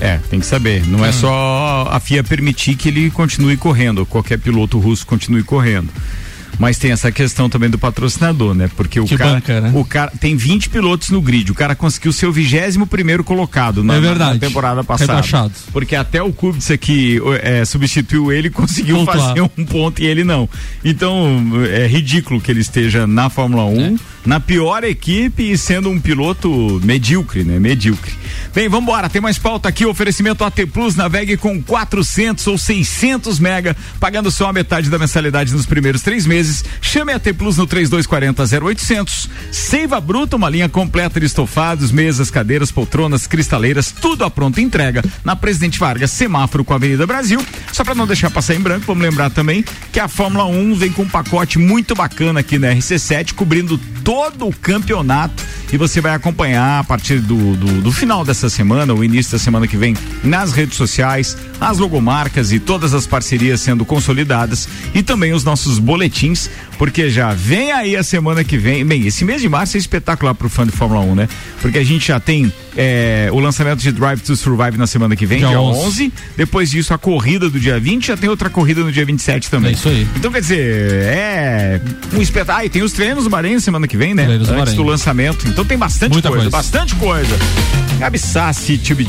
É, 0.00 0.18
tem 0.30 0.40
que 0.40 0.46
saber. 0.46 0.86
Não 0.86 1.04
é 1.04 1.12
só 1.12 1.86
a 1.90 2.00
FIA 2.00 2.24
permitir 2.24 2.74
que 2.74 2.88
ele 2.88 3.10
continue 3.10 3.56
correndo, 3.56 4.06
qualquer 4.06 4.38
piloto 4.38 4.78
russo 4.78 5.06
continue 5.06 5.42
correndo. 5.42 5.90
Mas 6.60 6.76
tem 6.78 6.92
essa 6.92 7.10
questão 7.10 7.48
também 7.48 7.70
do 7.70 7.78
patrocinador, 7.78 8.54
né? 8.54 8.70
Porque 8.76 9.00
o 9.00 9.04
Que 9.06 9.16
cara, 9.16 9.30
banca, 9.32 9.60
né? 9.62 9.72
o 9.74 9.84
cara 9.84 10.12
tem 10.20 10.36
20 10.36 10.68
pilotos 10.68 11.08
no 11.08 11.20
grid. 11.22 11.50
O 11.50 11.54
cara 11.54 11.74
conseguiu 11.74 12.12
ser 12.12 12.26
o 12.26 12.32
21 12.32 12.86
primeiro 12.86 13.24
colocado 13.24 13.82
na, 13.82 13.94
É 13.94 14.00
verdade. 14.00 14.34
na 14.34 14.38
temporada 14.38 14.84
passada. 14.84 15.12
Rebaixado. 15.14 15.52
Porque 15.72 15.96
até 15.96 16.22
o 16.22 16.30
Kubica 16.32 16.76
que 16.76 17.18
é, 17.42 17.64
substituiu 17.64 18.30
ele 18.30 18.50
conseguiu 18.50 18.96
Pontuar. 18.98 19.18
fazer 19.28 19.40
um 19.40 19.64
ponto 19.64 20.02
e 20.02 20.06
ele 20.06 20.22
não. 20.22 20.46
Então 20.84 21.42
é 21.72 21.86
ridículo 21.86 22.40
que 22.40 22.50
ele 22.50 22.60
esteja 22.60 23.06
na 23.06 23.30
Fórmula 23.30 23.64
1, 23.64 23.96
na 24.24 24.38
pior 24.38 24.84
equipe 24.84 25.50
e 25.50 25.56
sendo 25.56 25.88
um 25.88 25.98
piloto 25.98 26.80
medíocre, 26.84 27.42
né? 27.42 27.58
Medíocre. 27.58 28.12
Bem, 28.54 28.68
vamos 28.68 28.84
embora. 28.84 29.08
Tem 29.08 29.20
mais 29.20 29.38
pauta 29.38 29.68
aqui. 29.68 29.86
Oferecimento 29.86 30.44
AT 30.44 30.66
Plus. 30.72 30.94
Navegue 30.94 31.36
com 31.36 31.62
400 31.62 32.46
ou 32.46 32.58
600 32.58 33.38
mega, 33.38 33.76
pagando 33.98 34.30
só 34.30 34.48
a 34.48 34.52
metade 34.52 34.90
da 34.90 34.98
mensalidade 34.98 35.52
nos 35.52 35.66
primeiros 35.66 36.02
três 36.02 36.26
meses. 36.26 36.64
Chame 36.80 37.12
AT 37.12 37.32
Plus 37.36 37.56
no 37.56 37.66
3240 37.66 38.66
0800. 38.66 39.28
Seiva 39.50 40.00
Bruta, 40.00 40.36
uma 40.36 40.50
linha 40.50 40.68
completa 40.68 41.18
de 41.18 41.26
estofados, 41.26 41.90
mesas, 41.90 42.30
cadeiras, 42.30 42.70
poltronas, 42.70 43.26
cristaleiras, 43.26 43.92
tudo 43.92 44.24
à 44.24 44.30
pronta 44.30 44.60
entrega 44.60 45.02
na 45.24 45.34
Presidente 45.34 45.78
Vargas, 45.78 46.10
semáforo 46.10 46.64
com 46.64 46.72
a 46.72 46.76
Avenida 46.76 47.06
Brasil. 47.06 47.44
Só 47.72 47.84
para 47.84 47.94
não 47.94 48.06
deixar 48.06 48.30
passar 48.30 48.54
em 48.54 48.60
branco, 48.60 48.86
vamos 48.86 49.02
lembrar 49.02 49.30
também 49.30 49.64
que 49.92 50.00
a 50.00 50.08
Fórmula 50.08 50.44
1 50.46 50.74
vem 50.74 50.92
com 50.92 51.02
um 51.02 51.08
pacote 51.08 51.58
muito 51.58 51.94
bacana 51.94 52.40
aqui 52.40 52.58
na 52.58 52.68
RC7, 52.74 53.32
cobrindo 53.34 53.78
todo 54.04 54.09
o 54.10 54.52
campeonato 54.60 55.44
e 55.72 55.76
você 55.76 56.00
vai 56.00 56.12
acompanhar 56.12 56.80
a 56.80 56.84
partir 56.84 57.20
do, 57.20 57.54
do, 57.54 57.80
do 57.80 57.92
final 57.92 58.24
dessa 58.24 58.50
semana, 58.50 58.92
o 58.92 59.04
início 59.04 59.30
da 59.32 59.38
semana 59.38 59.68
que 59.68 59.76
vem, 59.76 59.96
nas 60.24 60.52
redes 60.52 60.76
sociais, 60.76 61.36
as 61.60 61.78
logomarcas 61.78 62.50
e 62.50 62.58
todas 62.58 62.92
as 62.92 63.06
parcerias 63.06 63.60
sendo 63.60 63.84
consolidadas 63.84 64.68
e 64.92 65.00
também 65.00 65.32
os 65.32 65.44
nossos 65.44 65.78
boletins, 65.78 66.50
porque 66.76 67.08
já 67.08 67.32
vem 67.32 67.70
aí 67.70 67.96
a 67.96 68.02
semana 68.02 68.42
que 68.42 68.58
vem. 68.58 68.84
Bem, 68.84 69.06
esse 69.06 69.24
mês 69.24 69.40
de 69.40 69.48
março 69.48 69.76
é 69.76 69.80
espetacular 69.80 70.34
pro 70.34 70.48
fã 70.48 70.66
de 70.66 70.72
Fórmula 70.72 71.02
1, 71.02 71.14
né? 71.14 71.28
Porque 71.62 71.78
a 71.78 71.84
gente 71.84 72.08
já 72.08 72.18
tem 72.18 72.52
é, 72.76 73.28
o 73.32 73.38
lançamento 73.40 73.80
de 73.80 73.92
Drive 73.92 74.20
to 74.20 74.36
Survive 74.36 74.76
na 74.76 74.86
semana 74.86 75.16
que 75.16 75.26
vem, 75.26 75.38
Dia 75.38 75.48
dia, 75.48 75.60
11. 75.60 75.80
11. 75.86 76.12
Depois 76.36 76.70
disso, 76.70 76.94
a 76.94 76.98
corrida 76.98 77.48
do 77.50 77.58
dia 77.58 77.78
20, 77.78 78.06
já 78.08 78.16
tem 78.16 78.28
outra 78.28 78.48
corrida 78.50 78.82
no 78.82 78.92
dia 78.92 79.04
27 79.04 79.50
também. 79.50 79.70
É 79.70 79.74
isso 79.74 79.88
aí. 79.88 80.06
Então, 80.16 80.30
quer 80.30 80.40
dizer, 80.40 80.60
é 80.60 81.80
um 82.14 82.20
espetáculo. 82.20 82.60
Ah, 82.60 82.64
e 82.64 82.68
tem 82.68 82.82
os 82.82 82.92
treinos 82.92 83.24
do 83.24 83.30
Bahrein 83.30 83.58
semana 83.60 83.86
que 83.86 83.96
vem, 83.96 84.14
né? 84.14 84.24
Treinos 84.24 84.48
do 84.48 84.52
Antes 84.52 84.64
Bahrein. 84.64 84.76
do 84.76 84.82
lançamento. 84.84 85.48
Então 85.48 85.64
tem 85.64 85.78
bastante 85.78 86.12
Muita 86.12 86.28
coisa, 86.28 86.50
coisa. 86.50 86.56
bastante 86.56 86.94
coisa. 86.96 87.38
Gabi 87.98 88.18
Sassi, 88.18 88.78
Tube 88.78 89.06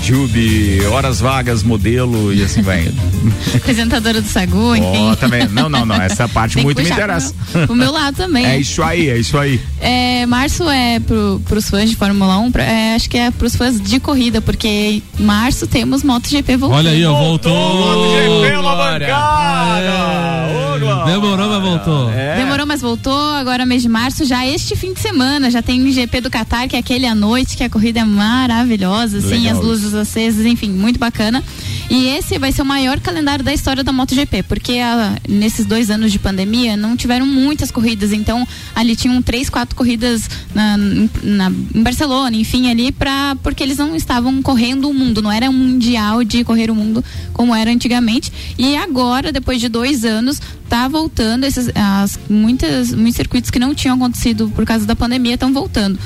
Horas 0.91 1.21
Vagas, 1.21 1.63
modelo 1.63 2.33
e 2.33 2.43
assim 2.43 2.61
vai. 2.61 2.91
Apresentadora 3.55 4.21
do 4.21 4.27
Sagu, 4.27 4.75
enfim. 4.75 5.09
Oh, 5.11 5.15
também. 5.15 5.47
Não, 5.47 5.69
não, 5.69 5.85
não. 5.85 5.95
Essa 6.01 6.27
parte 6.27 6.57
muito 6.61 6.81
me 6.81 6.89
interessa. 6.89 7.33
O 7.69 7.75
meu 7.75 7.91
lado 7.91 8.17
também. 8.17 8.45
É 8.45 8.59
isso 8.59 8.83
aí, 8.83 9.09
é 9.09 9.17
isso 9.17 9.37
aí. 9.37 9.61
É, 9.79 10.25
março 10.25 10.69
é 10.69 10.99
pro, 10.99 11.41
pros 11.47 11.69
fãs 11.69 11.89
de 11.89 11.95
Fórmula 11.95 12.37
1, 12.39 12.51
pra, 12.51 12.63
é, 12.63 12.95
acho 12.95 13.09
que 13.09 13.17
é 13.17 13.31
pros 13.31 13.50
fãs 13.55 13.79
de 13.79 13.99
corrida, 13.99 14.41
porque 14.41 14.67
em 14.67 15.03
março 15.19 15.67
temos 15.67 16.03
MotoGP 16.03 16.57
voltando. 16.57 16.77
Olha 16.77 16.91
aí, 16.91 17.03
voltou. 17.03 17.51
voltou 17.51 18.05
MotoGP 18.05 18.61
na 18.61 18.75
bancada. 18.75 19.81
É. 19.85 21.05
Demorou, 21.05 21.49
mas 21.49 21.61
voltou. 21.61 22.11
É. 22.11 22.35
Demorou, 22.37 22.65
mas 22.65 22.81
voltou. 22.81 23.33
Agora, 23.33 23.65
mês 23.65 23.81
de 23.81 23.89
março, 23.89 24.25
já 24.25 24.45
este 24.45 24.75
fim 24.75 24.93
de 24.93 24.99
semana, 24.99 25.49
já 25.49 25.61
tem 25.61 25.91
GP 25.91 26.21
do 26.21 26.29
Qatar, 26.29 26.67
que 26.67 26.75
é 26.75 26.79
aquele 26.79 27.05
à 27.05 27.15
noite, 27.15 27.57
que 27.57 27.63
a 27.63 27.69
corrida 27.69 27.99
é 27.99 28.05
maravilhosa, 28.05 29.17
assim, 29.17 29.49
as 29.49 29.59
luzes 29.59 29.93
acesas, 29.93 30.45
enfim, 30.45 30.69
muito 30.69 30.99
bacana. 30.99 31.43
E 31.89 32.07
esse 32.07 32.37
vai 32.37 32.51
ser 32.51 32.61
o 32.61 32.65
maior 32.65 32.99
calendário 32.99 33.43
da 33.43 33.53
história 33.53 33.83
da 33.83 33.91
MotoGP, 33.91 34.43
porque 34.43 34.73
a, 34.77 35.15
nesses 35.27 35.65
dois 35.65 35.89
anos 35.89 36.11
de 36.11 36.19
pandemia 36.19 36.77
não 36.77 36.95
tiveram 36.95 37.25
muitas 37.25 37.69
corridas, 37.71 38.13
então 38.13 38.47
ali 38.73 38.95
tinham 38.95 39.21
três, 39.21 39.49
quatro 39.49 39.75
corridas 39.75 40.29
na, 40.53 40.77
na, 40.77 41.51
em 41.75 41.83
Barcelona, 41.83 42.35
enfim, 42.37 42.69
ali 42.69 42.91
para 42.91 43.35
porque 43.41 43.63
eles 43.63 43.77
não 43.77 43.95
estavam 43.95 44.41
correndo 44.41 44.89
o 44.89 44.93
mundo, 44.93 45.21
não 45.21 45.31
era 45.31 45.49
um 45.49 45.53
mundial 45.53 46.23
de 46.23 46.43
correr 46.43 46.69
o 46.69 46.75
mundo 46.75 47.03
como 47.33 47.55
era 47.55 47.71
antigamente. 47.71 48.31
E 48.57 48.75
agora, 48.75 49.31
depois 49.31 49.59
de 49.59 49.69
dois 49.69 50.05
anos, 50.05 50.41
tá 50.69 50.87
voltando 50.87 51.43
esses, 51.43 51.69
as, 51.75 52.19
muitas, 52.29 52.93
muitos 52.93 53.15
circuitos 53.15 53.51
que 53.51 53.59
não 53.59 53.75
tinham 53.75 53.95
acontecido 53.95 54.51
por 54.55 54.65
causa 54.65 54.85
da 54.85 54.95
pandemia 54.95 55.33
estão 55.33 55.51
voltando. 55.53 55.99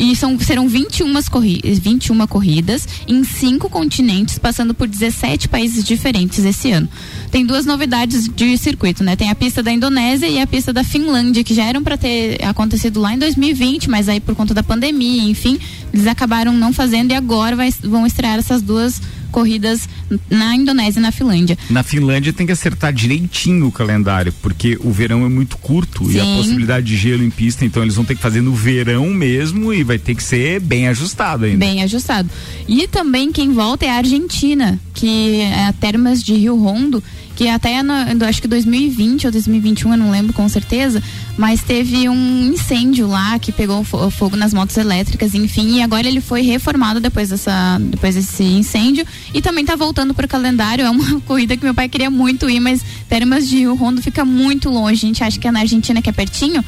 E 0.00 0.16
são, 0.16 0.40
serão 0.40 0.66
21, 0.66 1.12
corri 1.24 1.60
21 1.62 2.26
corridas 2.26 2.88
em 3.06 3.22
cinco 3.22 3.68
continentes, 3.68 4.38
passando 4.38 4.72
por 4.72 4.88
17 4.88 5.46
países 5.46 5.84
diferentes 5.84 6.42
esse 6.42 6.72
ano. 6.72 6.88
Tem 7.30 7.44
duas 7.44 7.66
novidades 7.66 8.26
de 8.26 8.56
circuito, 8.56 9.04
né? 9.04 9.14
Tem 9.14 9.28
a 9.28 9.34
pista 9.34 9.62
da 9.62 9.70
Indonésia 9.70 10.26
e 10.26 10.40
a 10.40 10.46
pista 10.46 10.72
da 10.72 10.82
Finlândia, 10.82 11.44
que 11.44 11.52
já 11.52 11.64
eram 11.64 11.84
para 11.84 11.98
ter 11.98 12.42
acontecido 12.42 12.98
lá 12.98 13.12
em 13.12 13.18
2020, 13.18 13.90
mas 13.90 14.08
aí 14.08 14.20
por 14.20 14.34
conta 14.34 14.54
da 14.54 14.62
pandemia, 14.62 15.22
enfim, 15.22 15.58
eles 15.92 16.06
acabaram 16.06 16.54
não 16.54 16.72
fazendo 16.72 17.10
e 17.10 17.14
agora 17.14 17.54
vai, 17.54 17.70
vão 17.82 18.06
estrear 18.06 18.38
essas 18.38 18.62
duas 18.62 19.02
corridas 19.30 19.88
na 20.28 20.54
Indonésia 20.54 21.00
e 21.00 21.02
na 21.02 21.12
Finlândia. 21.12 21.56
Na 21.68 21.82
Finlândia 21.82 22.32
tem 22.32 22.46
que 22.46 22.52
acertar 22.52 22.92
direitinho 22.92 23.66
o 23.66 23.72
calendário, 23.72 24.32
porque 24.42 24.78
o 24.80 24.90
verão 24.90 25.24
é 25.24 25.28
muito 25.28 25.56
curto 25.58 26.04
Sim. 26.06 26.16
e 26.16 26.20
a 26.20 26.24
possibilidade 26.36 26.86
de 26.86 26.96
gelo 26.96 27.22
em 27.22 27.30
pista, 27.30 27.64
então 27.64 27.82
eles 27.82 27.94
vão 27.94 28.04
ter 28.04 28.14
que 28.14 28.22
fazer 28.22 28.40
no 28.40 28.54
verão 28.54 29.06
mesmo 29.06 29.72
e 29.72 29.82
vai 29.82 29.98
ter 29.98 30.14
que 30.14 30.22
ser 30.22 30.60
bem 30.60 30.88
ajustado 30.88 31.44
ainda. 31.44 31.58
Bem 31.58 31.82
ajustado. 31.82 32.28
E 32.68 32.86
também 32.88 33.32
quem 33.32 33.52
volta 33.52 33.86
é 33.86 33.90
a 33.90 33.96
Argentina, 33.96 34.78
que 34.94 35.40
é 35.40 35.66
a 35.66 35.72
Termas 35.72 36.22
de 36.22 36.34
Rio 36.34 36.56
Rondo 36.56 37.02
que 37.40 37.48
até 37.48 37.82
no, 37.82 37.94
acho 38.28 38.42
que 38.42 38.46
2020 38.46 39.24
ou 39.24 39.32
2021, 39.32 39.92
eu 39.92 39.96
não 39.96 40.10
lembro 40.10 40.30
com 40.30 40.46
certeza, 40.46 41.02
mas 41.38 41.62
teve 41.62 42.06
um 42.06 42.52
incêndio 42.52 43.08
lá 43.08 43.38
que 43.38 43.50
pegou 43.50 43.82
fogo 43.82 44.36
nas 44.36 44.52
motos 44.52 44.76
elétricas, 44.76 45.34
enfim, 45.34 45.78
e 45.78 45.82
agora 45.82 46.06
ele 46.06 46.20
foi 46.20 46.42
reformado 46.42 47.00
depois 47.00 47.30
dessa 47.30 47.78
depois 47.80 48.14
desse 48.14 48.42
incêndio 48.42 49.06
e 49.32 49.40
também 49.40 49.62
está 49.62 49.74
voltando 49.74 50.12
para 50.12 50.26
o 50.26 50.28
calendário. 50.28 50.84
É 50.84 50.90
uma 50.90 51.18
corrida 51.24 51.56
que 51.56 51.64
meu 51.64 51.72
pai 51.72 51.88
queria 51.88 52.10
muito 52.10 52.50
ir, 52.50 52.60
mas 52.60 52.84
Termas 53.08 53.48
de 53.48 53.56
Rio 53.56 53.74
Rondo 53.74 54.02
fica 54.02 54.22
muito 54.22 54.68
longe. 54.68 55.06
A 55.06 55.08
gente 55.08 55.24
acha 55.24 55.40
que 55.40 55.48
é 55.48 55.50
na 55.50 55.60
Argentina 55.60 56.02
que 56.02 56.10
é 56.10 56.12
pertinho, 56.12 56.62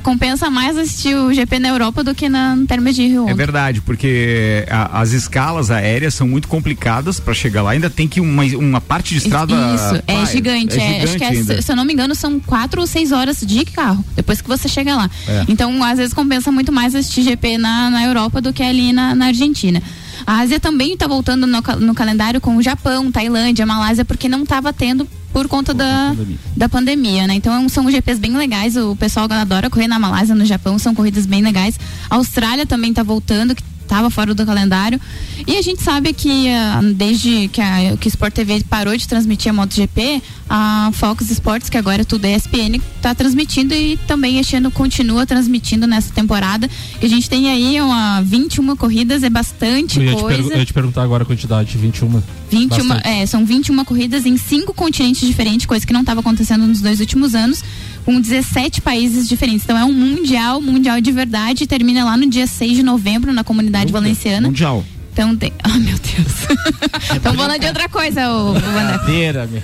compensa 0.00 0.50
mais 0.50 0.76
assistir 0.76 1.14
o 1.14 1.32
GP 1.32 1.58
na 1.58 1.68
Europa 1.68 2.02
do 2.02 2.14
que 2.14 2.28
na 2.28 2.56
no 2.56 2.66
de 2.92 3.06
Rio. 3.06 3.28
É 3.28 3.34
verdade, 3.34 3.80
porque 3.80 4.64
a, 4.70 5.00
as 5.00 5.12
escalas 5.12 5.70
aéreas 5.70 6.14
são 6.14 6.26
muito 6.26 6.48
complicadas 6.48 7.20
para 7.20 7.34
chegar 7.34 7.62
lá. 7.62 7.70
Ainda 7.72 7.90
tem 7.90 8.08
que 8.08 8.20
uma, 8.20 8.44
uma 8.44 8.80
parte 8.80 9.10
de 9.14 9.18
estrada. 9.18 9.54
Isso, 9.74 10.02
é, 10.06 10.26
gigante. 10.26 10.78
É, 10.78 10.98
é, 10.98 11.02
acho 11.02 11.16
que 11.16 11.24
é, 11.24 11.60
se 11.60 11.70
eu 11.70 11.76
não 11.76 11.84
me 11.84 11.92
engano, 11.92 12.14
são 12.14 12.40
quatro 12.40 12.80
ou 12.80 12.86
seis 12.86 13.12
horas 13.12 13.40
de 13.40 13.64
carro 13.64 14.04
depois 14.16 14.40
que 14.40 14.48
você 14.48 14.68
chega 14.68 14.96
lá. 14.96 15.10
É. 15.28 15.44
Então, 15.48 15.82
às 15.82 15.98
vezes 15.98 16.14
compensa 16.14 16.50
muito 16.50 16.72
mais 16.72 16.94
assistir 16.94 17.22
GP 17.22 17.58
na, 17.58 17.90
na 17.90 18.04
Europa 18.04 18.40
do 18.40 18.52
que 18.52 18.62
ali 18.62 18.92
na, 18.92 19.14
na 19.14 19.26
Argentina. 19.26 19.82
A 20.26 20.40
Ásia 20.40 20.60
também 20.60 20.94
está 20.94 21.06
voltando 21.06 21.46
no, 21.46 21.60
no, 21.80 21.94
calendário 21.94 22.40
com 22.40 22.56
o 22.56 22.62
Japão, 22.62 23.10
Tailândia, 23.10 23.66
Malásia, 23.66 24.04
porque 24.04 24.28
não 24.28 24.42
estava 24.42 24.72
tendo 24.72 25.06
por 25.32 25.48
conta 25.48 25.72
da, 25.72 26.08
pandemia. 26.10 26.38
da 26.56 26.68
pandemia, 26.68 27.26
né? 27.26 27.34
Então 27.34 27.68
são 27.68 27.90
GPs 27.90 28.18
bem 28.18 28.36
legais. 28.36 28.76
O 28.76 28.94
pessoal 28.94 29.26
adora 29.30 29.70
correr 29.70 29.88
na 29.88 29.98
Malásia, 29.98 30.34
no 30.34 30.44
Japão, 30.44 30.78
são 30.78 30.94
corridas 30.94 31.26
bem 31.26 31.42
legais. 31.42 31.78
A 32.10 32.16
Austrália 32.16 32.66
também 32.66 32.90
está 32.90 33.02
voltando, 33.02 33.54
que 33.54 33.62
estava 33.92 34.08
fora 34.08 34.34
do 34.34 34.46
calendário. 34.46 34.98
E 35.46 35.56
a 35.56 35.62
gente 35.62 35.82
sabe 35.82 36.12
que 36.12 36.46
uh, 36.48 36.94
desde 36.94 37.48
que, 37.48 37.60
a, 37.60 37.96
que 37.98 38.06
o 38.06 38.10
Sport 38.10 38.32
TV 38.32 38.64
parou 38.68 38.96
de 38.96 39.06
transmitir 39.06 39.50
a 39.50 39.52
MotoGP, 39.52 40.22
a 40.48 40.90
Fox 40.94 41.30
Sports, 41.30 41.68
que 41.68 41.76
agora 41.76 42.02
é 42.02 42.04
tudo 42.04 42.26
ESPN, 42.26 42.80
está 42.96 43.14
transmitindo 43.14 43.74
e 43.74 43.98
também 44.06 44.38
este 44.38 44.56
ano 44.56 44.70
continua 44.70 45.26
transmitindo 45.26 45.86
nessa 45.86 46.12
temporada. 46.12 46.68
E 47.00 47.06
a 47.06 47.08
gente 47.08 47.28
tem 47.28 47.50
aí 47.50 47.80
uma 47.80 48.22
21 48.22 48.76
corridas, 48.76 49.22
é 49.22 49.30
bastante 49.30 50.00
eu 50.00 50.16
coisa. 50.18 50.42
Te 50.42 50.50
eu 50.50 50.58
ia 50.58 50.66
te 50.66 50.72
perguntar 50.72 51.02
agora 51.02 51.24
a 51.24 51.26
quantidade, 51.26 51.76
21. 51.76 52.22
21, 52.52 52.92
é, 53.02 53.24
são 53.24 53.44
21 53.46 53.82
corridas 53.84 54.26
em 54.26 54.36
cinco 54.36 54.74
continentes 54.74 55.26
diferentes, 55.26 55.64
coisa 55.64 55.86
que 55.86 55.92
não 55.92 56.00
estava 56.00 56.20
acontecendo 56.20 56.66
nos 56.66 56.82
dois 56.82 57.00
últimos 57.00 57.34
anos 57.34 57.64
com 58.04 58.20
17 58.20 58.82
países 58.82 59.26
diferentes. 59.26 59.64
Então 59.64 59.78
é 59.78 59.84
um 59.84 59.92
mundial, 59.92 60.60
mundial 60.60 61.00
de 61.00 61.10
verdade, 61.10 61.66
termina 61.66 62.04
lá 62.04 62.16
no 62.16 62.26
dia 62.26 62.46
6 62.46 62.76
de 62.76 62.82
novembro 62.82 63.32
na 63.32 63.42
comunidade 63.42 63.90
valenciana. 63.90 64.48
Mundial. 64.48 64.84
Então 65.12 65.36
tem. 65.36 65.52
Ah, 65.64 65.74
oh, 65.74 65.78
meu 65.78 65.96
Deus. 65.96 67.16
Estão 67.16 67.34
falando 67.34 67.60
de 67.60 67.66
outra 67.66 67.88
coisa, 67.88 68.28
o, 68.30 68.52
o 68.52 68.56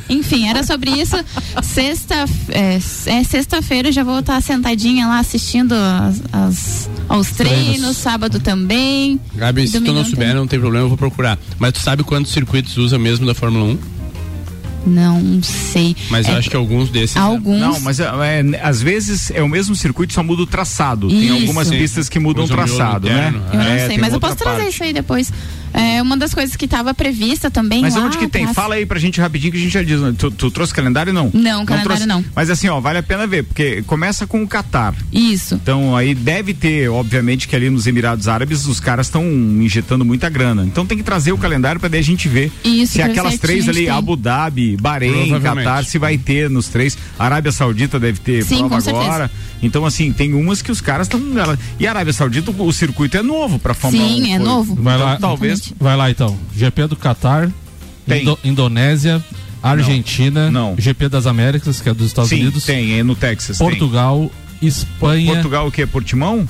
Enfim, 0.08 0.48
era 0.48 0.62
sobre 0.62 0.90
isso. 0.92 1.16
Sexta, 1.62 2.24
é, 2.50 2.76
é 2.76 3.24
sexta-feira 3.24 3.90
já 3.90 4.04
vou 4.04 4.20
estar 4.20 4.40
sentadinha 4.40 5.06
lá 5.08 5.18
assistindo 5.18 5.74
as, 5.74 6.22
as 6.32 6.90
aos 7.08 7.30
treinos, 7.32 7.66
treinos, 7.66 7.96
sábado 7.96 8.38
também. 8.38 9.20
Gabi, 9.34 9.66
se 9.66 9.80
tu 9.80 9.92
não 9.92 10.04
souber, 10.04 10.34
não 10.34 10.46
tem 10.46 10.60
problema, 10.60 10.84
eu 10.84 10.88
vou 10.88 10.98
procurar. 10.98 11.38
Mas 11.58 11.72
tu 11.72 11.80
sabe 11.80 12.04
quantos 12.04 12.32
circuitos 12.32 12.76
usa 12.76 12.98
mesmo 12.98 13.26
da 13.26 13.34
Fórmula 13.34 13.64
1? 13.64 13.97
Não 14.86 15.42
sei. 15.42 15.96
Mas 16.10 16.26
é, 16.26 16.32
acho 16.32 16.50
que 16.50 16.56
alguns 16.56 16.90
desses. 16.90 17.16
Né? 17.16 17.22
Alguns. 17.22 17.60
Não, 17.60 17.80
mas 17.80 18.00
é, 18.00 18.04
é, 18.04 18.60
às 18.62 18.80
vezes 18.80 19.30
é 19.30 19.42
o 19.42 19.48
mesmo 19.48 19.74
circuito, 19.74 20.12
só 20.12 20.22
muda 20.22 20.42
o 20.42 20.46
traçado. 20.46 21.08
Isso. 21.08 21.18
Tem 21.18 21.30
algumas 21.30 21.68
pistas 21.68 22.08
que 22.08 22.18
mudam 22.18 22.44
o 22.44 22.48
traçado, 22.48 23.08
né? 23.08 23.34
Eu 23.52 23.58
não 23.58 23.64
é, 23.64 23.86
sei, 23.86 23.98
mas 23.98 24.12
eu 24.12 24.20
posso 24.20 24.36
trazer 24.36 24.58
parte. 24.62 24.74
isso 24.74 24.82
aí 24.82 24.92
depois. 24.92 25.32
É 25.72 26.00
uma 26.00 26.16
das 26.16 26.32
coisas 26.32 26.56
que 26.56 26.64
estava 26.64 26.94
prevista 26.94 27.50
também. 27.50 27.82
Mas 27.82 27.94
lá, 27.94 28.02
onde 28.02 28.18
que 28.18 28.28
tem? 28.28 28.52
Fala 28.52 28.76
aí 28.76 28.86
pra 28.86 28.98
gente 28.98 29.20
rapidinho 29.20 29.52
que 29.52 29.58
a 29.58 29.60
gente 29.60 29.72
já 29.72 29.82
diz. 29.82 30.00
Né? 30.00 30.14
Tu, 30.16 30.30
tu 30.30 30.50
trouxe 30.50 30.72
calendário 30.72 31.12
não? 31.12 31.30
Não, 31.32 31.58
não 31.58 31.66
calendário 31.66 31.84
trouxe. 31.84 32.06
não. 32.06 32.24
Mas 32.34 32.50
assim, 32.50 32.68
ó, 32.68 32.80
vale 32.80 32.98
a 32.98 33.02
pena 33.02 33.26
ver, 33.26 33.44
porque 33.44 33.82
começa 33.82 34.26
com 34.26 34.42
o 34.42 34.48
Catar. 34.48 34.94
Isso. 35.12 35.54
Então 35.54 35.96
aí 35.96 36.14
deve 36.14 36.54
ter, 36.54 36.88
obviamente, 36.88 37.46
que 37.46 37.54
ali 37.54 37.70
nos 37.70 37.86
Emirados 37.86 38.28
Árabes 38.28 38.66
os 38.66 38.80
caras 38.80 39.06
estão 39.06 39.24
injetando 39.24 40.04
muita 40.04 40.28
grana. 40.28 40.64
Então 40.64 40.86
tem 40.86 40.96
que 40.96 41.04
trazer 41.04 41.32
o 41.32 41.38
calendário 41.38 41.80
pra 41.80 41.88
daí 41.88 42.00
a 42.00 42.04
gente 42.04 42.28
ver 42.28 42.50
Isso, 42.64 42.94
se 42.94 43.02
aquelas 43.02 43.38
três 43.38 43.68
ali, 43.68 43.82
tem. 43.82 43.90
Abu 43.90 44.16
Dhabi, 44.16 44.67
Bahrein, 44.76 45.40
Catar, 45.40 45.84
se 45.84 45.98
vai 45.98 46.18
ter 46.18 46.50
nos 46.50 46.68
três. 46.68 46.96
Arábia 47.18 47.52
Saudita 47.52 47.98
deve 47.98 48.20
ter 48.20 48.44
Sim, 48.44 48.68
prova 48.68 48.76
agora. 48.76 49.28
Certeza. 49.28 49.30
Então, 49.62 49.84
assim, 49.84 50.12
tem 50.12 50.34
umas 50.34 50.62
que 50.62 50.70
os 50.70 50.80
caras 50.80 51.06
estão. 51.06 51.20
E 51.78 51.86
a 51.86 51.90
Arábia 51.90 52.12
Saudita, 52.12 52.50
o 52.50 52.72
circuito 52.72 53.16
é 53.16 53.22
novo 53.22 53.58
pra 53.58 53.74
Fórmula 53.74 54.06
Sim, 54.06 54.22
1. 54.22 54.24
Sim, 54.24 54.32
é 54.34 54.38
novo. 54.38 54.74
Vai 54.76 54.96
então, 54.96 55.06
lá, 55.06 55.16
talvez. 55.16 55.72
Vai 55.78 55.96
lá 55.96 56.10
então. 56.10 56.36
GP 56.54 56.86
do 56.86 56.96
Catar, 56.96 57.50
Indo, 58.06 58.38
Indonésia, 58.44 59.24
Argentina, 59.62 60.50
não, 60.50 60.70
não. 60.70 60.76
GP 60.78 61.08
das 61.08 61.26
Américas, 61.26 61.80
que 61.80 61.88
é 61.88 61.94
dos 61.94 62.06
Estados 62.06 62.30
Sim, 62.30 62.42
Unidos. 62.42 62.64
Tem, 62.64 62.98
é 62.98 63.02
no 63.02 63.14
Texas. 63.14 63.58
Portugal, 63.58 64.30
tem. 64.60 64.68
Espanha. 64.68 65.34
Portugal 65.34 65.68
o 65.68 65.72
que? 65.72 65.86
Portimão? 65.86 66.48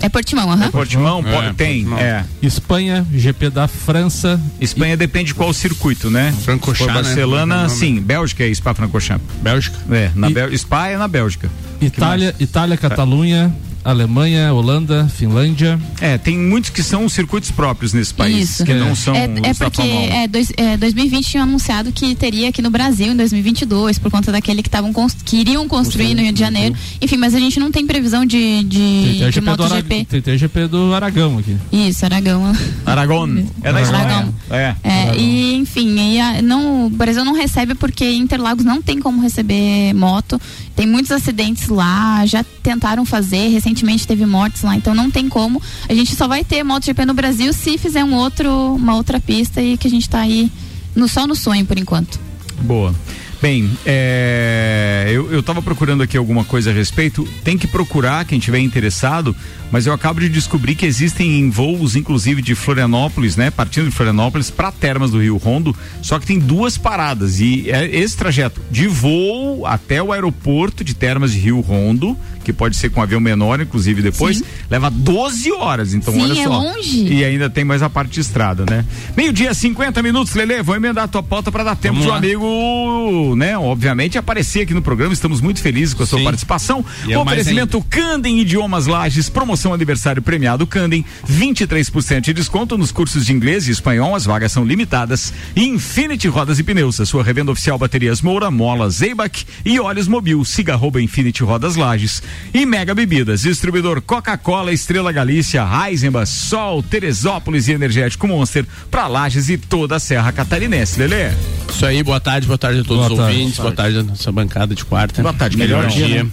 É 0.00 0.08
Portimão, 0.08 0.50
aham. 0.50 0.66
É 0.66 0.70
Portimão? 0.70 1.24
É, 1.26 1.52
tem, 1.52 1.84
Portimão. 1.84 1.98
é. 1.98 2.24
Espanha, 2.42 3.06
GP 3.12 3.50
da 3.50 3.68
França. 3.68 4.40
Espanha 4.60 4.94
e... 4.94 4.96
depende 4.96 5.26
de 5.26 5.34
qual 5.34 5.52
circuito, 5.52 6.10
né? 6.10 6.34
Francorchamps, 6.42 6.94
né? 6.94 7.02
Barcelona, 7.02 7.62
né? 7.64 7.68
sim. 7.68 8.00
Bélgica 8.00 8.44
é 8.44 8.54
Spa-Francorchamps. 8.54 9.26
Bélgica? 9.42 9.76
É, 9.90 10.10
na 10.14 10.30
e... 10.30 10.34
Bel... 10.34 10.58
Spa 10.58 10.88
é 10.88 10.96
na 10.96 11.06
Bélgica. 11.06 11.50
Itália, 11.80 12.34
Itália, 12.38 12.76
Catalunha, 12.76 13.54
Alemanha, 13.84 14.52
Holanda, 14.52 15.08
Finlândia. 15.08 15.80
É, 16.00 16.18
tem 16.18 16.38
muitos 16.38 16.70
que 16.70 16.82
são 16.82 17.08
circuitos 17.08 17.50
próprios 17.50 17.92
nesse 17.92 18.12
país, 18.12 18.50
Isso. 18.50 18.64
que 18.64 18.72
é. 18.72 18.78
não 18.78 18.94
são 18.94 19.14
É, 19.14 19.24
é 19.24 19.54
porque 19.54 19.82
é, 19.82 20.28
dois, 20.28 20.52
é, 20.56 20.76
2020 20.76 21.26
tinha 21.26 21.42
anunciado 21.42 21.90
que 21.92 22.14
teria 22.14 22.50
aqui 22.50 22.62
no 22.62 22.70
Brasil 22.70 23.12
em 23.12 23.16
2022, 23.16 23.98
por 23.98 24.10
conta 24.10 24.30
daquele 24.30 24.62
que 24.62 24.68
estavam 24.68 24.92
que 25.24 25.36
iriam 25.36 25.66
construir 25.66 26.14
no 26.14 26.22
Rio 26.22 26.32
de 26.32 26.40
Janeiro. 26.40 26.76
Enfim, 27.00 27.16
mas 27.16 27.34
a 27.34 27.38
gente 27.38 27.58
não 27.58 27.70
tem 27.70 27.86
previsão 27.86 28.24
de, 28.24 28.62
de, 28.64 29.16
tem 29.18 29.30
de 29.30 29.40
MotoGP. 29.40 30.04
Tem 30.22 30.38
GP 30.38 30.68
do 30.68 30.94
Aragão 30.94 31.38
aqui. 31.38 31.56
Isso, 31.72 32.04
Aragão. 32.04 32.52
Aragão. 32.84 33.44
É 33.62 33.72
da 33.72 33.82
Espanha. 33.82 34.28
É. 34.50 34.74
é. 34.82 35.00
É, 35.00 35.16
e 35.16 35.54
enfim, 35.54 36.14
e 36.14 36.20
a, 36.20 36.42
não, 36.42 36.86
o 36.86 36.90
Brasil 36.90 37.24
não 37.24 37.32
recebe 37.32 37.74
porque 37.74 38.04
Interlagos 38.10 38.64
não 38.64 38.82
tem 38.82 39.00
como 39.00 39.22
receber 39.22 39.94
moto. 39.94 40.40
Tem 40.80 40.86
muitos 40.86 41.12
acidentes 41.12 41.68
lá, 41.68 42.24
já 42.24 42.42
tentaram 42.62 43.04
fazer, 43.04 43.48
recentemente 43.48 44.06
teve 44.06 44.24
mortes 44.24 44.62
lá, 44.62 44.74
então 44.74 44.94
não 44.94 45.10
tem 45.10 45.28
como. 45.28 45.60
A 45.86 45.92
gente 45.92 46.16
só 46.16 46.26
vai 46.26 46.42
ter 46.42 46.64
MotoGP 46.64 47.04
no 47.04 47.12
Brasil 47.12 47.52
se 47.52 47.76
fizer 47.76 48.02
um 48.02 48.14
outro, 48.14 48.50
uma 48.76 48.96
outra 48.96 49.20
pista 49.20 49.60
e 49.60 49.76
que 49.76 49.86
a 49.86 49.90
gente 49.90 50.04
está 50.04 50.20
aí 50.20 50.50
no, 50.96 51.06
só 51.06 51.26
no 51.26 51.34
sonho 51.34 51.66
por 51.66 51.78
enquanto. 51.78 52.18
Boa. 52.62 52.94
Bem, 53.42 53.70
é, 53.84 55.08
eu, 55.10 55.30
eu 55.30 55.42
tava 55.42 55.60
procurando 55.60 56.02
aqui 56.02 56.16
alguma 56.16 56.44
coisa 56.44 56.70
a 56.70 56.72
respeito. 56.72 57.28
Tem 57.44 57.58
que 57.58 57.66
procurar 57.66 58.24
quem 58.24 58.38
tiver 58.38 58.60
interessado, 58.60 59.36
mas 59.70 59.86
eu 59.86 59.92
acabo 59.92 60.20
de 60.20 60.28
descobrir 60.28 60.74
que 60.74 60.86
existem 60.86 61.48
voos, 61.50 61.96
inclusive 61.96 62.42
de 62.42 62.54
Florianópolis, 62.54 63.36
né? 63.36 63.50
Partindo 63.50 63.86
de 63.88 63.94
Florianópolis 63.94 64.50
para 64.50 64.72
Termas 64.72 65.10
do 65.10 65.20
Rio 65.20 65.36
Rondo, 65.36 65.74
só 66.02 66.18
que 66.18 66.26
tem 66.26 66.38
duas 66.38 66.76
paradas. 66.76 67.40
E 67.40 67.70
é 67.70 67.84
esse 67.96 68.16
trajeto 68.16 68.60
de 68.70 68.86
voo 68.86 69.66
até 69.66 70.02
o 70.02 70.12
aeroporto 70.12 70.82
de 70.82 70.94
Termas 70.94 71.32
de 71.32 71.38
Rio 71.38 71.60
Rondo, 71.60 72.16
que 72.42 72.52
pode 72.52 72.76
ser 72.76 72.90
com 72.90 73.00
um 73.00 73.02
avião 73.02 73.20
menor, 73.20 73.60
inclusive 73.60 74.00
depois, 74.02 74.38
Sim. 74.38 74.44
leva 74.70 74.90
12 74.90 75.52
horas. 75.52 75.94
Então, 75.94 76.12
Sim, 76.14 76.22
olha 76.22 76.32
é 76.40 76.44
só. 76.44 76.48
longe. 76.48 77.04
E 77.12 77.24
ainda 77.24 77.50
tem 77.50 77.64
mais 77.64 77.82
a 77.82 77.90
parte 77.90 78.12
de 78.12 78.20
estrada, 78.20 78.64
né? 78.68 78.84
Meio-dia, 79.16 79.52
50 79.52 80.02
minutos, 80.02 80.34
Lele. 80.34 80.62
Vou 80.62 80.74
emendar 80.74 81.04
a 81.04 81.08
tua 81.08 81.22
pauta 81.22 81.52
para 81.52 81.62
dar 81.64 81.76
tempo 81.76 81.94
Vamos 81.94 82.06
do 82.06 82.10
lá. 82.10 82.16
amigo, 82.16 83.34
né? 83.36 83.56
Obviamente, 83.58 84.16
aparecer 84.18 84.62
aqui 84.62 84.74
no 84.74 84.82
programa. 84.82 85.12
Estamos 85.12 85.40
muito 85.40 85.60
felizes 85.60 85.94
com 85.94 86.02
a 86.02 86.06
sua 86.06 86.18
Sim. 86.18 86.24
participação. 86.24 86.84
E 87.06 87.12
é 87.12 87.18
o 87.18 87.22
Oferecimento 87.22 87.84
Candem 87.88 88.40
Idiomas 88.40 88.86
Lages, 88.86 89.28
promoção 89.28 89.59
aniversário 89.74 90.22
premiado 90.22 90.66
Candem, 90.66 91.04
23% 91.28 92.20
de 92.22 92.32
desconto 92.32 92.78
nos 92.78 92.90
cursos 92.90 93.26
de 93.26 93.32
inglês 93.32 93.68
e 93.68 93.70
espanhol, 93.70 94.14
as 94.14 94.24
vagas 94.24 94.52
são 94.52 94.64
limitadas. 94.64 95.32
E 95.54 95.64
Infinity 95.64 96.28
Rodas 96.28 96.58
e 96.58 96.62
Pneus, 96.62 97.00
a 97.00 97.06
sua 97.06 97.22
revenda 97.22 97.52
oficial 97.52 97.78
baterias 97.78 98.22
Moura, 98.22 98.50
Mola, 98.50 98.88
Zeibach 98.88 99.46
e 99.64 99.78
óleos 99.78 100.08
Mobil, 100.08 100.42
siga 100.44 100.72
arroba 100.74 101.00
Infinity 101.02 101.42
Rodas 101.42 101.76
Lages. 101.76 102.22
E 102.54 102.64
Mega 102.64 102.94
Bebidas, 102.94 103.42
distribuidor 103.42 104.00
Coca-Cola, 104.00 104.72
Estrela 104.72 105.12
Galícia, 105.12 105.62
Heisenbach, 105.62 106.26
Sol, 106.28 106.82
Teresópolis 106.82 107.68
e 107.68 107.72
Energético 107.72 108.26
Monster, 108.26 108.64
para 108.90 109.06
Lages 109.06 109.48
e 109.48 109.58
toda 109.58 109.96
a 109.96 110.00
Serra 110.00 110.32
Catarinense, 110.32 110.98
Lelê. 110.98 111.30
Isso 111.68 111.84
aí, 111.84 112.02
boa 112.02 112.20
tarde, 112.20 112.46
boa 112.46 112.58
tarde 112.58 112.80
a 112.80 112.84
todos 112.84 113.08
Boa 113.08 113.12
os 113.12 113.18
tarde. 113.18 113.36
ouvintes, 113.38 113.58
boa 113.58 113.72
tarde 113.72 113.98
a 113.98 114.02
nossa 114.02 114.32
bancada 114.32 114.74
de 114.74 114.84
quarta. 114.84 115.22
Boa 115.22 115.34
tarde, 115.34 115.56
melhor 115.56 115.86
dia, 115.86 116.24
né? 116.24 116.30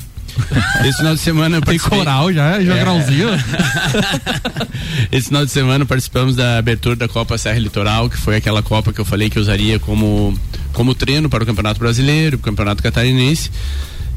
Esse 0.86 0.98
final 0.98 1.14
de 1.16 1.22
semana 1.22 1.58
eu 1.58 1.62
Tem 1.62 1.78
coral 1.78 2.32
já, 2.34 2.60
já 2.62 2.76
É. 2.76 2.80
grauzinho. 2.80 3.30
Esse 5.12 5.28
final 5.28 5.46
de 5.46 5.52
semana 5.52 5.86
participamos 5.86 6.36
da 6.36 6.58
abertura 6.58 6.96
da 6.96 7.08
Copa 7.08 7.38
Serra 7.38 7.60
Litoral, 7.60 8.10
que 8.10 8.18
foi 8.18 8.36
aquela 8.36 8.62
Copa 8.62 8.92
que 8.94 9.00
eu 9.00 9.06
falei 9.06 9.30
que 9.30 9.38
eu 9.38 9.42
usaria 9.42 9.80
como, 9.80 10.38
como 10.74 10.94
treino 10.94 11.30
para 11.30 11.44
o 11.44 11.46
Campeonato 11.48 11.80
Brasileiro, 11.80 12.38
para 12.38 12.46
o 12.50 12.52
Campeonato 12.52 12.84
Catarinense, 12.84 13.50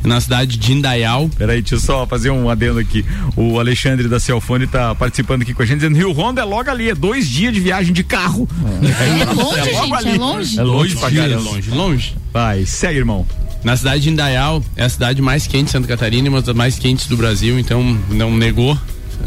na 0.02 0.20
cidade 0.20 0.56
de 0.56 0.72
Indaial. 0.72 1.28
Peraí, 1.36 1.60
deixa 1.60 1.74
eu 1.76 1.80
só 1.80 2.06
fazer 2.06 2.30
um 2.30 2.48
adendo 2.48 2.78
aqui. 2.78 3.04
O 3.36 3.58
Alexandre 3.60 4.08
da 4.08 4.18
Celfone 4.18 4.66
tá 4.66 4.94
participando 4.94 5.42
aqui 5.42 5.52
com 5.54 5.62
a 5.62 5.66
gente, 5.66 5.76
dizendo 5.78 5.96
Rio 5.96 6.12
Rondo 6.12 6.40
é 6.40 6.44
logo 6.44 6.70
ali, 6.70 6.90
é 6.90 6.94
dois 6.94 7.28
dias 7.28 7.52
de 7.52 7.60
viagem 7.60 7.92
de 7.92 8.02
carro. 8.02 8.48
É 8.82 9.24
longe, 9.32 9.70
logo 9.72 9.96
gente, 10.00 10.08
é 10.14 10.18
longe. 10.18 10.58
É 10.58 10.62
longe 10.62 10.96
pra 10.96 11.08
Dias, 11.10 11.26
caramba. 11.28 11.50
longe, 11.50 11.70
longe. 11.70 12.16
Vai, 12.32 12.64
segue, 12.64 12.98
irmão. 12.98 13.26
Na 13.62 13.76
cidade 13.76 14.02
de 14.02 14.10
Indaial, 14.10 14.62
é 14.74 14.84
a 14.84 14.88
cidade 14.88 15.20
mais 15.20 15.46
quente 15.46 15.66
de 15.66 15.70
Santa 15.72 15.86
Catarina 15.86 16.26
e 16.26 16.30
uma 16.30 16.40
das 16.40 16.54
mais 16.54 16.78
quentes 16.78 17.06
do 17.06 17.16
Brasil, 17.16 17.58
então 17.58 17.82
não 18.10 18.34
negou. 18.34 18.78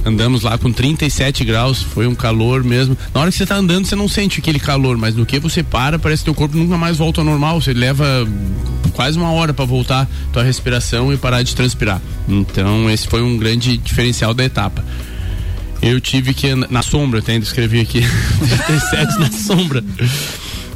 Andamos 0.05 0.41
lá 0.41 0.57
com 0.57 0.71
37 0.71 1.45
graus, 1.45 1.81
foi 1.81 2.07
um 2.07 2.15
calor 2.15 2.63
mesmo. 2.63 2.97
Na 3.13 3.21
hora 3.21 3.31
que 3.31 3.37
você 3.37 3.45
tá 3.45 3.55
andando, 3.55 3.85
você 3.85 3.95
não 3.95 4.07
sente 4.07 4.39
aquele 4.39 4.59
calor, 4.59 4.97
mas 4.97 5.15
no 5.15 5.25
que 5.25 5.39
você 5.39 5.61
para, 5.61 5.99
parece 5.99 6.21
que 6.21 6.25
teu 6.25 6.33
corpo 6.33 6.57
nunca 6.57 6.75
mais 6.77 6.97
volta 6.97 7.21
ao 7.21 7.25
normal. 7.25 7.61
Você 7.61 7.73
leva 7.73 8.27
quase 8.93 9.17
uma 9.17 9.31
hora 9.31 9.53
para 9.53 9.65
voltar 9.65 10.09
tua 10.31 10.43
respiração 10.43 11.13
e 11.13 11.17
parar 11.17 11.43
de 11.43 11.55
transpirar. 11.55 12.01
Então, 12.27 12.89
esse 12.89 13.07
foi 13.07 13.21
um 13.21 13.37
grande 13.37 13.77
diferencial 13.77 14.33
da 14.33 14.43
etapa. 14.43 14.83
Eu 15.81 16.01
tive 16.01 16.33
que 16.33 16.49
andar 16.49 16.71
na 16.71 16.81
sombra, 16.81 17.21
ainda 17.25 17.45
escrevi 17.45 17.79
aqui 17.79 18.01
37 18.65 19.19
na 19.19 19.31
sombra. 19.31 19.83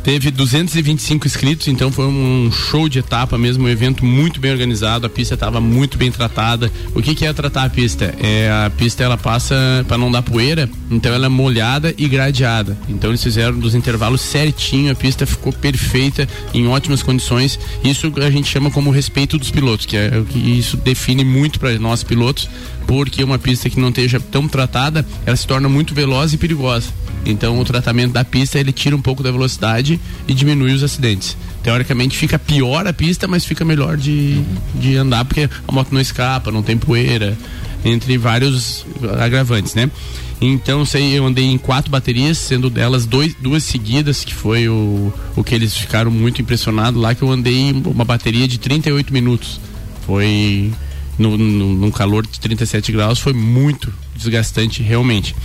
Teve 0.08 0.32
225 0.32 1.28
inscritos, 1.28 1.68
então 1.68 1.92
foi 1.92 2.06
um 2.06 2.50
show 2.50 2.88
de 2.88 3.00
etapa 3.00 3.38
mesmo, 3.38 3.66
um 3.66 3.68
evento 3.68 4.06
muito 4.06 4.40
bem 4.40 4.54
organizado, 4.54 5.06
a 5.06 5.10
pista 5.10 5.34
estava 5.34 5.60
muito 5.60 5.98
bem 5.98 6.10
tratada. 6.10 6.72
O 6.96 7.02
que, 7.02 7.14
que 7.14 7.26
é 7.26 7.34
tratar 7.34 7.66
a 7.66 7.70
pista? 7.70 8.16
É 8.18 8.50
a 8.50 8.70
pista 8.70 9.04
ela 9.04 9.18
passa 9.18 9.54
para 9.86 9.98
não 9.98 10.10
dar 10.10 10.22
poeira, 10.22 10.70
então 10.90 11.14
ela 11.14 11.26
é 11.26 11.30
molhada 11.30 11.94
e 11.98 12.08
gradeada. 12.08 12.78
Então 12.88 13.10
eles 13.10 13.22
fizeram 13.22 13.60
dos 13.60 13.76
intervalos 13.76 14.22
certinho, 14.22 14.94
a 14.94 14.96
pista 14.96 15.26
ficou 15.26 15.52
perfeita, 15.52 16.26
em 16.54 16.70
ótimas 16.70 17.04
condições. 17.04 17.60
Isso 17.84 18.10
a 18.16 18.32
gente 18.32 18.48
chama 18.48 18.72
como 18.72 18.90
respeito 18.90 19.38
dos 19.38 19.52
pilotos, 19.52 19.86
que 19.86 19.98
é 19.98 20.24
que 20.30 20.40
isso 20.40 20.78
define 20.78 21.26
muito 21.26 21.60
para 21.60 21.78
nós 21.80 22.02
pilotos, 22.02 22.50
porque 22.88 23.22
uma 23.26 23.38
pista 23.38 23.70
que 23.70 23.78
não 23.78 23.90
esteja 23.90 24.22
tão 24.22 24.48
tratada, 24.48 25.06
ela 25.26 25.36
se 25.36 25.46
torna 25.46 25.68
muito 25.68 25.94
veloz 25.94 26.32
e 26.32 26.38
perigosa. 26.38 26.94
Então 27.30 27.60
o 27.60 27.66
tratamento 27.66 28.14
da 28.14 28.24
pista 28.24 28.58
ele 28.58 28.72
tira 28.72 28.96
um 28.96 29.02
pouco 29.02 29.22
da 29.22 29.32
velocidade 29.32 30.00
e 30.28 30.34
diminui 30.34 30.74
os 30.74 30.82
acidentes. 30.82 31.36
Teoricamente 31.62 32.18
fica 32.18 32.40
pior 32.40 32.88
a 32.88 32.94
pista, 32.94 33.28
mas 33.28 33.44
fica 33.44 33.66
melhor 33.66 33.98
de, 33.98 34.42
de 34.76 34.96
andar 34.96 35.26
porque 35.26 35.50
a 35.68 35.72
moto 35.72 35.92
não 35.92 36.00
escapa, 36.00 36.52
não 36.52 36.64
tem 36.64 36.78
poeira, 36.78 37.38
entre 37.84 38.18
vários 38.18 38.86
agravantes, 39.20 39.76
né? 39.76 39.92
Então 40.40 40.86
sei, 40.86 41.18
eu 41.18 41.26
andei 41.26 41.46
em 41.46 41.58
quatro 41.58 41.92
baterias, 41.92 42.38
sendo 42.38 42.70
delas 42.70 43.06
dois, 43.06 43.36
duas 43.42 43.64
seguidas, 43.64 44.24
que 44.24 44.34
foi 44.34 44.70
o, 44.70 45.12
o 45.36 45.44
que 45.44 45.54
eles 45.54 45.76
ficaram 45.76 46.12
muito 46.12 46.42
impressionados 46.42 47.02
lá, 47.02 47.14
que 47.14 47.24
eu 47.24 47.32
andei 47.32 47.74
uma 47.74 48.06
bateria 48.06 48.48
de 48.48 48.58
38 48.60 49.12
minutos. 49.12 49.60
Foi 50.06 50.72
no, 51.18 51.38
no, 51.38 51.74
num 51.74 51.92
calor 51.92 52.26
de 52.26 52.40
37 52.40 52.92
graus, 52.92 53.20
foi 53.20 53.34
muito 53.34 53.92
desgastante 54.16 54.82
realmente. 54.82 55.36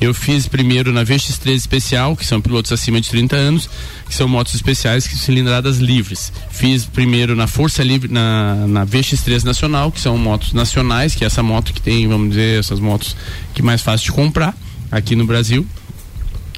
Eu 0.00 0.14
fiz 0.14 0.46
primeiro 0.46 0.92
na 0.92 1.04
VX3 1.04 1.54
especial, 1.54 2.16
que 2.16 2.24
são 2.24 2.40
pilotos 2.40 2.70
acima 2.70 3.00
de 3.00 3.08
30 3.08 3.34
anos, 3.36 3.68
que 4.06 4.14
são 4.14 4.28
motos 4.28 4.54
especiais 4.54 5.06
que 5.06 5.16
cilindradas 5.16 5.78
livres. 5.78 6.32
Fiz 6.50 6.84
primeiro 6.84 7.34
na 7.34 7.46
Força 7.46 7.82
Livre, 7.82 8.12
na, 8.12 8.66
na 8.66 8.86
VX3 8.86 9.44
Nacional, 9.44 9.90
que 9.90 10.00
são 10.00 10.16
motos 10.16 10.52
nacionais, 10.52 11.14
que 11.14 11.24
é 11.24 11.26
essa 11.26 11.42
moto 11.42 11.72
que 11.72 11.80
tem, 11.80 12.06
vamos 12.06 12.30
dizer, 12.30 12.60
essas 12.60 12.78
motos 12.78 13.16
que 13.54 13.60
é 13.60 13.64
mais 13.64 13.82
fácil 13.82 14.06
de 14.06 14.12
comprar 14.12 14.56
aqui 14.90 15.16
no 15.16 15.26
Brasil. 15.26 15.66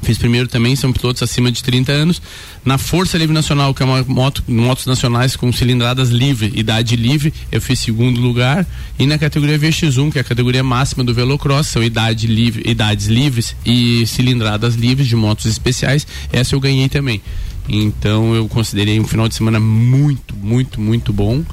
Fiz 0.03 0.17
primeiro 0.17 0.49
também, 0.49 0.75
são 0.75 0.93
pilotos 0.93 1.23
acima 1.23 1.53
de 1.53 1.63
30 1.63 1.93
anos. 1.93 2.23
Na 2.65 2.79
Força 2.79 3.19
Livre 3.19 3.35
Nacional, 3.35 3.75
que 3.75 3.83
é 3.83 3.87
uma 3.87 4.03
moto, 4.03 4.43
motos 4.49 4.87
nacionais 4.87 5.37
com 5.37 5.53
cilindradas 5.53 6.09
livre, 6.09 6.53
idade 6.55 6.97
livre, 6.97 7.33
eu 7.53 7.61
fiz 7.61 7.81
segundo 7.81 8.21
lugar. 8.21 8.67
E 8.99 9.07
na 9.07 9.19
categoria 9.19 9.59
VX1, 9.59 10.13
que 10.13 10.19
é 10.19 10.21
a 10.23 10.25
categoria 10.25 10.63
máxima 10.63 11.05
do 11.05 11.13
Velocross, 11.13 11.69
são 11.69 11.83
idade 11.83 12.27
livre, 12.27 12.63
idades 12.69 13.07
livres 13.07 13.55
e 13.65 14.07
cilindradas 14.07 14.75
livres 14.75 15.07
de 15.07 15.17
motos 15.17 15.47
especiais, 15.47 16.07
essa 16.33 16.55
eu 16.55 16.61
ganhei 16.61 16.89
também. 16.89 17.21
Então 17.69 18.35
eu 18.35 18.49
considerei 18.49 18.99
um 18.99 19.07
final 19.07 19.29
de 19.29 19.35
semana 19.35 19.61
muito, 19.61 20.35
muito, 20.35 20.81
muito 20.81 21.13
bom 21.13 21.45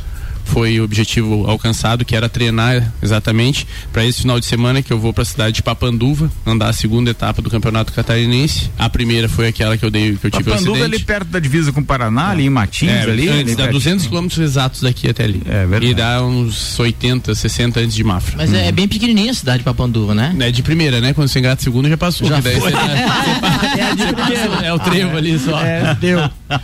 foi 0.48 0.80
o 0.80 0.84
objetivo 0.84 1.45
alcançado, 1.48 2.04
que 2.06 2.16
era 2.16 2.28
treinar 2.30 2.93
exatamente 3.02 3.68
para 3.91 4.06
esse 4.06 4.22
final 4.22 4.39
de 4.39 4.45
semana 4.45 4.82
que 4.82 4.91
eu 4.91 5.00
vou 5.00 5.14
para 5.14 5.22
a 5.24 5.26
cidade 5.26 5.56
de 5.58 5.64
Papanduva, 5.64 6.32
andar 6.45 6.70
a 6.70 6.74
segunda 6.74 7.12
etapa 7.12 7.41
do 7.41 7.50
Campeonato 7.50 7.91
Catarinense. 7.93 8.72
A 8.78 8.89
primeira 8.89 9.28
foi 9.30 9.48
aquela 9.48 9.78
que 9.78 9.86
eu 9.86 9.91
dei 9.91 10.16
que 10.18 10.28
eu 10.28 10.32
tive 10.32 10.43
o 10.50 10.54
Papanduva 10.54 10.78
acidente. 10.80 10.95
ali 10.95 11.04
perto 11.04 11.28
da 11.28 11.39
divisa 11.39 11.72
com 11.72 11.82
o 11.82 11.86
Paraná, 11.86 12.30
ali 12.30 12.45
em 12.45 12.50
Matins, 12.50 12.89
É, 12.91 13.02
ali. 13.04 13.28
antes, 13.28 13.39
ali 13.41 13.52
dá 13.52 13.64
pertinho. 13.64 13.72
200 13.74 14.08
quilômetros 14.08 14.39
exatos 14.39 14.82
daqui 14.82 15.10
até 15.10 15.24
ali. 15.26 15.41
É 15.45 15.66
verdade. 15.66 15.88
E 15.91 15.93
dá 15.93 16.24
uns 16.24 16.80
80, 16.80 17.36
60 17.36 17.80
antes 17.80 17.95
de 17.95 18.04
Mafra. 18.04 18.36
Mas 18.38 18.54
é, 18.54 18.68
é 18.68 18.72
bem 18.72 18.88
pequenininha 18.88 19.32
a 19.32 19.36
cidade 19.36 19.60
de 19.60 19.64
Papanduva, 19.64 20.16
né? 20.16 20.36
É 20.39 20.52
de 20.52 20.64
primeira, 20.64 21.00
né? 21.02 21.14
Quando 21.14 21.28
você 21.28 21.39
engata 21.39 21.62
segunda 21.62 21.89
já 21.89 21.98
passou. 21.98 22.28
Já 22.28 22.39
daí 22.39 22.60
foi. 22.60 22.72
você 22.72 22.78
tá- 22.78 22.88
É, 23.78 23.95
de 23.95 24.14
primeira. 24.14 24.66
é 24.66 24.74
o 24.74 24.80
trevo 24.80 25.18
ali 25.18 25.38
só. 25.39 25.60
É, 25.62 25.95
deu. 25.95 26.20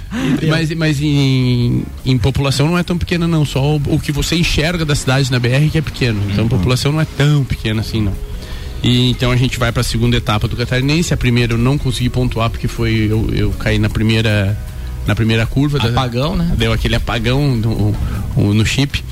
Mas, 0.49 0.69
mas 0.71 1.01
em, 1.01 1.83
em 2.05 2.17
população 2.17 2.67
não 2.67 2.77
é 2.77 2.83
tão 2.83 2.97
pequena, 2.97 3.27
não. 3.27 3.45
Só 3.45 3.72
o, 3.75 3.95
o 3.95 3.99
que 3.99 4.11
você 4.11 4.35
enxerga 4.35 4.83
da 4.85 4.95
cidade 4.95 5.31
na 5.31 5.39
BR 5.39 5.69
que 5.71 5.77
é 5.77 5.81
pequeno. 5.81 6.21
Então 6.31 6.45
a 6.45 6.49
população 6.49 6.91
não 6.91 7.01
é 7.01 7.05
tão 7.05 7.43
pequena 7.43 7.81
assim, 7.81 8.01
não. 8.01 8.13
E 8.81 9.09
então 9.11 9.31
a 9.31 9.35
gente 9.37 9.57
vai 9.57 9.71
para 9.71 9.81
a 9.81 9.83
segunda 9.83 10.17
etapa 10.17 10.47
do 10.47 10.55
Catarinense. 10.57 11.13
A 11.13 11.17
primeira 11.17 11.53
eu 11.53 11.57
não 11.57 11.77
consegui 11.77 12.09
pontuar 12.09 12.49
porque 12.49 12.67
foi 12.67 13.07
eu, 13.09 13.29
eu 13.33 13.51
caí 13.51 13.79
na 13.79 13.89
primeira 13.89 14.57
na 15.07 15.15
primeira 15.15 15.45
curva. 15.45 15.79
da- 15.79 15.87
Apagão, 15.89 16.35
né? 16.35 16.53
Deu 16.57 16.71
aquele 16.73 16.95
apagão 16.95 17.55
no- 17.55 17.95
no 18.53 18.65
chip. 18.65 19.03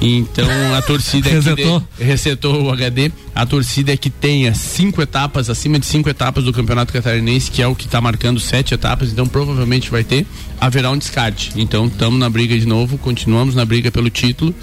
Então 0.00 0.46
a 0.76 0.82
torcida 0.82 1.28
é 1.28 1.30
que 1.30 1.36
Resetou? 1.36 1.80
de- 1.98 2.04
resetou 2.04 2.62
o 2.64 2.70
HD. 2.70 3.10
A 3.34 3.46
torcida 3.46 3.92
é 3.92 3.96
que 3.96 4.10
tenha 4.10 4.54
cinco 4.54 5.00
etapas, 5.00 5.48
acima 5.48 5.78
de 5.78 5.86
cinco 5.86 6.08
etapas 6.08 6.44
do 6.44 6.52
Campeonato 6.52 6.92
Catarinense, 6.92 7.50
que 7.50 7.62
é 7.62 7.66
o 7.66 7.74
que 7.74 7.86
está 7.86 8.00
marcando 8.00 8.38
sete 8.38 8.74
etapas, 8.74 9.10
então 9.10 9.26
provavelmente 9.26 9.90
vai 9.90 10.04
ter, 10.04 10.26
haverá 10.60 10.90
um 10.90 10.98
descarte. 10.98 11.50
Então 11.56 11.86
estamos 11.86 12.18
na 12.18 12.28
briga 12.28 12.58
de 12.58 12.66
novo, 12.66 12.98
continuamos 12.98 13.54
na 13.54 13.64
briga 13.64 13.90
pelo 13.90 14.10
título 14.10 14.54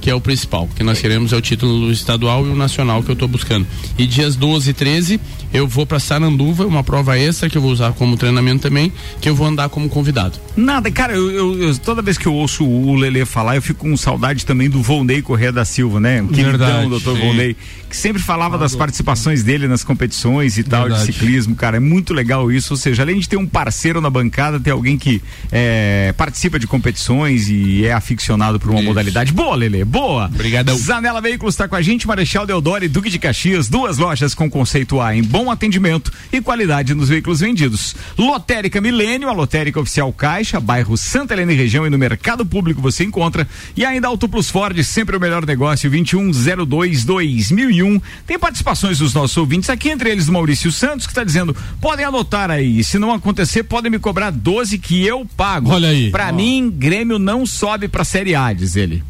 que 0.00 0.10
é 0.10 0.14
o 0.14 0.20
principal. 0.20 0.64
O 0.64 0.74
que 0.74 0.82
nós 0.82 1.00
queremos 1.00 1.32
é 1.32 1.36
o 1.36 1.40
título 1.40 1.90
estadual 1.90 2.46
e 2.46 2.50
o 2.50 2.56
nacional 2.56 3.02
que 3.02 3.10
eu 3.10 3.14
estou 3.14 3.28
buscando. 3.28 3.66
E 3.98 4.06
dias 4.06 4.36
12 4.36 4.70
e 4.70 4.72
13 4.72 5.20
eu 5.52 5.66
vou 5.66 5.84
para 5.84 5.98
Saranduva, 5.98 6.64
uma 6.64 6.84
prova 6.84 7.18
extra 7.18 7.50
que 7.50 7.58
eu 7.58 7.62
vou 7.62 7.72
usar 7.72 7.92
como 7.92 8.16
treinamento 8.16 8.62
também, 8.62 8.92
que 9.20 9.28
eu 9.28 9.34
vou 9.34 9.46
andar 9.46 9.68
como 9.68 9.88
convidado. 9.88 10.38
Nada, 10.56 10.90
cara, 10.90 11.12
eu, 11.12 11.30
eu, 11.30 11.62
eu 11.62 11.78
toda 11.78 12.00
vez 12.00 12.16
que 12.16 12.26
eu 12.26 12.34
ouço 12.34 12.64
o 12.64 12.94
Lele 12.94 13.24
falar, 13.24 13.56
eu 13.56 13.62
fico 13.62 13.80
com 13.80 13.96
saudade 13.96 14.46
também 14.46 14.70
do 14.70 14.80
Volney 14.80 15.22
Correia 15.22 15.52
da 15.52 15.64
Silva, 15.64 15.98
né? 15.98 16.22
O 16.22 16.28
queridão, 16.28 16.88
doutor 16.88 17.18
Volney, 17.18 17.56
que 17.88 17.96
sempre 17.96 18.22
falava 18.22 18.56
das 18.56 18.76
participações 18.76 19.42
dele 19.42 19.66
nas 19.66 19.82
competições 19.82 20.56
e 20.56 20.62
tal, 20.62 20.82
Verdade. 20.82 21.06
de 21.06 21.12
ciclismo, 21.12 21.56
cara. 21.56 21.78
É 21.78 21.80
muito 21.80 22.14
legal 22.14 22.50
isso. 22.52 22.74
Ou 22.74 22.76
seja, 22.76 23.02
além 23.02 23.18
de 23.18 23.28
ter 23.28 23.36
um 23.36 23.46
parceiro 23.46 24.00
na 24.00 24.08
bancada, 24.08 24.60
ter 24.60 24.70
alguém 24.70 24.96
que 24.96 25.20
é, 25.50 26.14
participa 26.16 26.58
de 26.58 26.66
competições 26.66 27.48
e 27.48 27.84
é 27.84 27.92
aficionado 27.92 28.60
por 28.60 28.70
uma 28.70 28.78
isso. 28.78 28.88
modalidade. 28.88 29.32
Boa, 29.32 29.56
Lele, 29.56 29.84
boa. 29.90 30.26
Obrigadão. 30.26 30.78
Zanela 30.78 31.20
Veículos 31.20 31.54
está 31.54 31.66
com 31.66 31.74
a 31.74 31.82
gente, 31.82 32.06
Marechal 32.06 32.46
Deodoro 32.46 32.84
e 32.84 32.88
Duque 32.88 33.10
de 33.10 33.18
Caxias, 33.18 33.68
duas 33.68 33.98
lojas 33.98 34.34
com 34.34 34.48
conceito 34.48 35.00
A 35.00 35.14
em 35.14 35.22
bom 35.22 35.50
atendimento 35.50 36.12
e 36.32 36.40
qualidade 36.40 36.94
nos 36.94 37.08
veículos 37.08 37.40
vendidos. 37.40 37.96
Lotérica 38.16 38.80
Milênio, 38.80 39.28
a 39.28 39.32
lotérica 39.32 39.80
oficial 39.80 40.12
Caixa, 40.12 40.60
bairro 40.60 40.96
Santa 40.96 41.34
Helena 41.34 41.52
e 41.52 41.56
região 41.56 41.86
e 41.86 41.90
no 41.90 41.98
mercado 41.98 42.46
público 42.46 42.80
você 42.80 43.04
encontra. 43.04 43.46
E 43.76 43.84
ainda 43.84 44.06
Auto 44.06 44.28
Plus 44.28 44.48
Ford, 44.48 44.80
sempre 44.84 45.16
o 45.16 45.20
melhor 45.20 45.44
negócio, 45.44 45.90
2102 45.90 47.04
2001. 47.04 48.00
Tem 48.26 48.38
participações 48.38 48.98
dos 48.98 49.12
nossos 49.12 49.36
ouvintes 49.36 49.68
aqui, 49.68 49.90
entre 49.90 50.10
eles 50.10 50.28
o 50.28 50.32
Maurício 50.32 50.70
Santos, 50.70 51.06
que 51.06 51.12
está 51.12 51.24
dizendo: 51.24 51.56
podem 51.80 52.04
anotar 52.04 52.50
aí, 52.50 52.84
se 52.84 52.98
não 52.98 53.12
acontecer, 53.12 53.64
podem 53.64 53.90
me 53.90 53.98
cobrar 53.98 54.30
12 54.30 54.78
que 54.78 55.04
eu 55.04 55.26
pago. 55.36 55.70
Olha 55.70 55.88
aí. 55.88 56.10
Para 56.10 56.30
mim, 56.30 56.70
Grêmio 56.70 57.18
não 57.18 57.44
sobe 57.44 57.88
para 57.88 58.04
Série 58.04 58.34
A, 58.34 58.52
diz 58.52 58.76
ele. 58.76 59.02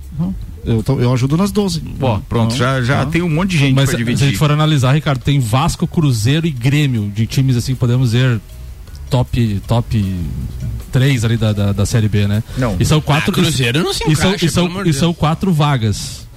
Eu, 0.65 0.83
tô, 0.83 0.99
eu 1.01 1.13
ajudo 1.13 1.37
nas 1.37 1.51
12. 1.51 1.83
Ó, 2.01 2.19
pronto, 2.29 2.55
já, 2.55 2.83
já 2.83 3.07
tem 3.07 3.23
um 3.23 3.31
monte 3.31 3.51
de 3.53 3.59
gente 3.59 3.75
Mas 3.75 3.91
pra 3.91 3.99
dividir. 3.99 4.19
Se 4.19 4.25
a 4.25 4.27
gente 4.29 4.39
for 4.39 4.51
analisar, 4.51 4.93
Ricardo, 4.93 5.21
tem 5.21 5.41
Vasco, 5.41 5.87
Cruzeiro 5.87 6.47
e 6.47 6.51
Grêmio, 6.51 7.11
de 7.15 7.27
times 7.27 7.57
assim, 7.57 7.75
podemos 7.75 8.11
dizer 8.11 8.41
top, 9.09 9.61
top 9.67 10.05
3 10.93 11.25
ali 11.25 11.37
da, 11.37 11.53
da, 11.53 11.73
da 11.73 11.87
Série 11.87 12.09
B, 12.09 12.27
né? 12.27 12.43
Não. 12.57 12.77
E 12.79 12.85
são 12.85 13.01
quatro. 13.01 13.31
Ah, 13.31 13.35
Cruzeiro 13.35 13.83
não 13.83 13.93
se 13.93 14.05
e 14.11 14.15
são, 14.17 14.29
encaixa, 14.31 14.47
e 14.47 14.49
são, 14.51 14.65
pelo 14.65 14.75
amor 14.77 14.87
e 14.87 14.93
são 14.93 15.15
quatro 15.15 15.53
vagas. 15.53 16.29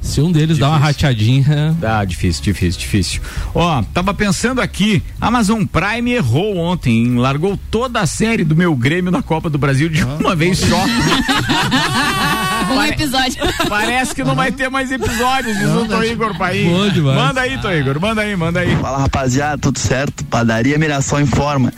Se 0.00 0.20
um 0.20 0.32
deles 0.32 0.58
dá 0.58 0.68
uma 0.68 0.78
Difícil. 0.80 1.08
rateadinha. 1.08 1.76
Dá, 1.80 2.04
difícil, 2.04 2.42
difícil, 2.42 2.80
difícil. 2.80 3.20
Ó, 3.54 3.82
tava 3.94 4.12
pensando 4.12 4.60
aqui, 4.60 5.00
Amazon 5.20 5.64
Prime 5.64 6.10
errou 6.10 6.56
ontem, 6.56 7.04
hein? 7.04 7.18
largou 7.18 7.56
toda 7.70 8.00
a 8.00 8.06
série 8.06 8.42
do 8.42 8.56
meu 8.56 8.74
Grêmio 8.74 9.12
na 9.12 9.22
Copa 9.22 9.48
do 9.48 9.58
Brasil 9.58 9.88
de 9.88 10.02
uma 10.02 10.34
vez 10.34 10.58
só. 10.58 10.84
Um 12.72 12.84
episódio. 12.84 13.42
Parece 13.68 14.14
que 14.14 14.24
não 14.24 14.34
vai 14.34 14.50
ter 14.50 14.68
mais 14.68 14.90
episódios, 14.90 15.56
diz 15.56 15.68
o 15.68 15.86
Tô 15.86 16.02
Igor 16.02 16.36
Paim. 16.36 16.70
Manda 17.02 17.40
aí, 17.40 17.58
Tô 17.58 17.70
Igor, 17.70 18.00
manda 18.00 18.22
aí, 18.22 18.36
manda 18.36 18.60
aí. 18.60 18.76
Fala 18.76 18.98
rapaziada, 18.98 19.58
tudo 19.58 19.78
certo? 19.78 20.24
Padaria 20.24 20.78
Mirassol 20.78 21.20
informa. 21.20 21.72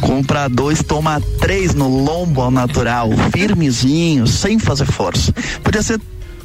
Compra 0.00 0.48
dois, 0.48 0.82
toma 0.82 1.20
três 1.40 1.74
no 1.74 1.88
lombo 1.88 2.40
ao 2.40 2.50
natural, 2.50 3.10
firmezinho, 3.32 4.26
sem 4.26 4.58
fazer 4.58 4.86
força. 4.86 5.32
Podia 5.62 5.82
ser 5.82 6.00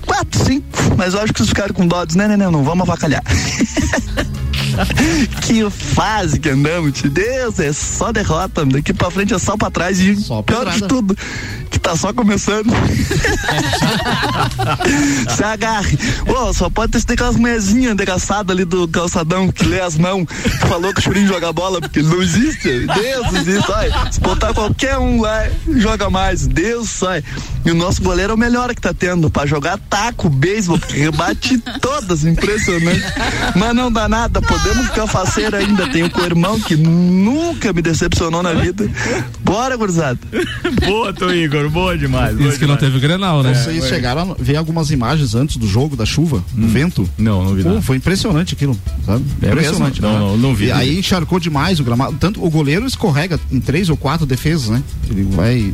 quatro, 0.05 0.43
cinco, 0.43 0.67
mas 0.97 1.13
eu 1.13 1.21
acho 1.21 1.33
que 1.33 1.39
vocês 1.39 1.49
ficaram 1.49 1.73
com 1.73 1.87
dó, 1.87 2.05
né, 2.15 2.27
né, 2.27 2.37
não, 2.37 2.51
não 2.51 2.63
vamos 2.63 2.87
avacalhar. 2.87 3.23
que 5.41 5.69
fase 5.69 6.39
que 6.39 6.49
andamos. 6.49 7.01
Deus, 7.01 7.59
é 7.59 7.71
só 7.73 8.11
derrota, 8.11 8.65
daqui 8.65 8.93
pra 8.93 9.11
frente 9.11 9.33
é 9.33 9.39
só 9.39 9.55
pra 9.57 9.69
trás 9.69 9.99
e 9.99 10.15
pior 10.45 10.69
de 10.71 10.87
tudo, 10.87 11.15
que 11.69 11.79
tá 11.79 11.95
só 11.95 12.13
começando. 12.13 12.71
Se 15.35 15.43
agarre. 15.43 15.97
Ô, 16.27 16.53
só 16.53 16.69
pode 16.69 17.03
ter 17.03 17.13
aquelas 17.13 17.35
mulherzinhas 17.35 17.93
endereçadas 17.93 18.55
ali 18.55 18.65
do 18.65 18.87
calçadão 18.87 19.51
que 19.51 19.65
lê 19.65 19.81
as 19.81 19.97
mãos, 19.97 20.25
que 20.25 20.67
falou 20.67 20.93
que 20.93 20.99
o 20.99 21.03
Churinho 21.03 21.27
joga 21.27 21.51
bola, 21.51 21.81
porque 21.81 22.01
não 22.01 22.21
existe. 22.21 22.87
Deus 22.87 23.33
existe, 23.33 23.71
olha. 23.71 24.11
Se 24.11 24.19
botar 24.19 24.53
qualquer 24.53 24.97
um 24.97 25.21
lá, 25.21 25.47
joga 25.67 26.09
mais. 26.09 26.47
Deus 26.47 26.89
sai. 26.89 27.23
E 27.65 27.71
o 27.71 27.75
nosso 27.75 28.01
goleiro 28.01 28.31
é 28.31 28.35
o 28.35 28.37
melhor 28.37 28.73
que 28.75 28.81
tá 28.81 28.93
tendo 28.93 29.29
pra 29.29 29.45
jogar 29.45 29.77
taco, 29.89 30.29
beisebol, 30.29 30.77
porque 30.77 30.97
rebate 30.97 31.57
todas, 31.81 32.25
impressionante. 32.25 33.03
Mas 33.55 33.75
não 33.75 33.91
dá 33.91 34.09
nada, 34.09 34.41
podemos 34.41 34.87
ficar 34.87 35.07
faceiro 35.07 35.55
ainda. 35.55 35.87
Tenho 35.89 36.09
com 36.09 36.21
o 36.21 36.25
irmão 36.25 36.59
que 36.59 36.75
nunca 36.75 37.71
me 37.71 37.81
decepcionou 37.81 38.43
na 38.43 38.53
vida. 38.53 38.89
Bora, 39.43 39.77
gurizada. 39.77 40.19
boa, 40.85 41.13
Tô 41.13 41.31
Igor, 41.31 41.69
boa 41.69 41.97
demais. 41.97 42.39
Isso 42.39 42.59
que 42.59 42.65
não 42.65 42.75
teve 42.75 42.99
Grenal, 42.99 43.43
né? 43.43 43.53
Vocês 43.53 43.85
chegaram 43.87 44.31
a 44.31 44.35
ver 44.37 44.55
algumas 44.57 44.91
imagens 44.91 45.35
antes 45.35 45.57
do 45.57 45.67
jogo, 45.67 45.95
da 45.95 46.05
chuva, 46.05 46.43
do 46.53 46.67
vento? 46.67 47.09
Não, 47.17 47.43
não 47.43 47.55
vi 47.55 47.63
Pô, 47.63 47.69
nada. 47.69 47.81
foi 47.81 47.97
impressionante 47.97 48.53
aquilo, 48.53 48.77
sabe? 49.05 49.23
É 49.41 49.47
impressionante. 49.47 50.01
mesmo? 50.01 50.17
Não, 50.17 50.25
né? 50.25 50.31
não, 50.31 50.37
não 50.37 50.55
vi. 50.55 50.65
E 50.65 50.71
aí 50.71 50.99
encharcou 50.99 51.39
demais 51.39 51.79
o 51.79 51.83
gramado. 51.83 52.15
Tanto 52.19 52.43
o 52.43 52.49
goleiro 52.49 52.85
escorrega 52.85 53.39
em 53.51 53.59
três 53.59 53.89
ou 53.89 53.97
quatro 53.97 54.25
defesas, 54.25 54.69
né? 54.69 54.83
Ele 55.09 55.23
vai. 55.23 55.73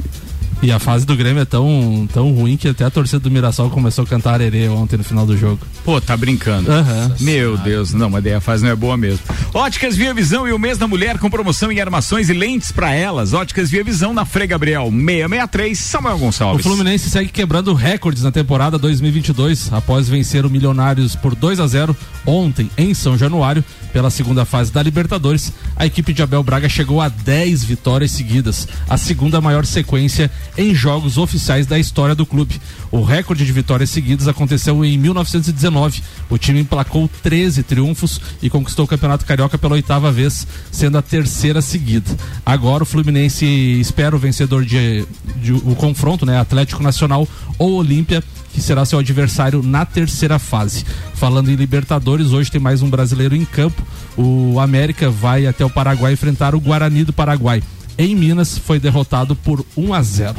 E 0.62 0.74
a 0.74 0.80
fase 0.80 1.06
do 1.06 1.16
Grêmio 1.16 1.42
é 1.42 1.46
tão, 1.46 2.08
tão 2.14 2.34
ruim 2.34 2.58
que 2.58 2.68
até 2.68 2.84
a 2.84 2.90
torcida 2.90 3.20
do 3.20 3.32
Mirassol 3.32 3.70
começou 3.70 4.04
a 4.04 4.08
cantar 4.08 4.34
arerê 4.34 4.68
ontem 4.68 4.98
no 4.98 5.04
final 5.06 5.26
do 5.26 5.38
jogo. 5.38 5.60
Pô, 5.86 6.02
tá 6.02 6.18
brincando. 6.18 6.70
Aham. 6.70 7.16
Meu 7.22 7.58
Deus, 7.58 7.94
não, 7.94 8.10
mas 8.10 8.22
daí 8.24 8.34
a 8.34 8.42
fase 8.42 8.64
não 8.64 8.70
é 8.70 8.76
boa 8.76 8.98
mesmo. 8.98 9.20
Óticas 9.54 9.96
Via 9.96 10.14
Visão 10.14 10.46
e 10.46 10.52
o 10.52 10.60
mês 10.60 10.78
da 10.78 10.86
mulher 10.86 11.18
com 11.18 11.30
promoção 11.30 11.72
em 11.72 11.80
armações 11.80 12.28
e 12.28 12.34
lentes 12.34 12.74
pra 12.74 12.94
elas. 12.94 13.34
Óticas 13.34 13.72
Via 13.72 13.84
Visão 13.86 14.14
na 14.14 14.26
Frei 14.26 14.48
Gabriel 14.48 14.92
663, 14.92 15.80
Samuel 15.80 16.16
O 16.16 16.20
Gonçalves. 16.20 16.64
Fluminense 16.64 17.10
segue 17.10 17.30
quebrando 17.30 17.74
recordes 17.74 18.24
na 18.24 18.32
temporada 18.32 18.78
2022 18.78 19.72
após 19.72 20.10
vencer 20.10 20.46
o 20.46 20.50
Milionários 20.50 21.16
por 21.16 21.36
2 21.36 21.62
a 21.62 21.68
0 21.68 21.96
ontem 22.26 22.70
em 22.78 22.94
São 22.94 23.18
Januário 23.18 23.64
pela 23.94 24.10
segunda 24.10 24.46
fase 24.46 24.72
da 24.72 24.84
Libertadores. 24.84 25.54
A 25.76 25.86
equipe 25.86 26.14
de 26.14 26.22
Abel 26.22 26.44
Braga 26.44 26.68
chegou 26.68 27.02
a 27.02 27.10
10 27.10 27.64
vitórias 27.64 28.12
seguidas, 28.12 28.68
a 28.88 28.98
segunda 28.98 29.42
maior 29.42 29.66
sequência 29.66 30.30
em 30.60 30.76
jogos 30.76 31.18
oficiais 31.18 31.66
da 31.66 31.80
história 31.80 32.14
do 32.14 32.26
clube. 32.26 32.60
O 32.92 33.02
recorde 33.02 33.46
de 33.46 33.52
vitórias 33.54 33.90
seguidas 33.90 34.28
aconteceu 34.28 34.84
em 34.84 34.98
1919. 34.98 36.04
O 36.30 36.38
time 36.38 36.60
emplacou 36.60 37.10
13 37.24 37.64
triunfos 37.64 38.20
e 38.42 38.50
conquistou 38.50 38.84
o 38.84 38.88
Campeonato 38.88 39.26
Carioca 39.26 39.58
pela 39.58 39.76
oitava 39.76 40.12
vez, 40.12 40.46
sendo 40.70 40.98
a 40.98 41.02
terceira 41.02 41.62
seguida. 41.62 42.12
Agora 42.46 42.84
o 42.84 42.86
Fluminense 42.86 43.46
espera 43.46 44.14
o 44.16 44.20
vencedor 44.20 44.66
de, 44.66 45.06
de- 45.38 45.54
o 45.54 45.76
confronto, 45.76 46.26
né, 46.26 46.38
Atlético 46.38 46.84
Nacional 46.84 47.26
ou 47.58 47.76
Olímpia, 47.76 48.22
que 48.54 48.60
será 48.62 48.84
seu 48.84 49.00
adversário 49.00 49.64
na 49.64 49.86
terceira 49.86 50.38
fase. 50.40 50.84
Falando 51.14 51.50
em 51.50 51.56
Libertadores, 51.56 52.32
hoje 52.34 52.52
tem 52.52 52.60
mais 52.60 52.82
um 52.82 52.90
brasileiro 52.90 53.34
em 53.36 53.46
campo. 53.46 53.82
O 54.18 54.60
América 54.60 55.10
vai 55.10 55.48
até 55.48 55.64
o 55.64 55.70
Paraguai 55.70 56.12
enfrentar 56.14 56.54
o 56.54 56.60
Guarani 56.60 57.06
do 57.06 57.14
Paraguai. 57.14 57.64
Em 58.00 58.16
Minas 58.16 58.58
foi 58.58 58.80
derrotado 58.80 59.36
por 59.36 59.66
1 59.76 59.94
a 59.94 60.02
0. 60.02 60.36